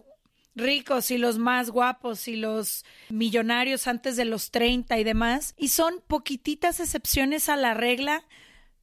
ricos 0.54 1.10
y 1.10 1.18
los 1.18 1.38
más 1.38 1.70
guapos 1.70 2.28
y 2.28 2.36
los 2.36 2.84
millonarios 3.08 3.86
antes 3.86 4.16
de 4.16 4.24
los 4.24 4.50
30 4.50 4.98
y 4.98 5.04
demás. 5.04 5.54
Y 5.56 5.68
son 5.68 6.02
poquititas 6.06 6.80
excepciones 6.80 7.48
a 7.48 7.56
la 7.56 7.74
regla, 7.74 8.24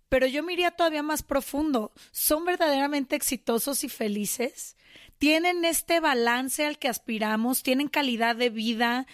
pero 0.09 0.27
yo 0.27 0.43
me 0.43 0.55
todavía 0.71 1.03
más 1.03 1.23
profundo. 1.23 1.91
¿Son 2.11 2.45
verdaderamente 2.45 3.15
exitosos 3.15 3.83
y 3.83 3.89
felices? 3.89 4.77
tienen 5.17 5.65
este 5.65 5.99
balance 5.99 6.65
al 6.65 6.77
que 6.77 6.87
aspiramos, 6.87 7.63
tienen 7.63 7.87
calidad 7.87 8.35
de 8.35 8.49
vida, 8.49 9.07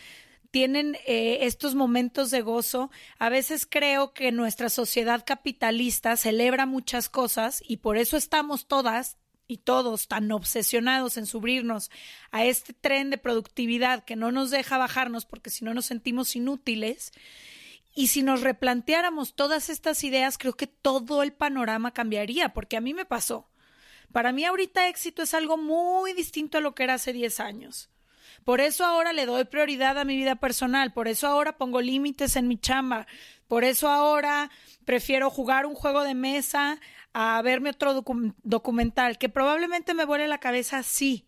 tienen 0.51 0.97
eh, 1.05 1.39
estos 1.41 1.75
momentos 1.75 2.29
de 2.29 2.41
gozo. 2.41 2.91
A 3.19 3.29
veces 3.29 3.65
creo 3.65 4.13
que 4.13 4.31
nuestra 4.31 4.69
sociedad 4.69 5.23
capitalista 5.25 6.17
celebra 6.17 6.65
muchas 6.65 7.09
cosas 7.09 7.63
y 7.65 7.77
por 7.77 7.97
eso 7.97 8.17
estamos 8.17 8.67
todas 8.67 9.17
y 9.47 9.57
todos 9.57 10.07
tan 10.07 10.31
obsesionados 10.31 11.17
en 11.17 11.25
subirnos 11.25 11.91
a 12.31 12.45
este 12.45 12.73
tren 12.73 13.09
de 13.09 13.17
productividad 13.17 14.03
que 14.03 14.15
no 14.15 14.31
nos 14.31 14.51
deja 14.51 14.77
bajarnos 14.77 15.25
porque 15.25 15.49
si 15.49 15.65
no 15.65 15.73
nos 15.73 15.85
sentimos 15.85 16.35
inútiles. 16.35 17.11
Y 17.95 18.07
si 18.07 18.23
nos 18.23 18.41
replanteáramos 18.41 19.35
todas 19.35 19.69
estas 19.69 20.03
ideas, 20.03 20.39
creo 20.39 20.53
que 20.53 20.65
todo 20.65 21.21
el 21.21 21.31
panorama 21.31 21.91
cambiaría, 21.91 22.49
porque 22.49 22.75
a 22.75 22.81
mí 22.81 22.93
me 22.93 23.05
pasó. 23.05 23.47
Para 24.11 24.31
mí 24.31 24.45
ahorita 24.45 24.87
éxito 24.87 25.21
es 25.23 25.33
algo 25.33 25.57
muy 25.57 26.13
distinto 26.13 26.57
a 26.57 26.61
lo 26.61 26.73
que 26.73 26.83
era 26.83 26.95
hace 26.95 27.13
10 27.13 27.39
años. 27.39 27.89
Por 28.43 28.61
eso 28.61 28.83
ahora 28.85 29.13
le 29.13 29.25
doy 29.25 29.45
prioridad 29.45 29.97
a 29.97 30.05
mi 30.05 30.17
vida 30.17 30.35
personal, 30.35 30.91
por 30.91 31.07
eso 31.07 31.27
ahora 31.27 31.57
pongo 31.57 31.81
límites 31.81 32.35
en 32.35 32.47
mi 32.47 32.57
chamba, 32.57 33.07
por 33.47 33.63
eso 33.63 33.87
ahora 33.87 34.51
prefiero 34.85 35.29
jugar 35.29 35.65
un 35.65 35.75
juego 35.75 36.03
de 36.03 36.13
mesa 36.13 36.79
a 37.13 37.41
verme 37.41 37.69
otro 37.69 38.03
documental, 38.43 39.17
que 39.17 39.29
probablemente 39.29 39.93
me 39.93 40.05
vuele 40.05 40.27
la 40.27 40.39
cabeza, 40.39 40.81
sí. 40.83 41.27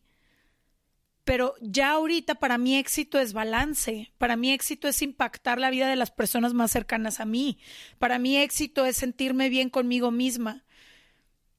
Pero 1.23 1.55
ya 1.59 1.91
ahorita 1.91 2.35
para 2.35 2.57
mí 2.57 2.77
éxito 2.77 3.19
es 3.19 3.33
balance, 3.33 4.13
para 4.17 4.35
mí 4.35 4.51
éxito 4.51 4.87
es 4.87 5.01
impactar 5.01 5.59
la 5.59 5.71
vida 5.71 5.89
de 5.89 5.95
las 5.95 6.11
personas 6.11 6.53
más 6.53 6.71
cercanas 6.71 7.19
a 7.19 7.25
mí, 7.25 7.57
para 7.97 8.19
mí 8.19 8.37
éxito 8.37 8.85
es 8.85 8.97
sentirme 8.97 9.49
bien 9.49 9.69
conmigo 9.69 10.11
misma. 10.11 10.63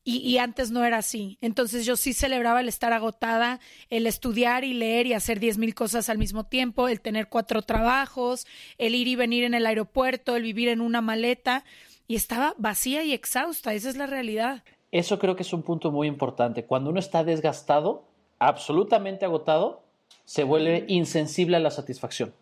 Y, 0.09 0.39
antes 0.39 0.71
no 0.71 0.85
era 0.85 0.99
así. 0.99 1.37
Entonces 1.41 1.85
yo 1.85 1.97
sí 1.97 2.13
celebraba 2.13 2.61
el 2.61 2.69
estar 2.69 2.93
agotada, 2.93 3.59
el 3.91 4.07
estudiar 4.07 4.63
y 4.63 4.73
leer 4.73 5.09
y 5.09 5.15
hacer 5.15 5.41
diez 5.41 5.59
mil 5.59 5.75
cosas 5.75 6.09
al 6.09 6.17
mismo 6.17 6.47
tiempo, 6.47 6.87
el 6.87 7.01
tener 7.01 7.29
cuatro 7.29 7.63
trabajos, 7.63 8.47
el 8.79 8.95
ir 8.95 9.09
y 9.09 9.17
venir 9.17 9.43
en 9.43 9.55
el 9.55 9.67
aeropuerto, 9.67 10.37
el 10.37 10.45
vivir 10.45 10.69
en 10.69 10.81
una 10.81 11.01
maleta. 11.01 11.65
Y 12.07 12.17
estaba 12.17 12.55
vacía 12.59 13.03
y 13.05 13.13
exhausta, 13.13 13.75
esa 13.75 13.89
es 13.89 13.97
la 13.97 14.07
realidad. 14.07 14.63
Eso 14.93 15.19
creo 15.19 15.37
que 15.37 15.43
es 15.43 15.53
un 15.53 15.63
punto 15.63 15.91
muy 15.91 16.07
importante. 16.07 16.65
Cuando 16.65 16.91
uno 16.91 17.01
está 17.01 17.25
desgastado, 17.25 18.05
absolutamente 18.39 19.25
agotado, 19.25 19.83
se 20.25 20.45
vuelve 20.45 20.85
insensible 20.89 21.57
a 21.57 21.61
la 21.61 21.71
satisfacción. 21.71 22.33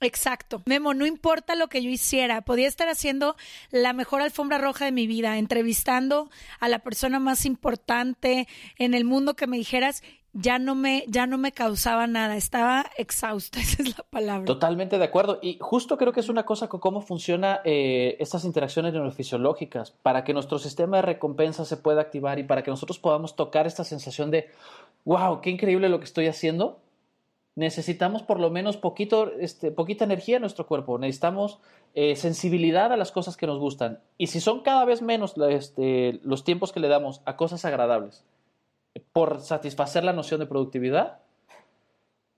Exacto. 0.00 0.62
Memo, 0.66 0.92
no 0.92 1.06
importa 1.06 1.54
lo 1.54 1.68
que 1.68 1.82
yo 1.82 1.88
hiciera, 1.88 2.42
podía 2.42 2.68
estar 2.68 2.88
haciendo 2.88 3.36
la 3.70 3.92
mejor 3.92 4.20
alfombra 4.20 4.58
roja 4.58 4.84
de 4.84 4.92
mi 4.92 5.06
vida, 5.06 5.38
entrevistando 5.38 6.30
a 6.60 6.68
la 6.68 6.80
persona 6.80 7.20
más 7.20 7.46
importante 7.46 8.48
en 8.78 8.92
el 8.92 9.04
mundo 9.04 9.34
que 9.34 9.46
me 9.46 9.56
dijeras, 9.56 10.02
ya 10.34 10.58
no 10.58 10.74
me, 10.74 11.04
ya 11.08 11.26
no 11.26 11.38
me 11.38 11.52
causaba 11.52 12.06
nada, 12.08 12.36
estaba 12.36 12.84
exhausta, 12.98 13.60
esa 13.60 13.82
es 13.82 13.96
la 13.96 14.04
palabra. 14.04 14.44
Totalmente 14.44 14.98
de 14.98 15.04
acuerdo. 15.04 15.38
Y 15.40 15.58
justo 15.60 15.96
creo 15.96 16.12
que 16.12 16.20
es 16.20 16.28
una 16.28 16.44
cosa 16.44 16.68
con 16.68 16.80
cómo 16.80 17.00
funcionan 17.00 17.60
eh, 17.64 18.16
estas 18.18 18.44
interacciones 18.44 18.92
neurofisiológicas, 18.92 19.92
para 19.92 20.24
que 20.24 20.34
nuestro 20.34 20.58
sistema 20.58 20.96
de 20.96 21.02
recompensa 21.02 21.64
se 21.64 21.76
pueda 21.76 22.00
activar 22.02 22.38
y 22.38 22.44
para 22.44 22.62
que 22.62 22.70
nosotros 22.70 22.98
podamos 22.98 23.36
tocar 23.36 23.66
esta 23.66 23.84
sensación 23.84 24.30
de, 24.30 24.50
wow, 25.04 25.40
qué 25.40 25.50
increíble 25.50 25.88
lo 25.88 26.00
que 26.00 26.04
estoy 26.04 26.26
haciendo 26.26 26.80
necesitamos 27.56 28.24
por 28.24 28.40
lo 28.40 28.50
menos 28.50 28.76
poquito, 28.76 29.30
este, 29.38 29.70
poquita 29.70 30.04
energía 30.04 30.38
en 30.38 30.40
nuestro 30.40 30.66
cuerpo, 30.66 30.98
necesitamos 30.98 31.60
eh, 31.94 32.16
sensibilidad 32.16 32.92
a 32.92 32.96
las 32.96 33.12
cosas 33.12 33.36
que 33.36 33.46
nos 33.46 33.60
gustan. 33.60 34.00
Y 34.18 34.26
si 34.26 34.40
son 34.40 34.62
cada 34.62 34.84
vez 34.84 35.02
menos 35.02 35.34
este, 35.48 36.18
los 36.24 36.42
tiempos 36.42 36.72
que 36.72 36.80
le 36.80 36.88
damos 36.88 37.22
a 37.26 37.36
cosas 37.36 37.64
agradables 37.64 38.24
por 39.12 39.40
satisfacer 39.40 40.04
la 40.04 40.12
noción 40.12 40.40
de 40.40 40.46
productividad, 40.46 41.18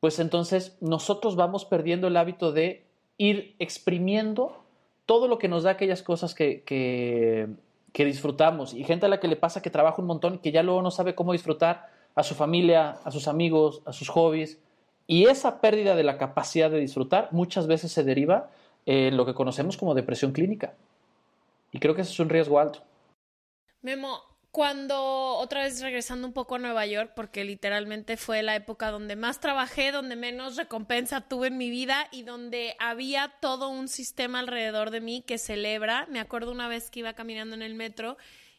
pues 0.00 0.18
entonces 0.18 0.76
nosotros 0.80 1.36
vamos 1.36 1.64
perdiendo 1.64 2.08
el 2.08 2.16
hábito 2.16 2.52
de 2.52 2.84
ir 3.18 3.56
exprimiendo 3.58 4.62
todo 5.06 5.28
lo 5.28 5.38
que 5.38 5.48
nos 5.48 5.62
da 5.62 5.72
aquellas 5.72 6.02
cosas 6.02 6.34
que, 6.34 6.62
que, 6.62 7.48
que 7.92 8.04
disfrutamos. 8.04 8.74
Y 8.74 8.84
gente 8.84 9.06
a 9.06 9.08
la 9.08 9.20
que 9.20 9.28
le 9.28 9.36
pasa 9.36 9.62
que 9.62 9.70
trabaja 9.70 10.00
un 10.00 10.08
montón 10.08 10.34
y 10.34 10.38
que 10.38 10.52
ya 10.52 10.62
luego 10.62 10.82
no 10.82 10.90
sabe 10.90 11.14
cómo 11.14 11.32
disfrutar 11.32 11.90
a 12.14 12.22
su 12.22 12.34
familia, 12.34 12.98
a 13.04 13.10
sus 13.10 13.28
amigos, 13.28 13.82
a 13.84 13.92
sus 13.92 14.08
hobbies 14.08 14.58
y 15.06 15.26
esa 15.26 15.60
pérdida 15.60 15.94
de 15.94 16.02
la 16.02 16.18
capacidad 16.18 16.70
de 16.70 16.80
disfrutar 16.80 17.28
muchas 17.30 17.66
veces 17.66 17.92
se 17.92 18.02
deriva 18.02 18.50
en 18.86 19.16
lo 19.16 19.24
que 19.24 19.34
conocemos 19.34 19.76
como 19.76 19.94
depresión 19.94 20.32
clínica. 20.32 20.74
Y 21.72 21.78
creo 21.78 21.94
que 21.94 22.02
ese 22.02 22.12
es 22.12 22.20
un 22.20 22.28
riesgo 22.28 22.58
alto. 22.58 22.82
Memo, 23.82 24.20
cuando 24.56 25.34
otra 25.34 25.64
vez 25.64 25.82
regresando 25.82 26.26
un 26.26 26.32
poco 26.32 26.54
a 26.54 26.58
Nueva 26.58 26.86
York, 26.86 27.12
porque 27.14 27.44
literalmente 27.44 28.16
fue 28.16 28.42
la 28.42 28.56
época 28.56 28.90
donde 28.90 29.14
más 29.14 29.38
trabajé, 29.38 29.92
donde 29.92 30.16
menos 30.16 30.56
recompensa 30.56 31.20
tuve 31.20 31.48
en 31.48 31.58
mi 31.58 31.68
vida 31.68 32.08
y 32.10 32.22
donde 32.22 32.74
había 32.78 33.34
todo 33.42 33.68
un 33.68 33.86
sistema 33.86 34.38
alrededor 34.38 34.90
de 34.90 35.02
mí 35.02 35.20
que 35.20 35.36
celebra. 35.36 36.06
Me 36.08 36.20
acuerdo 36.20 36.52
una 36.52 36.68
vez 36.68 36.90
que 36.90 37.00
iba 37.00 37.12
caminando 37.12 37.54
en 37.54 37.60
el 37.60 37.74
metro 37.74 38.16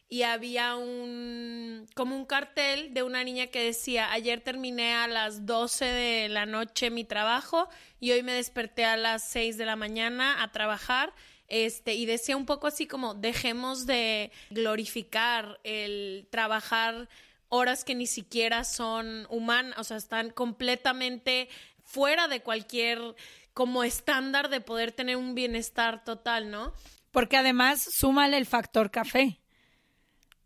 y 0.08 0.22
había 0.22 0.76
un 0.76 1.88
como 1.96 2.14
un 2.14 2.26
cartel 2.26 2.94
de 2.94 3.02
una 3.02 3.24
niña 3.24 3.48
que 3.48 3.64
decía, 3.64 4.12
ayer 4.12 4.40
terminé 4.40 4.94
a 4.94 5.08
las 5.08 5.46
12 5.46 5.84
de 5.84 6.28
la 6.28 6.46
noche 6.46 6.90
mi 6.90 7.02
trabajo 7.02 7.68
y 7.98 8.12
hoy 8.12 8.22
me 8.22 8.34
desperté 8.34 8.84
a 8.84 8.96
las 8.96 9.28
6 9.30 9.58
de 9.58 9.66
la 9.66 9.74
mañana 9.74 10.44
a 10.44 10.52
trabajar. 10.52 11.12
Este, 11.48 11.94
y 11.94 12.06
decía 12.06 12.36
un 12.36 12.46
poco 12.46 12.66
así 12.66 12.86
como, 12.86 13.14
dejemos 13.14 13.86
de 13.86 14.30
glorificar 14.50 15.58
el 15.64 16.28
trabajar 16.30 17.08
horas 17.48 17.84
que 17.84 17.94
ni 17.94 18.06
siquiera 18.06 18.64
son 18.64 19.26
humanas, 19.30 19.78
o 19.78 19.84
sea, 19.84 19.96
están 19.96 20.30
completamente 20.30 21.48
fuera 21.82 22.28
de 22.28 22.42
cualquier 22.42 23.16
como 23.54 23.82
estándar 23.82 24.50
de 24.50 24.60
poder 24.60 24.92
tener 24.92 25.16
un 25.16 25.34
bienestar 25.34 26.04
total, 26.04 26.50
¿no? 26.50 26.74
Porque 27.10 27.36
además 27.36 27.82
súmale 27.82 28.36
el 28.36 28.46
factor 28.46 28.90
café. 28.90 29.40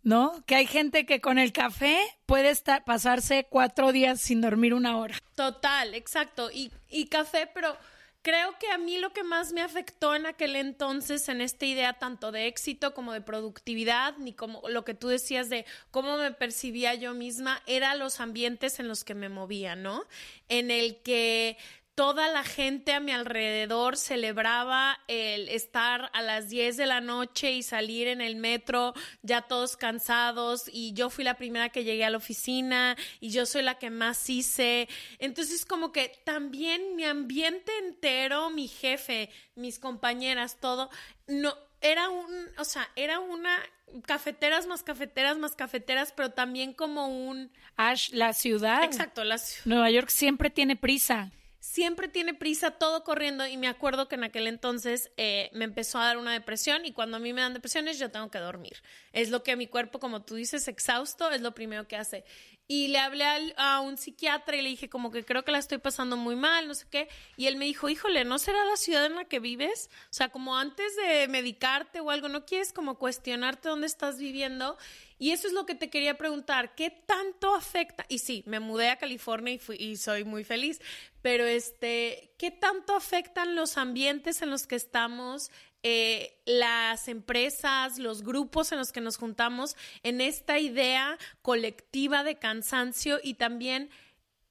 ¿No? 0.04 0.42
Que 0.46 0.56
hay 0.56 0.66
gente 0.66 1.06
que 1.06 1.20
con 1.20 1.38
el 1.38 1.52
café 1.52 1.96
puede 2.26 2.50
estar, 2.50 2.82
pasarse 2.82 3.46
cuatro 3.48 3.92
días 3.92 4.20
sin 4.20 4.40
dormir 4.40 4.74
una 4.74 4.96
hora. 4.96 5.16
Total, 5.36 5.94
exacto. 5.94 6.50
Y, 6.50 6.72
y 6.88 7.06
café, 7.06 7.48
pero 7.54 7.76
creo 8.22 8.56
que 8.58 8.68
a 8.68 8.78
mí 8.78 8.98
lo 8.98 9.12
que 9.12 9.24
más 9.24 9.52
me 9.52 9.60
afectó 9.60 10.14
en 10.14 10.26
aquel 10.26 10.56
entonces 10.56 11.28
en 11.28 11.40
esta 11.40 11.66
idea 11.66 11.94
tanto 11.94 12.32
de 12.32 12.46
éxito 12.46 12.94
como 12.94 13.12
de 13.12 13.20
productividad, 13.20 14.16
ni 14.18 14.32
como 14.32 14.62
lo 14.68 14.84
que 14.84 14.94
tú 14.94 15.08
decías 15.08 15.50
de 15.50 15.66
cómo 15.90 16.16
me 16.16 16.32
percibía 16.32 16.94
yo 16.94 17.14
misma, 17.14 17.62
era 17.66 17.94
los 17.94 18.20
ambientes 18.20 18.78
en 18.78 18.88
los 18.88 19.04
que 19.04 19.14
me 19.14 19.28
movía, 19.28 19.76
¿no? 19.76 20.04
En 20.48 20.70
el 20.70 21.02
que 21.02 21.58
toda 21.94 22.28
la 22.28 22.42
gente 22.42 22.92
a 22.92 23.00
mi 23.00 23.12
alrededor 23.12 23.96
celebraba 23.96 24.98
el 25.08 25.48
estar 25.48 26.10
a 26.14 26.22
las 26.22 26.48
10 26.48 26.76
de 26.78 26.86
la 26.86 27.00
noche 27.00 27.52
y 27.52 27.62
salir 27.62 28.08
en 28.08 28.20
el 28.20 28.36
metro 28.36 28.94
ya 29.22 29.42
todos 29.42 29.76
cansados 29.76 30.70
y 30.72 30.94
yo 30.94 31.10
fui 31.10 31.22
la 31.22 31.36
primera 31.36 31.68
que 31.68 31.84
llegué 31.84 32.04
a 32.04 32.10
la 32.10 32.16
oficina 32.16 32.96
y 33.20 33.30
yo 33.30 33.44
soy 33.44 33.62
la 33.62 33.78
que 33.78 33.90
más 33.90 34.30
hice. 34.30 34.88
Entonces 35.18 35.66
como 35.66 35.92
que 35.92 36.20
también 36.24 36.96
mi 36.96 37.04
ambiente 37.04 37.72
entero, 37.84 38.48
mi 38.50 38.68
jefe, 38.68 39.28
mis 39.54 39.78
compañeras, 39.78 40.58
todo, 40.60 40.88
no 41.26 41.54
era 41.82 42.08
un, 42.08 42.48
o 42.58 42.64
sea, 42.64 42.88
era 42.96 43.20
una 43.20 43.58
cafeteras 44.06 44.66
más 44.66 44.82
cafeteras 44.82 45.36
más 45.36 45.54
cafeteras, 45.54 46.12
pero 46.16 46.30
también 46.30 46.72
como 46.72 47.08
un 47.08 47.52
Ash, 47.76 48.10
la 48.12 48.32
ciudad. 48.32 48.84
Exacto, 48.84 49.24
la 49.24 49.36
ciudad. 49.36 49.66
Nueva 49.66 49.90
York 49.90 50.08
siempre 50.08 50.48
tiene 50.48 50.76
prisa 50.76 51.30
siempre 51.62 52.08
tiene 52.08 52.34
prisa, 52.34 52.72
todo 52.72 53.04
corriendo 53.04 53.46
y 53.46 53.56
me 53.56 53.68
acuerdo 53.68 54.08
que 54.08 54.16
en 54.16 54.24
aquel 54.24 54.48
entonces 54.48 55.12
eh, 55.16 55.48
me 55.52 55.64
empezó 55.64 56.00
a 56.00 56.06
dar 56.06 56.18
una 56.18 56.32
depresión 56.32 56.84
y 56.84 56.90
cuando 56.90 57.18
a 57.18 57.20
mí 57.20 57.32
me 57.32 57.40
dan 57.40 57.54
depresiones 57.54 58.00
yo 58.00 58.10
tengo 58.10 58.32
que 58.32 58.40
dormir. 58.40 58.82
Es 59.12 59.30
lo 59.30 59.44
que 59.44 59.54
mi 59.54 59.68
cuerpo, 59.68 60.00
como 60.00 60.24
tú 60.24 60.34
dices, 60.34 60.66
exhausto, 60.66 61.30
es 61.30 61.40
lo 61.40 61.54
primero 61.54 61.86
que 61.86 61.94
hace. 61.94 62.24
Y 62.66 62.88
le 62.88 62.98
hablé 62.98 63.54
a, 63.56 63.80
un 63.80 63.96
psiquiatra 63.96 64.56
y 64.56 64.62
le 64.62 64.70
dije 64.70 64.88
como 64.88 65.12
que 65.12 65.24
creo 65.24 65.44
que 65.44 65.52
la 65.52 65.58
estoy 65.58 65.78
pasando 65.78 66.16
muy 66.16 66.34
mal, 66.34 66.66
no 66.66 66.74
sé 66.74 66.86
qué. 66.90 67.08
Y 67.36 67.46
él 67.46 67.56
me 67.56 67.64
dijo, 67.64 67.88
híjole, 67.88 68.24
¿no 68.24 68.38
será 68.38 68.64
la 68.64 68.76
ciudad 68.76 69.06
en 69.06 69.14
la 69.14 69.24
que 69.26 69.38
vives? 69.38 69.88
O 70.04 70.14
sea, 70.14 70.30
como 70.30 70.56
antes 70.56 70.96
de 70.96 71.28
medicarte 71.28 72.00
o 72.00 72.10
algo, 72.10 72.28
¿no 72.28 72.44
quieres 72.44 72.72
como 72.72 72.98
cuestionarte 72.98 73.68
dónde 73.68 73.86
estás 73.86 74.18
viviendo? 74.18 74.76
Y 75.22 75.30
eso 75.30 75.46
es 75.46 75.52
lo 75.52 75.66
que 75.66 75.76
te 75.76 75.88
quería 75.88 76.18
preguntar, 76.18 76.74
¿qué 76.74 76.90
tanto 76.90 77.54
afecta? 77.54 78.04
Y 78.08 78.18
sí, 78.18 78.42
me 78.44 78.58
mudé 78.58 78.90
a 78.90 78.96
California 78.96 79.54
y, 79.54 79.58
fui, 79.58 79.76
y 79.76 79.94
soy 79.96 80.24
muy 80.24 80.42
feliz, 80.42 80.80
pero 81.22 81.46
este, 81.46 82.34
¿qué 82.38 82.50
tanto 82.50 82.96
afectan 82.96 83.54
los 83.54 83.78
ambientes 83.78 84.42
en 84.42 84.50
los 84.50 84.66
que 84.66 84.74
estamos, 84.74 85.52
eh, 85.84 86.42
las 86.44 87.06
empresas, 87.06 88.00
los 88.00 88.24
grupos 88.24 88.72
en 88.72 88.78
los 88.78 88.90
que 88.90 89.00
nos 89.00 89.16
juntamos 89.16 89.76
en 90.02 90.20
esta 90.20 90.58
idea 90.58 91.16
colectiva 91.40 92.24
de 92.24 92.40
cansancio 92.40 93.20
y 93.22 93.34
también 93.34 93.90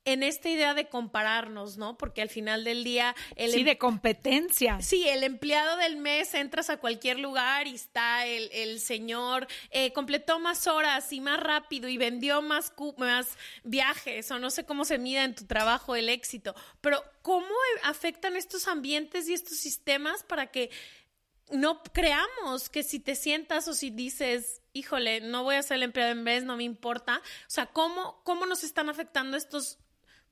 en 0.06 0.24
esta 0.24 0.50
idea 0.50 0.74
de 0.74 0.90
compararnos, 0.90 1.78
¿no? 1.78 1.98
Porque 1.98 2.22
al 2.22 2.30
final 2.30 2.64
del 2.64 2.84
día... 2.84 3.16
El 3.36 3.52
sí, 3.52 3.60
em 3.60 3.66
de 3.66 3.78
competencia. 3.78 4.82
Sí, 4.82 5.08
el 5.08 5.24
empleado 5.24 5.78
del 5.78 5.98
mes, 5.98 6.34
entras 6.34 6.70
a 6.70 6.78
cualquier 6.78 7.20
lugar 7.20 7.68
y 7.68 7.76
está 7.76 8.26
el, 8.26 8.80
señor, 8.80 9.48
eh, 9.70 9.94
completó 9.94 10.40
más 10.40 10.68
horas 10.68 11.12
y 11.14 11.22
más 11.22 11.40
rápido 11.40 11.88
y 11.88 11.98
vendió 11.98 12.42
más, 12.42 12.74
más 12.98 13.38
viajes 13.64 14.32
o 14.32 14.40
no 14.40 14.50
sé 14.50 14.66
cómo 14.66 14.86
se 14.86 14.98
mida 14.98 15.24
en 15.24 15.36
tu 15.36 15.46
trabajo 15.46 15.96
el 15.96 16.10
éxito, 16.10 16.56
pero 16.80 17.04
¿cómo 17.22 17.48
afectan 17.84 18.36
estos 18.36 18.68
ambientes 18.68 19.30
y 19.30 19.34
estos 19.34 19.58
sistemas 19.58 20.24
para 20.24 20.48
que 20.48 20.72
no 21.52 21.84
creamos 21.84 22.70
que 22.70 22.84
si 22.84 23.00
te 23.00 23.16
sientas 23.16 23.68
o 23.68 23.74
si 23.74 23.90
dices, 23.90 24.62
híjole, 24.74 25.22
no 25.22 25.44
voy 25.44 25.56
a 25.56 25.64
ser 25.64 25.76
el 25.76 25.84
empleado 25.84 26.12
en 26.12 26.24
vez, 26.24 26.44
no 26.44 26.58
me 26.58 26.64
importa. 26.64 27.18
O 27.18 27.50
sea, 27.50 27.68
¿cómo, 27.68 28.22
cómo 28.24 28.46
nos 28.46 28.64
están 28.64 28.90
afectando 28.90 29.38
estos 29.38 29.78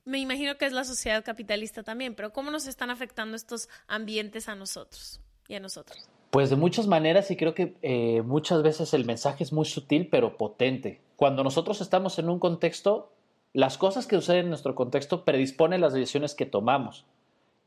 me 0.05 0.19
imagino 0.19 0.57
que 0.57 0.65
es 0.65 0.73
la 0.73 0.83
sociedad 0.83 1.23
capitalista 1.23 1.83
también, 1.83 2.15
pero 2.15 2.31
¿cómo 2.31 2.51
nos 2.51 2.67
están 2.67 2.89
afectando 2.89 3.35
estos 3.35 3.69
ambientes 3.87 4.49
a 4.49 4.55
nosotros 4.55 5.21
y 5.47 5.55
a 5.55 5.59
nosotros? 5.59 6.09
Pues 6.31 6.49
de 6.49 6.55
muchas 6.55 6.87
maneras 6.87 7.31
y 7.31 7.35
creo 7.35 7.55
que 7.55 7.75
eh, 7.81 8.21
muchas 8.21 8.61
veces 8.61 8.93
el 8.93 9.05
mensaje 9.05 9.43
es 9.43 9.51
muy 9.51 9.65
sutil 9.65 10.07
pero 10.09 10.37
potente. 10.37 11.01
Cuando 11.15 11.43
nosotros 11.43 11.81
estamos 11.81 12.19
en 12.19 12.29
un 12.29 12.39
contexto, 12.39 13.11
las 13.53 13.77
cosas 13.77 14.05
que 14.05 14.15
suceden 14.15 14.45
en 14.45 14.49
nuestro 14.49 14.75
contexto 14.75 15.25
predisponen 15.25 15.81
las 15.81 15.93
decisiones 15.93 16.35
que 16.35 16.45
tomamos. 16.45 17.05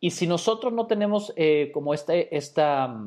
Y 0.00 0.12
si 0.12 0.26
nosotros 0.26 0.72
no 0.72 0.86
tenemos 0.86 1.32
eh, 1.36 1.70
como 1.72 1.92
este, 1.94 2.36
esta, 2.36 3.02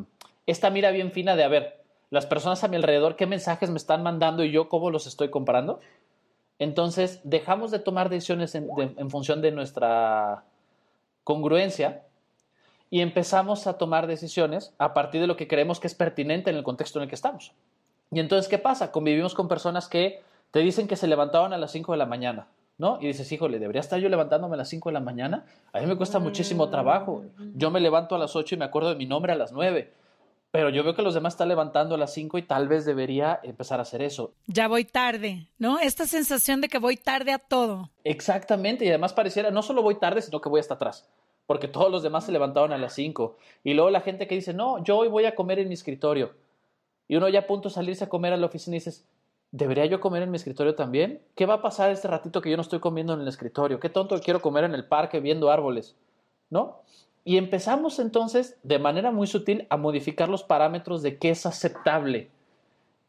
esta 0.45 0.69
mira 0.69 0.91
bien 0.91 1.11
fina 1.11 1.35
de, 1.35 1.43
a 1.43 1.49
ver, 1.49 1.83
las 2.09 2.25
personas 2.25 2.63
a 2.63 2.67
mi 2.67 2.75
alrededor, 2.75 3.15
qué 3.15 3.25
mensajes 3.25 3.69
me 3.69 3.77
están 3.77 4.03
mandando 4.03 4.43
y 4.43 4.51
yo 4.51 4.69
cómo 4.69 4.91
los 4.91 5.07
estoy 5.07 5.29
comparando, 5.29 5.79
entonces, 6.59 7.19
dejamos 7.23 7.71
de 7.71 7.79
tomar 7.79 8.09
decisiones 8.09 8.55
en, 8.55 9.09
función 9.09 9.41
de 9.41 9.51
nuestra 9.51 10.43
congruencia 11.23 12.03
y 12.89 13.01
empezamos 13.01 13.67
a 13.67 13.77
tomar 13.77 14.07
decisiones 14.07 14.73
a 14.77 14.93
partir 14.93 15.19
de 15.19 15.27
lo 15.27 15.35
que 15.35 15.47
creemos 15.47 15.79
que 15.79 15.87
es 15.87 15.95
pertinente 15.95 16.49
en 16.49 16.55
el 16.55 16.63
contexto 16.63 16.99
en 16.99 17.03
el 17.03 17.09
que 17.09 17.15
estamos. 17.15 17.51
Y 18.11 18.19
entonces, 18.19 18.47
¿qué 18.47 18.57
pasa? 18.57 18.91
Convivimos 18.91 19.33
con 19.33 19.47
personas 19.47 19.89
que 19.89 20.21
te 20.51 20.59
dicen 20.59 20.87
que 20.87 20.95
se 20.95 21.07
levantaban 21.07 21.51
a 21.51 21.57
las 21.57 21.71
5 21.71 21.91
de 21.91 21.97
la 21.97 22.05
mañana, 22.05 22.47
¿no? 22.77 22.99
Y 23.01 23.07
dices, 23.07 23.29
híjole, 23.31 23.59
¿debería 23.59 23.81
estar 23.81 23.99
yo 23.99 24.07
levantándome 24.07 24.53
a 24.53 24.57
las 24.57 24.69
5 24.69 24.89
de 24.89 24.93
la 24.93 24.99
mañana? 25.01 25.45
A 25.73 25.81
mí 25.81 25.87
me 25.87 25.97
cuesta 25.97 26.19
muchísimo 26.19 26.69
trabajo. 26.69 27.25
Yo 27.55 27.71
me 27.71 27.81
levanto 27.81 28.15
a 28.15 28.19
las 28.19 28.35
8 28.35 28.55
y 28.55 28.57
me 28.59 28.65
acuerdo 28.65 28.89
de 28.89 28.95
mi 28.95 29.05
nombre 29.05 29.33
a 29.33 29.35
las 29.35 29.51
9 29.51 29.91
pero 30.55 30.69
yo 30.69 30.85
veo 30.85 30.95
que 30.95 31.01
los 31.01 31.13
demás 31.13 31.33
están 31.33 31.49
levantando 31.49 31.95
a 31.95 31.97
las 31.97 32.13
5 32.13 32.37
y 32.37 32.43
tal 32.43 32.69
vez 32.69 32.85
debería 32.85 33.41
empezar 33.43 33.79
a 33.79 33.81
hacer 33.81 34.01
eso. 34.01 34.31
Ya 34.47 34.69
voy 34.69 34.85
tarde, 34.85 35.49
¿no? 35.57 35.79
Esta 35.79 36.07
sensación 36.07 36.61
de 36.61 36.69
que 36.69 36.77
voy 36.77 36.95
tarde 36.95 37.33
a 37.33 37.39
todo. 37.39 37.91
Exactamente, 38.05 38.85
y 38.85 38.87
además 38.87 39.11
pareciera, 39.11 39.51
no 39.51 39.61
solo 39.61 39.81
voy 39.81 39.95
tarde, 39.95 40.21
sino 40.21 40.39
que 40.39 40.47
voy 40.47 40.61
hasta 40.61 40.75
atrás, 40.75 41.09
porque 41.45 41.67
todos 41.67 41.91
los 41.91 42.03
demás 42.03 42.25
se 42.25 42.31
levantaron 42.31 42.71
a 42.71 42.77
las 42.77 42.93
5. 42.93 43.35
Y 43.65 43.73
luego 43.73 43.89
la 43.89 43.99
gente 43.99 44.27
que 44.27 44.35
dice, 44.35 44.53
no, 44.53 44.81
yo 44.81 44.95
hoy 44.95 45.09
voy 45.09 45.25
a 45.25 45.35
comer 45.35 45.59
en 45.59 45.67
mi 45.67 45.73
escritorio. 45.73 46.31
Y 47.09 47.17
uno 47.17 47.27
ya 47.27 47.39
a 47.39 47.47
punto 47.47 47.67
de 47.67 47.75
salirse 47.75 48.05
a 48.05 48.09
comer 48.09 48.31
a 48.31 48.37
la 48.37 48.45
oficina 48.45 48.77
y 48.77 48.79
dices, 48.79 49.05
¿debería 49.51 49.87
yo 49.87 49.99
comer 49.99 50.23
en 50.23 50.31
mi 50.31 50.37
escritorio 50.37 50.73
también? 50.73 51.21
¿Qué 51.35 51.45
va 51.45 51.55
a 51.55 51.61
pasar 51.61 51.91
este 51.91 52.07
ratito 52.07 52.39
que 52.39 52.49
yo 52.49 52.55
no 52.55 52.61
estoy 52.61 52.79
comiendo 52.79 53.13
en 53.13 53.19
el 53.19 53.27
escritorio? 53.27 53.81
¿Qué 53.81 53.89
tonto 53.89 54.17
quiero 54.21 54.41
comer 54.41 54.63
en 54.63 54.73
el 54.73 54.87
parque 54.87 55.19
viendo 55.19 55.51
árboles? 55.51 55.97
¿No? 56.49 56.79
Y 57.27 57.37
empezamos 57.37 57.97
entonces 57.97 58.55
de 58.61 58.77
manera 58.77 59.11
muy 59.11 59.25
sutil 59.25 59.65
a 59.71 59.77
modificar 59.77 60.29
los 60.29 60.43
parámetros 60.43 61.01
de 61.01 61.17
qué 61.17 61.31
es 61.31 61.47
aceptable. 61.47 62.29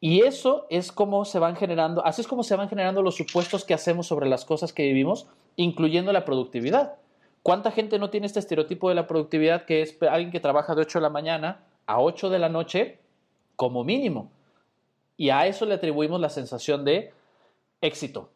Y 0.00 0.22
eso 0.22 0.66
es 0.70 0.90
como 0.90 1.26
se 1.26 1.38
van 1.38 1.54
generando, 1.54 2.04
así 2.04 2.22
es 2.22 2.26
como 2.26 2.42
se 2.42 2.56
van 2.56 2.70
generando 2.70 3.02
los 3.02 3.14
supuestos 3.14 3.64
que 3.64 3.74
hacemos 3.74 4.06
sobre 4.06 4.28
las 4.28 4.46
cosas 4.46 4.72
que 4.72 4.84
vivimos, 4.84 5.28
incluyendo 5.56 6.12
la 6.12 6.24
productividad. 6.24 6.96
¿Cuánta 7.42 7.70
gente 7.70 7.98
no 7.98 8.08
tiene 8.08 8.26
este 8.26 8.40
estereotipo 8.40 8.88
de 8.88 8.94
la 8.94 9.06
productividad 9.06 9.66
que 9.66 9.82
es 9.82 9.96
alguien 10.02 10.32
que 10.32 10.40
trabaja 10.40 10.74
de 10.74 10.80
8 10.80 10.98
de 10.98 11.02
la 11.02 11.10
mañana 11.10 11.60
a 11.86 12.00
8 12.00 12.30
de 12.30 12.38
la 12.38 12.48
noche 12.48 12.98
como 13.54 13.84
mínimo? 13.84 14.30
Y 15.18 15.28
a 15.28 15.46
eso 15.46 15.66
le 15.66 15.74
atribuimos 15.74 16.20
la 16.20 16.30
sensación 16.30 16.86
de 16.86 17.12
éxito. 17.82 18.30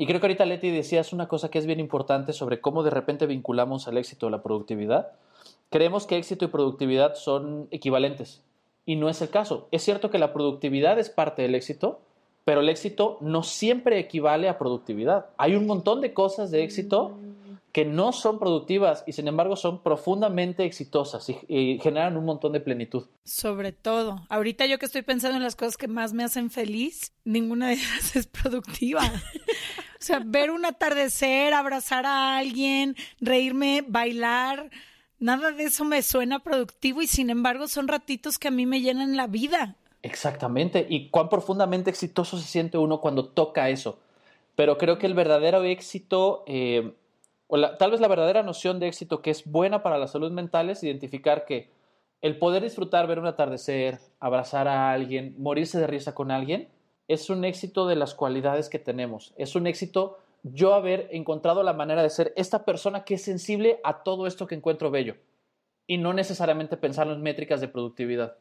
Y 0.00 0.06
creo 0.06 0.20
que 0.20 0.26
ahorita 0.26 0.46
Leti 0.46 0.70
decías 0.70 1.12
una 1.12 1.26
cosa 1.26 1.50
que 1.50 1.58
es 1.58 1.66
bien 1.66 1.80
importante 1.80 2.32
sobre 2.32 2.60
cómo 2.60 2.84
de 2.84 2.90
repente 2.90 3.26
vinculamos 3.26 3.88
al 3.88 3.98
éxito 3.98 4.28
a 4.28 4.30
la 4.30 4.42
productividad. 4.44 5.08
Creemos 5.70 6.06
que 6.06 6.16
éxito 6.16 6.44
y 6.44 6.48
productividad 6.48 7.16
son 7.16 7.66
equivalentes 7.72 8.40
y 8.86 8.94
no 8.94 9.08
es 9.08 9.20
el 9.20 9.28
caso. 9.28 9.66
Es 9.72 9.82
cierto 9.82 10.08
que 10.08 10.20
la 10.20 10.32
productividad 10.32 11.00
es 11.00 11.10
parte 11.10 11.42
del 11.42 11.56
éxito, 11.56 12.00
pero 12.44 12.60
el 12.60 12.68
éxito 12.68 13.18
no 13.20 13.42
siempre 13.42 13.98
equivale 13.98 14.48
a 14.48 14.56
productividad. 14.56 15.26
Hay 15.36 15.56
un 15.56 15.66
montón 15.66 16.00
de 16.00 16.14
cosas 16.14 16.52
de 16.52 16.62
éxito 16.62 17.18
que 17.78 17.84
no 17.84 18.12
son 18.12 18.40
productivas 18.40 19.04
y 19.06 19.12
sin 19.12 19.28
embargo 19.28 19.54
son 19.54 19.84
profundamente 19.84 20.64
exitosas 20.64 21.28
y, 21.28 21.38
y, 21.46 21.78
generan 21.78 22.16
un 22.16 22.24
montón 22.24 22.50
de 22.50 22.58
plenitud. 22.58 23.04
Sobre 23.22 23.70
todo, 23.70 24.26
ahorita 24.30 24.66
yo 24.66 24.80
que 24.80 24.86
estoy 24.86 25.02
pensando 25.02 25.36
en 25.36 25.44
las 25.44 25.54
cosas 25.54 25.76
que 25.76 25.86
más 25.86 26.12
me 26.12 26.24
hacen 26.24 26.50
feliz, 26.50 27.12
ninguna 27.24 27.68
de 27.68 27.74
ellas 27.74 28.16
es 28.16 28.26
productiva. 28.26 29.02
O 29.04 30.00
sea, 30.00 30.20
ver 30.26 30.50
un 30.50 30.66
atardecer, 30.66 31.54
abrazar 31.54 32.04
a 32.04 32.36
alguien, 32.36 32.96
reírme, 33.20 33.84
bailar, 33.86 34.70
nada 35.20 35.52
de 35.52 35.62
eso 35.62 35.84
me 35.84 36.02
suena 36.02 36.40
productivo 36.40 37.00
y 37.00 37.06
sin 37.06 37.30
embargo 37.30 37.68
son 37.68 37.86
ratitos 37.86 38.40
que 38.40 38.48
a 38.48 38.50
mí 38.50 38.66
me 38.66 38.80
llenan 38.80 39.16
la 39.16 39.28
vida. 39.28 39.76
Exactamente, 40.02 40.84
y 40.90 41.10
cuán 41.10 41.28
profundamente 41.28 41.90
exitoso 41.90 42.38
se 42.38 42.48
siente 42.48 42.76
uno 42.76 43.00
cuando 43.00 43.26
toca 43.26 43.70
eso. 43.70 44.00
Pero 44.56 44.78
creo 44.78 44.98
que 44.98 45.06
el 45.06 45.14
verdadero 45.14 45.62
éxito, 45.62 46.42
eh, 46.48 46.92
o 47.48 47.76
tal 47.76 47.90
vez 47.90 48.00
la 48.00 48.08
verdadera 48.08 48.42
noción 48.42 48.78
de 48.78 48.86
éxito 48.88 49.20
que 49.20 49.30
es 49.30 49.44
buena 49.44 49.82
para 49.82 49.98
la 49.98 50.06
salud 50.06 50.30
mental 50.30 50.70
es 50.70 50.84
identificar 50.84 51.44
que 51.44 51.70
El 52.20 52.38
poder 52.38 52.64
disfrutar, 52.64 53.06
ver 53.06 53.20
un 53.20 53.26
atardecer, 53.26 54.00
abrazar 54.18 54.66
a 54.66 54.90
alguien, 54.90 55.36
morirse 55.38 55.78
de 55.78 55.86
risa 55.86 56.16
con 56.16 56.32
alguien, 56.32 56.68
es 57.06 57.30
un 57.30 57.44
éxito 57.44 57.86
de 57.86 57.94
las 57.94 58.14
cualidades 58.14 58.68
que 58.68 58.80
tenemos. 58.80 59.34
Es 59.36 59.54
un 59.54 59.68
éxito 59.68 60.18
yo 60.42 60.74
haber 60.74 61.08
encontrado 61.12 61.62
la 61.62 61.72
manera 61.72 62.02
de 62.02 62.10
ser 62.10 62.32
esta 62.36 62.64
persona 62.64 63.04
que 63.04 63.14
es 63.14 63.22
sensible 63.22 63.80
a 63.84 64.02
todo 64.02 64.26
esto 64.26 64.48
que 64.48 64.56
encuentro 64.56 64.90
bello 64.90 65.14
y 65.86 65.98
no 65.98 66.12
necesariamente 66.12 66.76
pensar 66.76 67.08
en 67.08 67.22
métricas 67.22 67.60
de 67.60 67.68
productividad. 67.68 68.36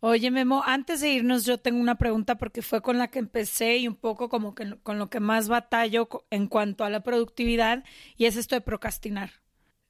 Oye, 0.00 0.30
Memo, 0.30 0.62
antes 0.66 1.00
de 1.00 1.10
irnos 1.10 1.44
yo 1.44 1.58
tengo 1.58 1.80
una 1.80 1.96
pregunta 1.96 2.36
porque 2.36 2.62
fue 2.62 2.82
con 2.82 2.98
la 2.98 3.08
que 3.08 3.18
empecé 3.18 3.76
y 3.78 3.88
un 3.88 3.94
poco 3.94 4.28
como 4.28 4.54
que 4.54 4.76
con 4.82 4.98
lo 4.98 5.10
que 5.10 5.20
más 5.20 5.48
batallo 5.48 6.08
en 6.30 6.46
cuanto 6.46 6.84
a 6.84 6.90
la 6.90 7.02
productividad 7.02 7.84
y 8.16 8.26
es 8.26 8.36
esto 8.36 8.54
de 8.54 8.60
procrastinar. 8.60 9.42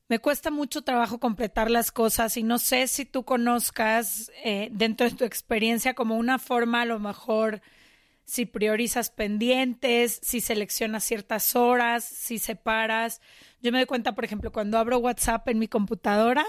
Me 0.09 0.19
cuesta 0.19 0.51
mucho 0.51 0.83
trabajo 0.83 1.19
completar 1.19 1.71
las 1.71 1.91
cosas 1.91 2.37
y 2.37 2.43
no 2.43 2.59
sé 2.59 2.87
si 2.89 3.07
tú 3.07 3.25
conozcas 3.25 4.31
eh, 4.45 4.69
dentro 4.73 5.09
de 5.09 5.17
tu 5.17 5.25
experiencia 5.25 5.95
como 5.95 6.17
una 6.17 6.39
forma 6.39 6.83
a 6.83 6.87
lo 6.87 6.99
mejor 6.99 7.63
si 8.25 8.47
priorizas 8.47 9.11
pendientes, 9.11 10.21
si 10.23 10.41
seleccionas 10.41 11.05
ciertas 11.05 11.57
horas, 11.57 12.05
si 12.05 12.39
separas. 12.39 13.21
Yo 13.63 13.73
me 13.73 13.79
doy 13.79 13.87
cuenta, 13.87 14.15
por 14.15 14.25
ejemplo, 14.25 14.53
cuando 14.53 14.79
abro 14.79 14.99
WhatsApp 14.99 15.49
en 15.49 15.59
mi 15.59 15.69
computadora, 15.69 16.45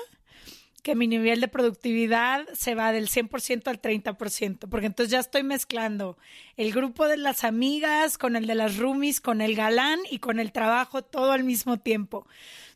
que 0.83 0.95
mi 0.95 1.07
nivel 1.07 1.39
de 1.39 1.47
productividad 1.47 2.45
se 2.53 2.75
va 2.75 2.91
del 2.91 3.07
100% 3.07 3.67
al 3.67 3.81
30%, 3.81 4.69
porque 4.69 4.85
entonces 4.85 5.11
ya 5.11 5.19
estoy 5.19 5.41
mezclando 5.41 6.17
el 6.57 6.73
grupo 6.73 7.07
de 7.07 7.15
las 7.15 7.45
amigas 7.45 8.17
con 8.17 8.35
el 8.35 8.45
de 8.47 8.55
las 8.55 8.77
roomies, 8.77 9.21
con 9.21 9.39
el 9.39 9.55
galán 9.55 9.99
y 10.11 10.19
con 10.19 10.41
el 10.41 10.51
trabajo 10.51 11.01
todo 11.01 11.31
al 11.31 11.45
mismo 11.45 11.79
tiempo. 11.79 12.27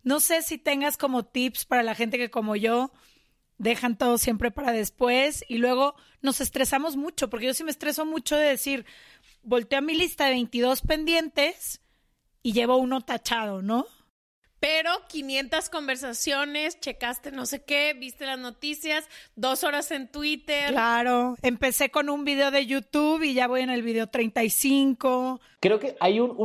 No 0.03 0.21
sé 0.21 0.41
si 0.41 0.57
tengas 0.57 0.95
como 0.95 1.25
tips 1.25 1.65
para 1.65 1.83
la 1.83 1.95
gente 1.95 2.17
que 2.17 2.31
como 2.31 2.55
yo 2.55 2.91
dejan 3.57 3.97
todo 3.97 4.17
siempre 4.17 4.51
para 4.51 4.71
después 4.71 5.43
y 5.49 5.57
luego 5.57 5.95
nos 6.21 6.39
estresamos 6.39 6.95
mucho, 6.95 7.29
porque 7.29 7.47
yo 7.47 7.53
sí 7.53 7.65
me 7.65 7.71
estreso 7.71 8.05
mucho 8.05 8.37
de 8.37 8.47
decir, 8.47 8.85
volteo 9.43 9.79
a 9.79 9.81
mi 9.81 9.95
lista 9.95 10.25
de 10.25 10.31
22 10.31 10.81
pendientes 10.81 11.81
y 12.41 12.53
llevo 12.53 12.77
uno 12.77 13.01
tachado, 13.01 13.61
¿no? 13.61 13.85
Pero 14.59 14.89
500 15.07 15.69
conversaciones, 15.69 16.79
checaste 16.79 17.31
no 17.31 17.45
sé 17.45 17.63
qué, 17.63 17.93
viste 17.93 18.25
las 18.25 18.39
noticias, 18.39 19.07
dos 19.35 19.63
horas 19.63 19.91
en 19.91 20.07
Twitter. 20.07 20.71
Claro, 20.71 21.35
empecé 21.43 21.91
con 21.91 22.09
un 22.09 22.25
video 22.25 22.49
de 22.49 22.65
YouTube 22.65 23.21
y 23.21 23.35
ya 23.35 23.47
voy 23.47 23.61
en 23.61 23.69
el 23.69 23.83
video 23.83 24.07
35. 24.07 25.39
Creo 25.59 25.79
que 25.79 25.95
hay 25.99 26.19
un, 26.19 26.35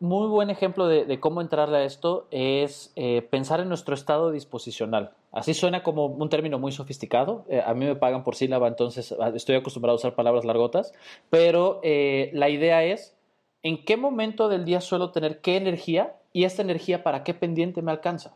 muy, 0.00 0.28
buen, 0.28 0.50
ejemplo 0.50 0.86
de, 0.86 1.18
cómo 1.20 1.40
entrarle 1.40 1.78
a 1.78 1.84
esto, 1.84 2.28
es 2.30 2.92
eh, 2.96 3.22
pensar 3.22 3.60
en 3.60 3.68
nuestro 3.68 3.94
estado 3.94 4.30
disposicional. 4.30 5.12
Así 5.32 5.54
suena 5.54 5.82
como 5.82 6.06
un 6.06 6.28
término 6.28 6.58
muy 6.58 6.70
sofisticado. 6.70 7.44
Eh, 7.48 7.62
a 7.64 7.74
mí 7.74 7.86
me 7.86 7.96
pagan 7.96 8.24
por 8.24 8.36
sílaba, 8.36 8.68
entonces 8.68 9.14
ah, 9.18 9.32
estoy 9.34 9.56
acostumbrado 9.56 9.96
a 9.96 9.98
usar 9.98 10.14
palabras 10.14 10.44
largotas. 10.44 10.92
Pero 11.30 11.80
eh, 11.82 12.30
la 12.34 12.50
idea 12.50 12.84
es, 12.84 13.16
¿en 13.62 13.84
qué 13.84 13.96
momento 13.96 14.48
del 14.48 14.64
día 14.64 14.80
suelo 14.80 15.10
tener 15.10 15.40
qué 15.40 15.56
energía 15.56 16.14
¿Y 16.34 16.44
esta 16.44 16.62
energía 16.62 17.04
para 17.04 17.22
qué 17.22 17.32
pendiente 17.32 17.80
me 17.80 17.92
alcanza? 17.92 18.34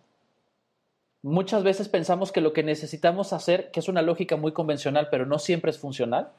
Muchas 1.20 1.64
veces 1.64 1.88
pensamos 1.88 2.30
que 2.30 2.40
lo 2.40 2.52
que 2.52 2.62
necesitamos 2.62 3.32
hacer, 3.32 3.72
que 3.72 3.80
es 3.80 3.88
una 3.88 4.02
lógica 4.02 4.36
muy 4.36 4.52
convencional, 4.52 5.08
pero 5.10 5.26
no 5.26 5.40
siempre 5.40 5.72
es 5.72 5.78
funcional, 5.78 6.30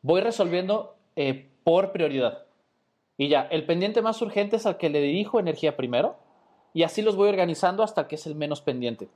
voy 0.00 0.22
resolviendo 0.22 0.96
eh, 1.14 1.50
por 1.62 1.92
prioridad. 1.92 2.46
Y 3.18 3.28
ya, 3.28 3.42
el 3.50 3.66
pendiente 3.66 4.00
más 4.00 4.22
urgente 4.22 4.56
es 4.56 4.64
al 4.64 4.78
que 4.78 4.88
le 4.88 5.02
dirijo 5.02 5.38
energía 5.38 5.76
primero, 5.76 6.16
y 6.72 6.84
así 6.84 7.02
los 7.02 7.16
voy 7.16 7.28
organizando 7.28 7.82
hasta 7.82 8.08
que 8.08 8.14
es 8.14 8.26
el 8.26 8.34
menos 8.34 8.62
pendiente. 8.62 9.08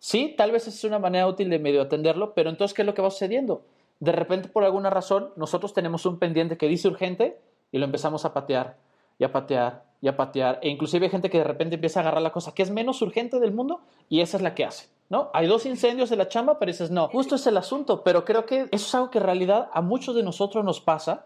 Sí, 0.00 0.34
tal 0.36 0.50
vez 0.50 0.66
es 0.66 0.82
una 0.82 0.98
manera 0.98 1.28
útil 1.28 1.48
de 1.48 1.60
medio 1.60 1.80
atenderlo, 1.80 2.34
pero 2.34 2.50
entonces, 2.50 2.74
¿qué 2.74 2.82
es 2.82 2.86
lo 2.86 2.94
que 2.94 3.02
va 3.02 3.10
sucediendo? 3.10 3.62
De 4.00 4.10
repente, 4.10 4.48
por 4.48 4.64
alguna 4.64 4.90
razón, 4.90 5.30
nosotros 5.36 5.72
tenemos 5.72 6.06
un 6.06 6.18
pendiente 6.18 6.56
que 6.56 6.66
dice 6.66 6.88
urgente 6.88 7.38
y 7.70 7.78
lo 7.78 7.84
empezamos 7.84 8.24
a 8.24 8.34
patear 8.34 8.76
y 9.18 9.24
a 9.24 9.32
patear 9.32 9.84
y 10.00 10.08
a 10.08 10.16
patear. 10.16 10.58
E 10.62 10.68
inclusive 10.68 11.06
hay 11.06 11.10
gente 11.10 11.30
que 11.30 11.38
de 11.38 11.44
repente 11.44 11.76
empieza 11.76 12.00
a 12.00 12.02
agarrar 12.02 12.20
la 12.20 12.32
cosa 12.32 12.52
que 12.52 12.62
es 12.62 12.70
menos 12.70 13.00
urgente 13.00 13.40
del 13.40 13.52
mundo 13.52 13.80
y 14.10 14.20
esa 14.20 14.36
es 14.36 14.42
la 14.42 14.54
que 14.54 14.64
hace. 14.64 14.88
¿No? 15.08 15.30
Hay 15.32 15.46
dos 15.46 15.66
incendios 15.66 16.10
en 16.12 16.18
la 16.18 16.28
chamba, 16.28 16.58
pero 16.58 16.72
dices, 16.72 16.90
no, 16.90 17.08
justo 17.08 17.36
es 17.36 17.46
el 17.46 17.56
asunto, 17.56 18.02
pero 18.02 18.24
creo 18.24 18.46
que 18.46 18.62
eso 18.70 18.86
es 18.86 18.94
algo 18.94 19.10
que 19.10 19.18
en 19.18 19.24
realidad 19.24 19.68
a 19.72 19.80
muchos 19.80 20.14
de 20.14 20.22
nosotros 20.22 20.64
nos 20.64 20.80
pasa 20.80 21.24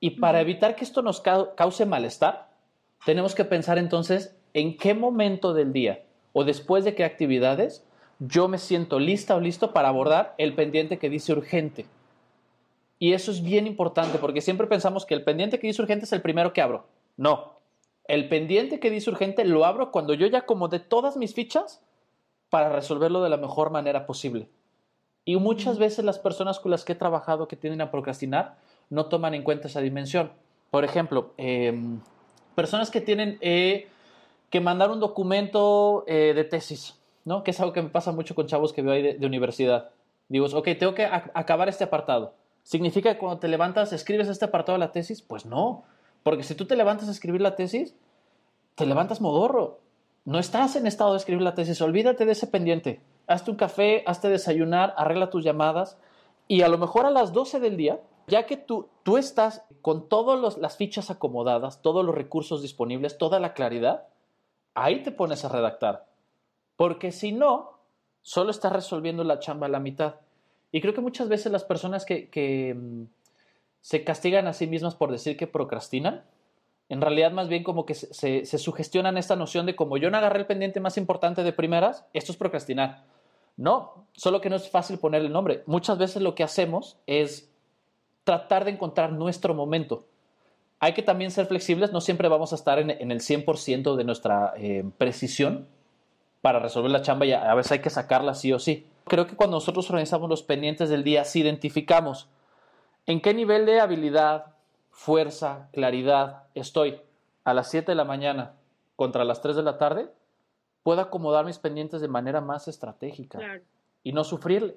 y 0.00 0.10
para 0.10 0.40
evitar 0.40 0.76
que 0.76 0.84
esto 0.84 1.02
nos 1.02 1.20
cause 1.20 1.86
malestar, 1.86 2.48
tenemos 3.04 3.34
que 3.34 3.44
pensar 3.44 3.78
entonces 3.78 4.36
en 4.54 4.76
qué 4.76 4.94
momento 4.94 5.54
del 5.54 5.72
día 5.72 6.02
o 6.32 6.44
después 6.44 6.84
de 6.84 6.94
qué 6.94 7.04
actividades 7.04 7.84
yo 8.18 8.48
me 8.48 8.58
siento 8.58 8.98
lista 8.98 9.36
o 9.36 9.40
listo 9.40 9.72
para 9.72 9.88
abordar 9.88 10.34
el 10.38 10.54
pendiente 10.54 10.98
que 10.98 11.08
dice 11.08 11.32
urgente. 11.32 11.86
Y 12.98 13.12
eso 13.12 13.30
es 13.30 13.42
bien 13.42 13.66
importante 13.66 14.18
porque 14.18 14.40
siempre 14.40 14.66
pensamos 14.66 15.06
que 15.06 15.14
el 15.14 15.22
pendiente 15.22 15.58
que 15.58 15.68
dice 15.68 15.82
urgente 15.82 16.04
es 16.04 16.12
el 16.12 16.22
primero 16.22 16.52
que 16.52 16.60
abro. 16.60 16.86
No. 17.18 17.58
El 18.04 18.30
pendiente 18.30 18.80
que 18.80 18.90
dice 18.90 19.10
urgente 19.10 19.44
lo 19.44 19.66
abro 19.66 19.90
cuando 19.92 20.14
yo 20.14 20.26
ya 20.26 20.38
acomodé 20.38 20.78
todas 20.78 21.18
mis 21.18 21.34
fichas 21.34 21.82
para 22.48 22.70
resolverlo 22.70 23.22
de 23.22 23.28
la 23.28 23.36
mejor 23.36 23.70
manera 23.70 24.06
posible. 24.06 24.48
Y 25.26 25.36
muchas 25.36 25.78
veces 25.78 26.06
las 26.06 26.18
personas 26.18 26.58
con 26.58 26.70
las 26.70 26.86
que 26.86 26.94
he 26.94 26.96
trabajado 26.96 27.48
que 27.48 27.56
tienden 27.56 27.82
a 27.82 27.90
procrastinar 27.90 28.56
no 28.88 29.06
toman 29.06 29.34
en 29.34 29.42
cuenta 29.42 29.68
esa 29.68 29.82
dimensión. 29.82 30.32
Por 30.70 30.84
ejemplo, 30.84 31.34
em, 31.36 32.00
personas 32.54 32.90
que 32.90 33.02
tienen 33.02 33.36
eh, 33.42 33.88
que 34.48 34.60
mandar 34.60 34.90
un 34.90 35.00
documento 35.00 36.04
eh, 36.06 36.32
de 36.34 36.44
tesis, 36.44 36.98
¿no? 37.26 37.44
Que 37.44 37.50
es 37.50 37.60
algo 37.60 37.74
que 37.74 37.82
me 37.82 37.90
pasa 37.90 38.12
mucho 38.12 38.34
con 38.34 38.46
chavos 38.46 38.72
que 38.72 38.80
veo 38.80 38.94
ahí 38.94 39.02
de, 39.02 39.14
de 39.14 39.26
universidad. 39.26 39.90
Digo, 40.28 40.46
ok, 40.46 40.68
tengo 40.78 40.94
que 40.94 41.04
acabar 41.04 41.68
este 41.68 41.84
apartado. 41.84 42.32
¿Significa 42.62 43.12
que 43.12 43.18
cuando 43.18 43.38
te 43.38 43.48
levantas 43.48 43.92
escribes 43.92 44.28
este 44.28 44.46
apartado 44.46 44.78
de 44.78 44.86
la 44.86 44.92
tesis? 44.92 45.20
Pues 45.20 45.44
no. 45.44 45.84
Porque 46.28 46.42
si 46.42 46.54
tú 46.54 46.66
te 46.66 46.76
levantas 46.76 47.08
a 47.08 47.12
escribir 47.12 47.40
la 47.40 47.56
tesis, 47.56 47.94
te 48.74 48.84
levantas 48.84 49.22
modorro. 49.22 49.80
No 50.26 50.38
estás 50.38 50.76
en 50.76 50.86
estado 50.86 51.12
de 51.12 51.16
escribir 51.16 51.40
la 51.40 51.54
tesis. 51.54 51.80
Olvídate 51.80 52.26
de 52.26 52.32
ese 52.32 52.46
pendiente. 52.46 53.00
Hazte 53.26 53.50
un 53.50 53.56
café, 53.56 54.04
hazte 54.06 54.28
desayunar, 54.28 54.92
arregla 54.98 55.30
tus 55.30 55.42
llamadas. 55.42 55.96
Y 56.46 56.60
a 56.60 56.68
lo 56.68 56.76
mejor 56.76 57.06
a 57.06 57.10
las 57.10 57.32
12 57.32 57.60
del 57.60 57.78
día, 57.78 58.02
ya 58.26 58.44
que 58.44 58.58
tú, 58.58 58.90
tú 59.04 59.16
estás 59.16 59.62
con 59.80 60.10
todas 60.10 60.58
las 60.58 60.76
fichas 60.76 61.10
acomodadas, 61.10 61.80
todos 61.80 62.04
los 62.04 62.14
recursos 62.14 62.60
disponibles, 62.60 63.16
toda 63.16 63.40
la 63.40 63.54
claridad, 63.54 64.08
ahí 64.74 65.02
te 65.02 65.12
pones 65.12 65.46
a 65.46 65.48
redactar. 65.48 66.08
Porque 66.76 67.10
si 67.10 67.32
no, 67.32 67.78
solo 68.20 68.50
estás 68.50 68.74
resolviendo 68.74 69.24
la 69.24 69.38
chamba 69.38 69.66
a 69.66 69.70
la 69.70 69.80
mitad. 69.80 70.16
Y 70.72 70.82
creo 70.82 70.92
que 70.92 71.00
muchas 71.00 71.30
veces 71.30 71.50
las 71.50 71.64
personas 71.64 72.04
que 72.04 72.76
mm, 72.78 73.04
se 73.80 74.04
castigan 74.04 74.46
a 74.46 74.52
sí 74.52 74.66
mismas 74.66 74.94
por 74.94 75.10
decir 75.10 75.36
que 75.36 75.46
procrastinan. 75.46 76.24
En 76.88 77.00
realidad, 77.00 77.32
más 77.32 77.48
bien 77.48 77.62
como 77.62 77.84
que 77.84 77.94
se, 77.94 78.46
sugestionan 78.46 79.18
esta 79.18 79.36
noción 79.36 79.66
de 79.66 79.76
como 79.76 79.98
yo 79.98 80.10
no 80.10 80.16
agarré 80.16 80.40
el 80.40 80.46
pendiente 80.46 80.80
más 80.80 80.96
importante 80.96 81.42
de 81.42 81.52
primeras, 81.52 82.06
esto 82.14 82.32
es 82.32 82.38
procrastinar. 82.38 83.04
No, 83.56 84.06
solo 84.12 84.40
que 84.40 84.50
no 84.50 84.56
es 84.56 84.70
fácil 84.70 84.98
ponerle 84.98 85.26
el 85.26 85.32
nombre. 85.32 85.62
Muchas 85.66 85.98
veces 85.98 86.22
lo 86.22 86.34
que 86.34 86.44
hacemos 86.44 86.98
es 87.06 87.50
tratar 88.24 88.64
de 88.64 88.70
encontrar 88.70 89.12
nuestro 89.12 89.54
momento. 89.54 90.06
Hay 90.80 90.92
que 90.92 91.02
también 91.02 91.30
ser 91.30 91.46
flexibles, 91.46 91.92
no 91.92 92.00
siempre 92.00 92.28
vamos 92.28 92.52
a 92.52 92.56
estar 92.56 92.78
en, 92.78 92.90
el 92.90 93.20
100% 93.20 93.96
de 93.96 94.04
nuestra 94.04 94.54
eh, 94.56 94.84
precisión 94.96 95.66
para 96.40 96.60
resolver 96.60 96.90
la 96.90 97.02
chamba 97.02 97.26
y 97.26 97.32
a 97.32 97.52
veces 97.54 97.72
hay 97.72 97.78
que 97.80 97.90
sacarla 97.90 98.34
sí 98.34 98.52
o 98.52 98.60
sí. 98.60 98.86
Creo 99.08 99.26
que 99.26 99.34
cuando 99.34 99.56
nosotros 99.56 99.90
organizamos 99.90 100.30
los 100.30 100.42
pendientes 100.42 100.88
del 100.88 101.02
día, 101.02 101.24
si 101.24 101.40
identificamos 101.40 102.28
¿En 103.08 103.22
qué 103.22 103.32
nivel 103.32 103.64
de 103.64 103.80
habilidad, 103.80 104.54
fuerza, 104.90 105.70
claridad 105.72 106.42
estoy 106.54 107.00
a 107.42 107.54
las 107.54 107.70
7 107.70 107.90
de 107.92 107.94
la 107.94 108.04
mañana 108.04 108.52
contra 108.96 109.24
las 109.24 109.40
3 109.40 109.56
de 109.56 109.62
la 109.62 109.78
tarde? 109.78 110.10
Puedo 110.82 111.00
acomodar 111.00 111.46
mis 111.46 111.56
pendientes 111.56 112.02
de 112.02 112.08
manera 112.08 112.42
más 112.42 112.68
estratégica 112.68 113.62
y 114.02 114.12
no 114.12 114.24
sufrirle. 114.24 114.76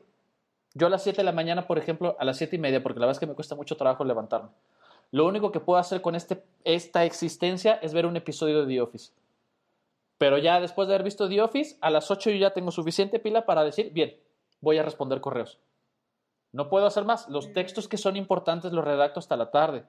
Yo 0.73 0.87
a 0.87 0.89
las 0.89 1.03
7 1.03 1.17
de 1.17 1.23
la 1.25 1.33
mañana, 1.33 1.67
por 1.67 1.77
ejemplo, 1.77 2.15
a 2.19 2.23
las 2.23 2.37
7 2.37 2.55
y 2.55 2.59
media, 2.59 2.81
porque 2.81 3.01
la 3.01 3.07
verdad 3.07 3.17
es 3.17 3.19
que 3.19 3.27
me 3.27 3.33
cuesta 3.33 3.55
mucho 3.55 3.75
trabajo 3.75 4.05
levantarme. 4.05 4.51
Lo 5.11 5.27
único 5.27 5.51
que 5.51 5.59
puedo 5.59 5.77
hacer 5.77 6.01
con 6.01 6.15
este, 6.15 6.41
esta 6.63 7.03
existencia 7.03 7.79
es 7.81 7.93
ver 7.93 8.05
un 8.05 8.15
episodio 8.15 8.61
de 8.61 8.73
The 8.73 8.79
Office. 8.79 9.11
Pero 10.17 10.37
ya 10.37 10.61
después 10.61 10.87
de 10.87 10.93
haber 10.93 11.03
visto 11.03 11.27
The 11.27 11.41
Office, 11.41 11.77
a 11.81 11.89
las 11.89 12.09
8 12.09 12.29
yo 12.29 12.37
ya 12.37 12.53
tengo 12.53 12.71
suficiente 12.71 13.19
pila 13.19 13.45
para 13.45 13.65
decir, 13.65 13.91
bien, 13.91 14.15
voy 14.61 14.77
a 14.77 14.83
responder 14.83 15.19
correos. 15.19 15.59
No 16.53 16.69
puedo 16.69 16.85
hacer 16.85 17.05
más. 17.05 17.29
Los 17.29 17.53
textos 17.53 17.87
que 17.87 17.97
son 17.97 18.15
importantes 18.15 18.71
los 18.71 18.83
redacto 18.83 19.19
hasta 19.19 19.37
la 19.37 19.51
tarde. 19.51 19.85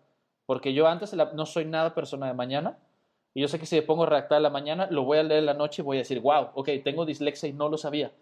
Porque 0.46 0.74
yo 0.74 0.86
antes 0.86 1.14
no 1.34 1.46
soy 1.46 1.64
nada 1.64 1.94
persona 1.94 2.26
de 2.26 2.34
mañana. 2.34 2.78
Y 3.34 3.40
yo 3.40 3.48
sé 3.48 3.58
que 3.58 3.66
si 3.66 3.76
me 3.76 3.82
pongo 3.82 4.04
a 4.04 4.06
redactar 4.06 4.36
en 4.36 4.42
la 4.42 4.50
mañana, 4.50 4.88
lo 4.90 5.04
voy 5.04 5.18
a 5.18 5.22
leer 5.22 5.40
en 5.40 5.46
la 5.46 5.54
noche 5.54 5.82
y 5.82 5.84
voy 5.84 5.96
a 5.96 6.00
decir, 6.00 6.20
wow, 6.20 6.48
ok, 6.54 6.68
tengo 6.84 7.06
dislexia 7.06 7.48
y 7.48 7.52
no 7.52 7.68
lo 7.68 7.78
sabía. 7.78 8.12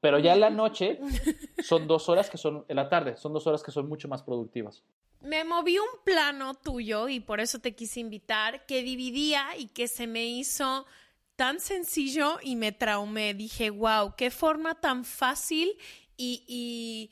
Pero 0.00 0.18
ya 0.18 0.34
en 0.34 0.40
la 0.40 0.50
noche 0.50 1.00
son 1.62 1.86
dos 1.86 2.08
horas 2.08 2.30
que 2.30 2.38
son, 2.38 2.64
en 2.68 2.76
la 2.76 2.88
tarde, 2.88 3.16
son 3.16 3.32
dos 3.32 3.46
horas 3.46 3.62
que 3.62 3.72
son 3.72 3.88
mucho 3.88 4.08
más 4.08 4.22
productivas. 4.22 4.82
Me 5.20 5.44
moví 5.44 5.78
un 5.78 6.02
plano 6.04 6.54
tuyo 6.54 7.08
y 7.08 7.20
por 7.20 7.40
eso 7.40 7.58
te 7.58 7.74
quise 7.74 8.00
invitar, 8.00 8.64
que 8.66 8.82
dividía 8.82 9.56
y 9.58 9.66
que 9.66 9.88
se 9.88 10.06
me 10.06 10.24
hizo 10.24 10.86
tan 11.34 11.58
sencillo 11.60 12.38
y 12.42 12.56
me 12.56 12.72
traumé. 12.72 13.34
Dije, 13.34 13.70
wow, 13.70 14.14
qué 14.16 14.30
forma 14.30 14.76
tan 14.76 15.04
fácil 15.04 15.76
y, 16.16 16.44
y, 16.46 17.10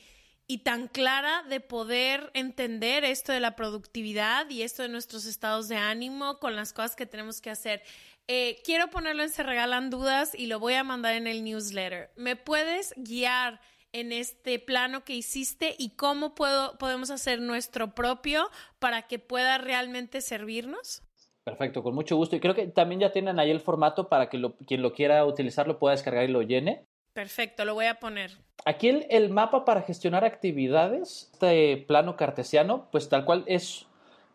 tan 0.59 0.89
clara 0.89 1.43
de 1.49 1.61
poder 1.61 2.31
entender 2.35 3.05
esto 3.05 3.33
de 3.33 3.41
la 3.41 3.57
productividad 3.57 4.49
y 4.49 4.63
esto 4.63 4.83
de 4.83 4.89
nuestros 4.89 5.27
estados 5.27 5.69
de 5.69 5.77
ánimo 5.77 6.39
con 6.39 6.55
las 6.55 6.73
cosas 6.73 6.95
que 6.95 7.07
tenemos 7.07 7.41
que 7.41 7.51
hacer. 7.51 7.83
Eh, 8.29 8.61
quiero 8.65 8.89
ponerlo 8.91 9.23
en 9.23 9.31
Se 9.31 9.43
Regalan 9.43 9.91
Dudas 9.91 10.35
y 10.35 10.47
lo 10.47 10.59
voy 10.59 10.75
a 10.75 10.85
mandar 10.85 11.15
en 11.15 11.27
el 11.27 11.45
newsletter. 11.45 12.11
¿Me 12.17 12.37
puedes 12.37 12.95
guiar 12.97 13.61
en 13.93 14.13
este 14.13 14.59
plano 14.59 15.05
que 15.05 15.15
hiciste 15.15 15.75
y 15.79 15.91
cómo 15.97 16.35
puedo, 16.35 16.77
podemos 16.79 17.11
hacer 17.11 17.41
nuestro 17.41 17.95
propio 17.95 18.51
para 18.79 19.03
que 19.03 19.19
pueda 19.19 19.59
realmente 19.59 20.21
servirnos? 20.21 21.03
Perfecto, 21.45 21.83
con 21.85 21.95
mucho 21.95 22.17
gusto. 22.17 22.35
Y 22.35 22.41
creo 22.41 22.55
que 22.55 22.67
también 22.67 23.01
ya 23.01 23.13
tienen 23.13 23.39
ahí 23.39 23.51
el 23.51 23.61
formato 23.61 24.09
para 24.09 24.29
que 24.29 24.43
quien 24.67 24.83
lo 24.83 24.93
quiera 24.93 25.25
utilizar 25.25 25.69
lo 25.69 25.79
pueda 25.79 25.95
descargar 25.95 26.29
y 26.29 26.33
lo 26.33 26.43
llene. 26.43 26.87
Perfecto, 27.17 27.65
lo 27.65 27.73
voy 27.73 27.87
a 27.87 27.95
poner. 27.95 28.33
Aquí 28.67 28.91
el, 28.91 29.31
mapa 29.31 29.65
para 29.65 29.81
gestionar 29.81 30.23
actividades, 30.27 31.31
este 31.33 31.79
plano 31.79 32.15
cartesiano, 32.15 32.89
pues 32.93 33.09
tal 33.09 33.25
cual 33.25 33.43
es, 33.47 33.87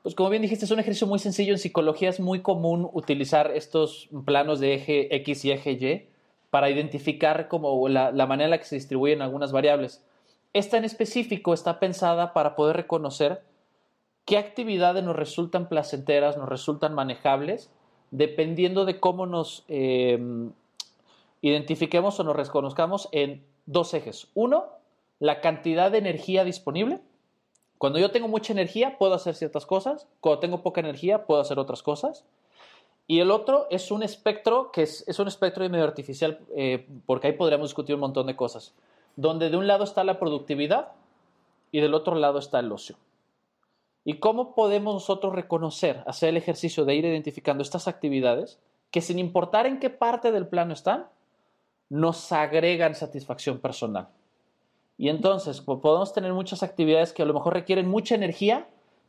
pues 0.01 0.15
como 0.15 0.31
bien 0.31 0.41
dijiste, 0.41 0.65
es 0.65 0.71
un 0.71 0.79
ejercicio 0.79 1.05
muy 1.05 1.19
sencillo. 1.19 1.53
En 1.53 1.59
psicología 1.59 2.09
es 2.09 2.19
muy 2.19 2.41
común 2.41 2.89
utilizar 2.91 3.51
estos 3.51 4.09
planos 4.25 4.59
de 4.59 4.73
eje 4.73 5.15
X 5.17 5.45
y 5.45 5.51
eje 5.51 5.71
Y 5.73 6.09
para 6.49 6.71
identificar 6.71 7.49
como 7.49 7.87
la, 7.87 8.11
manera 8.25 8.45
en 8.45 8.49
la 8.49 8.57
que 8.57 8.65
se 8.65 8.77
distribuyen 8.77 9.21
algunas 9.21 9.51
variables. 9.51 10.03
Esta 10.51 10.77
en 10.77 10.85
específico 10.85 11.53
está 11.53 11.79
pensada 11.79 12.33
para 12.33 12.55
poder 12.55 12.77
reconocer 12.77 13.43
qué 14.25 14.39
actividades 14.39 15.03
nos 15.03 15.15
resultan 15.15 15.69
placenteras, 15.69 16.35
nos 16.35 16.49
resultan 16.49 16.95
manejables, 16.95 17.69
dependiendo 18.09 18.85
de 18.85 18.99
cómo 18.99 19.27
nos 19.27 19.65
em, 19.67 20.53
identifiquemos 21.41 22.19
o 22.19 22.23
nos 22.23 22.35
reconozcamos 22.35 23.09
en 23.11 23.45
dos 23.65 23.93
ejes. 23.93 24.27
Uno, 24.33 24.65
la 25.19 25.41
cantidad 25.41 25.91
de 25.91 25.97
energía 25.97 26.43
disponible. 26.43 26.99
Cuando 27.77 27.99
yo 27.99 28.11
tengo 28.11 28.27
mucha 28.27 28.53
energía, 28.53 28.97
puedo 28.97 29.13
hacer 29.13 29.35
ciertas 29.35 29.65
cosas. 29.65 30.07
Cuando 30.19 30.39
tengo 30.39 30.61
poca 30.61 30.81
energía, 30.81 31.25
puedo 31.25 31.41
hacer 31.41 31.57
otras 31.59 31.81
cosas. 31.81 32.25
Y 33.07 33.19
el 33.19 33.31
otro 33.31 33.67
es 33.69 33.91
un 33.91 34.03
espectro 34.03 34.71
que 34.71 34.83
es, 34.83 35.19
un 35.19 35.27
espectro 35.27 35.67
medio 35.69 35.83
artificial, 35.83 36.39
eh, 36.55 36.87
porque 37.05 37.27
ahí 37.27 37.33
podríamos 37.33 37.69
discutir 37.69 37.95
un 37.95 38.01
montón 38.01 38.27
de 38.27 38.35
cosas, 38.35 38.73
donde 39.15 39.49
de 39.49 39.57
un 39.57 39.67
lado 39.67 39.83
está 39.83 40.03
la 40.03 40.19
productividad 40.19 40.91
y 41.71 41.81
del 41.81 41.93
otro 41.93 42.15
lado 42.15 42.39
está 42.39 42.59
el 42.59 42.71
ocio. 42.71 42.95
¿Y 44.05 44.19
cómo 44.19 44.55
podemos 44.55 44.93
nosotros 44.93 45.35
reconocer, 45.35 46.03
hacer 46.07 46.29
el 46.29 46.37
ejercicio 46.37 46.85
de 46.85 46.95
ir 46.95 47.05
identificando 47.05 47.63
estas 47.63 47.87
actividades 47.87 48.59
que 48.91 49.01
sin 49.01 49.19
importar 49.19 49.65
en 49.65 49.79
qué 49.79 49.89
parte 49.89 50.31
del 50.31 50.47
plano 50.47 50.73
están, 50.73 51.07
nos 51.91 52.31
agregan 52.31 52.95
satisfacción 52.95 53.59
personal? 53.59 54.07
Y 54.97 55.09
entonces 55.09 55.59
podemos 55.61 56.13
tener 56.13 56.31
muchas 56.31 56.63
actividades 56.63 57.11
que 57.11 57.21
a 57.21 57.25
lo 57.25 57.33
mejor 57.33 57.53
requieren 57.53 57.87
mucha 57.87 58.15
energía, 58.15 58.67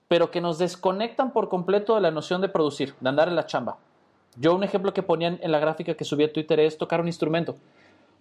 pero 0.08 0.30
que 0.30 0.40
nos 0.40 0.58
desconectan 0.58 1.32
por 1.32 1.48
completo 1.48 1.94
de 1.94 2.00
la 2.00 2.10
noción 2.10 2.40
de 2.40 2.48
producir, 2.48 2.94
de 3.00 3.08
andar 3.08 3.28
en 3.28 3.36
la 3.36 3.46
chamba. 3.46 3.78
Yo 4.36 4.54
un 4.54 4.64
ejemplo 4.64 4.92
que 4.92 5.02
ponían 5.02 5.38
en 5.42 5.52
la 5.52 5.60
gráfica 5.60 5.94
que 5.94 6.04
subí 6.04 6.24
a 6.24 6.32
Twitter 6.32 6.58
es 6.60 6.76
tocar 6.76 7.00
un 7.00 7.06
instrumento. 7.06 7.56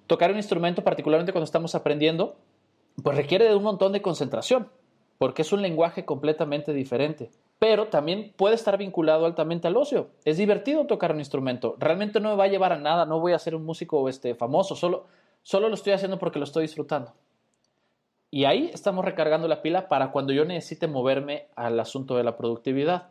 Tocar 0.06 0.32
un 0.32 0.38
instrumento, 0.38 0.84
particularmente 0.84 1.32
cuando 1.32 1.46
estamos 1.46 1.74
aprendiendo, 1.74 2.36
pues 3.02 3.18
requiere 3.18 3.46
de 3.46 3.56
un 3.56 3.64
montón 3.64 3.94
de 3.94 4.02
concentración 4.02 4.70
porque 5.18 5.44
es 5.44 5.54
un 5.54 5.62
lenguaje 5.62 6.04
completamente 6.04 6.74
diferente. 6.74 7.30
Pero 7.62 7.90
también 7.90 8.34
puede 8.38 8.56
estar 8.56 8.76
vinculado 8.76 9.28
altamente 9.28 9.68
al 9.68 9.78
ocio. 9.78 10.10
Es 10.26 10.38
divertido 10.38 10.88
tocar 10.88 11.12
un 11.12 11.20
instrumento. 11.20 11.76
Realmente 11.78 12.20
no 12.20 12.30
me 12.30 12.36
va 12.36 12.46
a 12.46 12.48
llevar 12.48 12.74
a 12.74 12.80
nada, 12.80 13.06
no 13.06 13.20
voy 13.20 13.34
a 13.34 13.40
ser 13.40 13.54
un 13.54 13.64
músico 13.64 14.10
este, 14.10 14.34
famoso, 14.34 14.76
solo, 14.76 15.06
solo 15.44 15.70
lo 15.70 15.76
estoy 15.76 15.94
haciendo 15.94 16.18
porque 16.18 16.40
lo 16.40 16.46
estoy 16.46 16.64
disfrutando. 16.64 17.14
Y 18.32 18.46
ahí 18.46 18.72
estamos 18.74 19.06
recargando 19.06 19.48
la 19.48 19.62
pila 19.62 19.90
para 19.90 20.12
cuando 20.12 20.34
yo 20.34 20.44
necesite 20.44 20.88
moverme 20.88 21.50
al 21.56 21.80
asunto 21.80 22.18
de 22.18 22.24
la 22.24 22.36
productividad. 22.36 23.10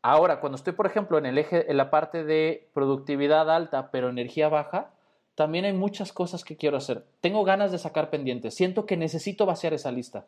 Ahora, 0.00 0.40
cuando 0.40 0.56
estoy, 0.56 0.72
por 0.72 0.86
ejemplo, 0.86 1.18
en 1.18 1.26
el 1.26 1.36
eje, 1.36 1.70
en 1.70 1.76
la 1.76 1.90
parte 1.90 2.24
de 2.24 2.70
productividad 2.72 3.50
alta, 3.50 3.90
pero 3.90 4.08
energía 4.08 4.48
baja, 4.48 4.94
también 5.34 5.66
hay 5.66 5.74
muchas 5.74 6.14
cosas 6.14 6.44
que 6.44 6.56
quiero 6.56 6.78
hacer. 6.78 7.04
Tengo 7.20 7.44
ganas 7.44 7.72
de 7.72 7.78
sacar 7.78 8.08
pendientes. 8.08 8.54
Siento 8.54 8.86
que 8.86 8.96
necesito 8.96 9.44
vaciar 9.44 9.74
esa 9.74 9.92
lista 9.92 10.24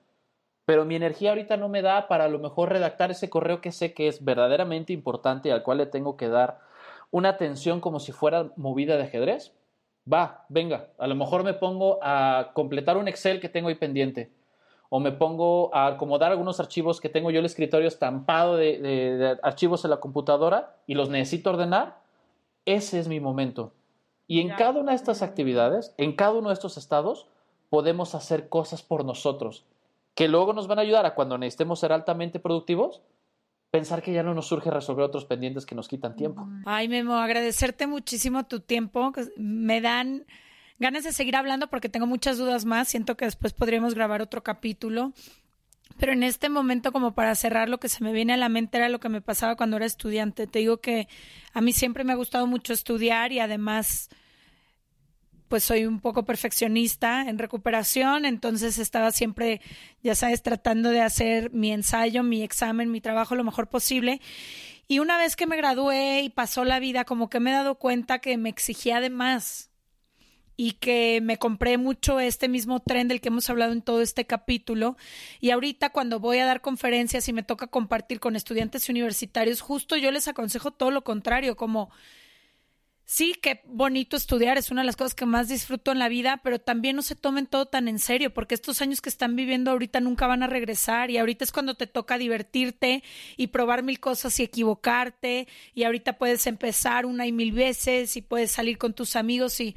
pero 0.68 0.84
mi 0.84 0.96
energía 0.96 1.30
ahorita 1.30 1.56
no 1.56 1.70
me 1.70 1.80
da 1.80 2.08
para 2.08 2.24
a 2.24 2.28
lo 2.28 2.38
mejor 2.38 2.68
redactar 2.68 3.10
ese 3.10 3.30
correo 3.30 3.62
que 3.62 3.72
sé 3.72 3.94
que 3.94 4.06
es 4.06 4.22
verdaderamente 4.22 4.92
importante 4.92 5.48
y 5.48 5.52
al 5.52 5.62
cual 5.62 5.78
le 5.78 5.86
tengo 5.86 6.18
que 6.18 6.28
dar 6.28 6.58
una 7.10 7.30
atención 7.30 7.80
como 7.80 8.00
si 8.00 8.12
fuera 8.12 8.50
movida 8.54 8.98
de 8.98 9.04
ajedrez. 9.04 9.54
Va, 10.12 10.44
venga, 10.50 10.88
a 10.98 11.06
lo 11.06 11.14
mejor 11.14 11.42
me 11.42 11.54
pongo 11.54 11.98
a 12.02 12.50
completar 12.52 12.98
un 12.98 13.08
Excel 13.08 13.40
que 13.40 13.48
tengo 13.48 13.68
ahí 13.68 13.76
pendiente 13.76 14.30
o 14.90 15.00
me 15.00 15.10
pongo 15.10 15.74
a 15.74 15.86
acomodar 15.86 16.32
algunos 16.32 16.60
archivos 16.60 17.00
que 17.00 17.08
tengo 17.08 17.30
yo 17.30 17.38
el 17.38 17.46
escritorio 17.46 17.88
estampado 17.88 18.58
de, 18.58 19.38
archivos 19.42 19.86
en 19.86 19.90
la 19.90 20.00
computadora 20.00 20.76
y 20.86 20.96
los 20.96 21.08
necesito 21.08 21.48
ordenar, 21.48 21.96
ese 22.66 22.98
es 22.98 23.08
mi 23.08 23.20
momento. 23.20 23.72
Y 24.26 24.42
en 24.42 24.50
cada 24.50 24.78
una 24.78 24.92
de 24.92 24.96
estas 24.96 25.22
actividades, 25.22 25.94
en 25.96 26.14
cada 26.14 26.32
uno 26.32 26.48
de 26.48 26.54
estos 26.54 26.76
estados, 26.76 27.26
podemos 27.70 28.14
hacer 28.14 28.50
cosas 28.50 28.82
por 28.82 29.06
nosotros 29.06 29.64
que 30.18 30.26
luego 30.26 30.52
nos 30.52 30.66
van 30.66 30.80
a 30.80 30.82
ayudar 30.82 31.06
a 31.06 31.14
cuando 31.14 31.38
necesitemos 31.38 31.78
ser 31.78 31.92
altamente 31.92 32.40
productivos, 32.40 33.02
pensar 33.70 34.02
que 34.02 34.12
ya 34.12 34.24
no 34.24 34.34
nos 34.34 34.48
surge 34.48 34.68
resolver 34.68 35.04
otros 35.04 35.24
pendientes 35.24 35.64
que 35.64 35.76
nos 35.76 35.86
quitan 35.86 36.16
tiempo. 36.16 36.44
Ay, 36.66 36.88
Memo, 36.88 37.14
agradecerte 37.18 37.86
muchísimo 37.86 38.44
tu 38.44 38.58
tiempo. 38.58 39.12
Me 39.36 39.80
dan 39.80 40.26
ganas 40.80 41.04
de 41.04 41.12
seguir 41.12 41.36
hablando 41.36 41.68
porque 41.68 41.88
tengo 41.88 42.08
muchas 42.08 42.36
dudas 42.36 42.64
más. 42.64 42.88
Siento 42.88 43.16
que 43.16 43.26
después 43.26 43.52
podríamos 43.52 43.94
grabar 43.94 44.20
otro 44.20 44.42
capítulo. 44.42 45.12
Pero 46.00 46.14
en 46.14 46.24
este 46.24 46.48
momento, 46.48 46.90
como 46.90 47.14
para 47.14 47.36
cerrar, 47.36 47.68
lo 47.68 47.78
que 47.78 47.88
se 47.88 48.02
me 48.02 48.12
viene 48.12 48.32
a 48.32 48.38
la 48.38 48.48
mente 48.48 48.78
era 48.78 48.88
lo 48.88 48.98
que 48.98 49.08
me 49.08 49.20
pasaba 49.20 49.54
cuando 49.54 49.76
era 49.76 49.86
estudiante. 49.86 50.48
Te 50.48 50.58
digo 50.58 50.78
que 50.78 51.06
a 51.52 51.60
mí 51.60 51.72
siempre 51.72 52.02
me 52.02 52.12
ha 52.12 52.16
gustado 52.16 52.48
mucho 52.48 52.72
estudiar 52.72 53.30
y 53.30 53.38
además 53.38 54.10
pues 55.48 55.64
soy 55.64 55.86
un 55.86 56.00
poco 56.00 56.24
perfeccionista 56.24 57.22
en 57.28 57.38
recuperación, 57.38 58.24
entonces 58.24 58.78
estaba 58.78 59.10
siempre, 59.10 59.60
ya 60.02 60.14
sabes, 60.14 60.42
tratando 60.42 60.90
de 60.90 61.00
hacer 61.00 61.50
mi 61.52 61.72
ensayo, 61.72 62.22
mi 62.22 62.42
examen, 62.42 62.90
mi 62.90 63.00
trabajo 63.00 63.34
lo 63.34 63.44
mejor 63.44 63.68
posible. 63.68 64.20
Y 64.86 65.00
una 65.00 65.18
vez 65.18 65.36
que 65.36 65.46
me 65.46 65.56
gradué 65.56 66.22
y 66.22 66.30
pasó 66.30 66.64
la 66.64 66.78
vida, 66.78 67.04
como 67.04 67.28
que 67.28 67.40
me 67.40 67.50
he 67.50 67.54
dado 67.54 67.74
cuenta 67.76 68.20
que 68.20 68.36
me 68.36 68.48
exigía 68.48 69.00
de 69.00 69.10
más 69.10 69.70
y 70.56 70.72
que 70.72 71.20
me 71.22 71.38
compré 71.38 71.78
mucho 71.78 72.18
este 72.18 72.48
mismo 72.48 72.80
tren 72.80 73.06
del 73.06 73.20
que 73.20 73.28
hemos 73.28 73.48
hablado 73.48 73.72
en 73.72 73.80
todo 73.80 74.02
este 74.02 74.26
capítulo. 74.26 74.96
Y 75.40 75.50
ahorita 75.50 75.90
cuando 75.90 76.18
voy 76.18 76.38
a 76.38 76.46
dar 76.46 76.62
conferencias 76.62 77.28
y 77.28 77.32
me 77.32 77.44
toca 77.44 77.68
compartir 77.68 78.18
con 78.18 78.34
estudiantes 78.34 78.88
universitarios, 78.88 79.60
justo 79.60 79.96
yo 79.96 80.10
les 80.10 80.26
aconsejo 80.26 80.72
todo 80.72 80.90
lo 80.90 81.04
contrario, 81.04 81.56
como 81.56 81.90
sí, 83.08 83.34
qué 83.40 83.62
bonito 83.64 84.18
estudiar, 84.18 84.58
es 84.58 84.70
una 84.70 84.82
de 84.82 84.86
las 84.86 84.96
cosas 84.96 85.14
que 85.14 85.24
más 85.24 85.48
disfruto 85.48 85.92
en 85.92 85.98
la 85.98 86.10
vida, 86.10 86.42
pero 86.44 86.60
también 86.60 86.94
no 86.94 87.00
se 87.00 87.16
tomen 87.16 87.46
todo 87.46 87.64
tan 87.64 87.88
en 87.88 87.98
serio, 87.98 88.34
porque 88.34 88.54
estos 88.54 88.82
años 88.82 89.00
que 89.00 89.08
están 89.08 89.34
viviendo 89.34 89.70
ahorita 89.70 89.98
nunca 90.00 90.26
van 90.26 90.42
a 90.42 90.46
regresar 90.46 91.10
y 91.10 91.16
ahorita 91.16 91.42
es 91.42 91.50
cuando 91.50 91.74
te 91.74 91.86
toca 91.86 92.18
divertirte 92.18 93.02
y 93.38 93.46
probar 93.46 93.82
mil 93.82 93.98
cosas 93.98 94.38
y 94.38 94.42
equivocarte 94.42 95.48
y 95.74 95.84
ahorita 95.84 96.18
puedes 96.18 96.46
empezar 96.46 97.06
una 97.06 97.26
y 97.26 97.32
mil 97.32 97.52
veces 97.52 98.14
y 98.18 98.20
puedes 98.20 98.50
salir 98.50 98.76
con 98.76 98.92
tus 98.92 99.16
amigos 99.16 99.58
y 99.60 99.74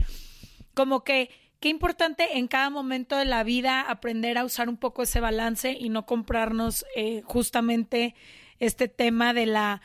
como 0.74 1.06
que 1.06 1.30
qué 1.62 1.70
importante 1.70 2.38
en 2.38 2.50
cada 2.50 2.70
momento 2.70 3.16
de 3.16 3.24
la 3.24 3.46
vida 3.46 3.80
aprender 3.80 4.38
a 4.38 4.44
usar 4.44 4.68
un 4.68 4.76
poco 4.76 5.04
ese 5.04 5.22
balance 5.22 5.72
y 5.72 5.88
no 5.88 6.06
comprarnos 6.06 6.86
eh, 6.98 7.22
justamente 7.24 8.14
este 8.60 8.90
tema 8.90 9.34
de 9.34 9.46
la 9.46 9.82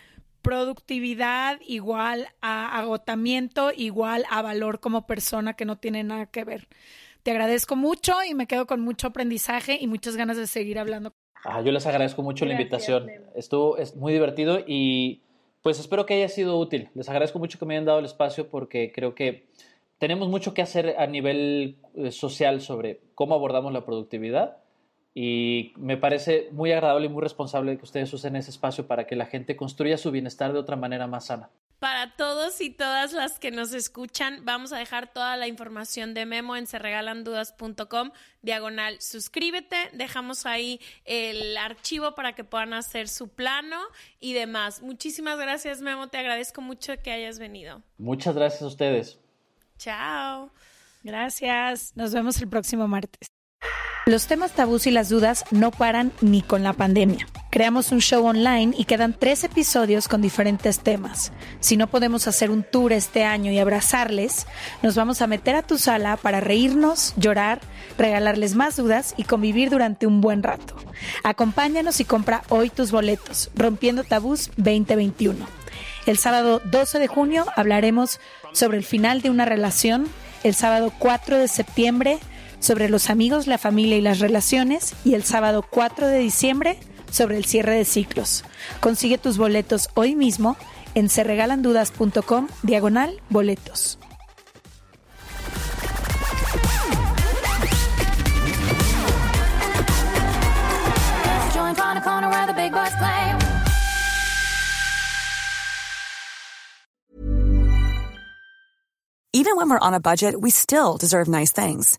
productividad 0.46 1.58
igual 1.66 2.28
a 2.40 2.78
agotamiento, 2.78 3.72
igual 3.76 4.24
a 4.30 4.42
valor 4.42 4.78
como 4.78 5.04
persona 5.04 5.54
que 5.54 5.64
no 5.64 5.76
tiene 5.76 6.04
nada 6.04 6.26
que 6.26 6.44
ver. 6.44 6.68
Te 7.24 7.32
agradezco 7.32 7.74
mucho 7.74 8.14
y 8.22 8.34
me 8.34 8.46
quedo 8.46 8.68
con 8.68 8.80
mucho 8.80 9.08
aprendizaje 9.08 9.76
y 9.80 9.88
muchas 9.88 10.14
ganas 10.14 10.36
de 10.36 10.46
seguir 10.46 10.78
hablando. 10.78 11.14
Ah, 11.44 11.62
yo 11.62 11.72
les 11.72 11.84
agradezco 11.84 12.22
mucho 12.22 12.44
la 12.44 12.52
invitación. 12.52 13.10
Estuvo 13.34 13.76
es 13.76 13.96
muy 13.96 14.12
divertido 14.12 14.60
y 14.64 15.22
pues 15.62 15.80
espero 15.80 16.06
que 16.06 16.14
haya 16.14 16.28
sido 16.28 16.56
útil. 16.60 16.90
Les 16.94 17.08
agradezco 17.08 17.40
mucho 17.40 17.58
que 17.58 17.66
me 17.66 17.74
hayan 17.74 17.86
dado 17.86 17.98
el 17.98 18.04
espacio 18.04 18.48
porque 18.48 18.92
creo 18.94 19.16
que 19.16 19.48
tenemos 19.98 20.28
mucho 20.28 20.54
que 20.54 20.62
hacer 20.62 20.94
a 20.96 21.08
nivel 21.08 21.78
eh, 21.96 22.12
social 22.12 22.60
sobre 22.60 23.00
cómo 23.16 23.34
abordamos 23.34 23.72
la 23.72 23.84
productividad 23.84 24.58
y 25.18 25.72
me 25.78 25.96
parece 25.96 26.50
muy 26.52 26.72
agradable 26.72 27.06
y 27.06 27.08
muy 27.08 27.22
responsable 27.22 27.78
que 27.78 27.84
ustedes 27.84 28.12
usen 28.12 28.36
ese 28.36 28.50
espacio 28.50 28.86
para 28.86 29.06
que 29.06 29.16
la 29.16 29.24
gente 29.24 29.56
construya 29.56 29.96
su 29.96 30.10
bienestar 30.10 30.52
de 30.52 30.58
otra 30.58 30.76
manera 30.76 31.06
más 31.06 31.28
sana. 31.28 31.48
Para 31.78 32.14
todos 32.16 32.60
y 32.60 32.68
todas 32.68 33.14
las 33.14 33.38
que 33.38 33.50
nos 33.50 33.72
escuchan, 33.72 34.44
vamos 34.44 34.74
a 34.74 34.76
dejar 34.76 35.10
toda 35.10 35.38
la 35.38 35.48
información 35.48 36.12
de 36.12 36.26
Memo 36.26 36.54
en 36.54 36.66
serregalandudas.com, 36.66 38.10
diagonal 38.42 39.00
suscríbete, 39.00 39.88
dejamos 39.94 40.44
ahí 40.44 40.82
el 41.06 41.56
archivo 41.56 42.14
para 42.14 42.34
que 42.34 42.44
puedan 42.44 42.74
hacer 42.74 43.08
su 43.08 43.28
plano 43.28 43.78
y 44.20 44.34
demás. 44.34 44.82
Muchísimas 44.82 45.38
gracias 45.38 45.80
Memo, 45.80 46.08
te 46.08 46.18
agradezco 46.18 46.60
mucho 46.60 46.92
que 47.02 47.10
hayas 47.10 47.38
venido. 47.38 47.80
Muchas 47.96 48.34
gracias 48.34 48.60
a 48.60 48.66
ustedes. 48.66 49.18
Chao. 49.78 50.50
Gracias, 51.02 51.96
nos 51.96 52.12
vemos 52.12 52.38
el 52.42 52.48
próximo 52.50 52.86
martes. 52.86 53.35
Los 54.08 54.28
temas 54.28 54.52
tabús 54.52 54.86
y 54.86 54.92
las 54.92 55.08
dudas 55.08 55.44
no 55.50 55.72
paran 55.72 56.12
ni 56.20 56.40
con 56.40 56.62
la 56.62 56.72
pandemia. 56.72 57.26
Creamos 57.50 57.90
un 57.90 58.00
show 58.00 58.24
online 58.24 58.72
y 58.78 58.84
quedan 58.84 59.16
tres 59.18 59.42
episodios 59.42 60.06
con 60.06 60.22
diferentes 60.22 60.78
temas. 60.78 61.32
Si 61.58 61.76
no 61.76 61.88
podemos 61.88 62.28
hacer 62.28 62.52
un 62.52 62.62
tour 62.62 62.92
este 62.92 63.24
año 63.24 63.50
y 63.50 63.58
abrazarles, 63.58 64.46
nos 64.80 64.94
vamos 64.94 65.22
a 65.22 65.26
meter 65.26 65.56
a 65.56 65.62
tu 65.62 65.76
sala 65.76 66.16
para 66.18 66.38
reírnos, 66.38 67.14
llorar, 67.16 67.60
regalarles 67.98 68.54
más 68.54 68.76
dudas 68.76 69.14
y 69.16 69.24
convivir 69.24 69.70
durante 69.70 70.06
un 70.06 70.20
buen 70.20 70.44
rato. 70.44 70.76
Acompáñanos 71.24 71.98
y 71.98 72.04
compra 72.04 72.42
hoy 72.48 72.70
tus 72.70 72.92
boletos, 72.92 73.50
Rompiendo 73.56 74.04
Tabús 74.04 74.50
2021. 74.56 75.48
El 76.06 76.18
sábado 76.18 76.60
12 76.64 77.00
de 77.00 77.08
junio 77.08 77.44
hablaremos 77.56 78.20
sobre 78.52 78.78
el 78.78 78.84
final 78.84 79.22
de 79.22 79.30
una 79.30 79.46
relación. 79.46 80.06
El 80.44 80.54
sábado 80.54 80.92
4 80.96 81.38
de 81.38 81.48
septiembre 81.48 82.20
sobre 82.66 82.88
los 82.88 83.10
amigos, 83.10 83.46
la 83.46 83.58
familia 83.58 83.96
y 83.96 84.00
las 84.00 84.18
relaciones 84.18 84.94
y 85.04 85.14
el 85.14 85.22
sábado 85.22 85.64
4 85.70 86.08
de 86.08 86.18
diciembre 86.18 86.80
sobre 87.12 87.36
el 87.36 87.44
cierre 87.44 87.76
de 87.76 87.84
ciclos. 87.84 88.44
Consigue 88.80 89.18
tus 89.18 89.38
boletos 89.38 89.88
hoy 89.94 90.16
mismo 90.16 90.56
en 90.94 91.08
serregalandudas.com 91.08 92.48
diagonal 92.64 93.20
boletos. 93.30 93.98
Even 109.32 109.56
when 109.56 109.68
we're 109.68 109.78
on 109.78 109.94
a 109.94 110.00
budget, 110.00 110.40
we 110.40 110.50
still 110.50 110.96
deserve 110.96 111.28
nice 111.28 111.52
things. 111.52 111.98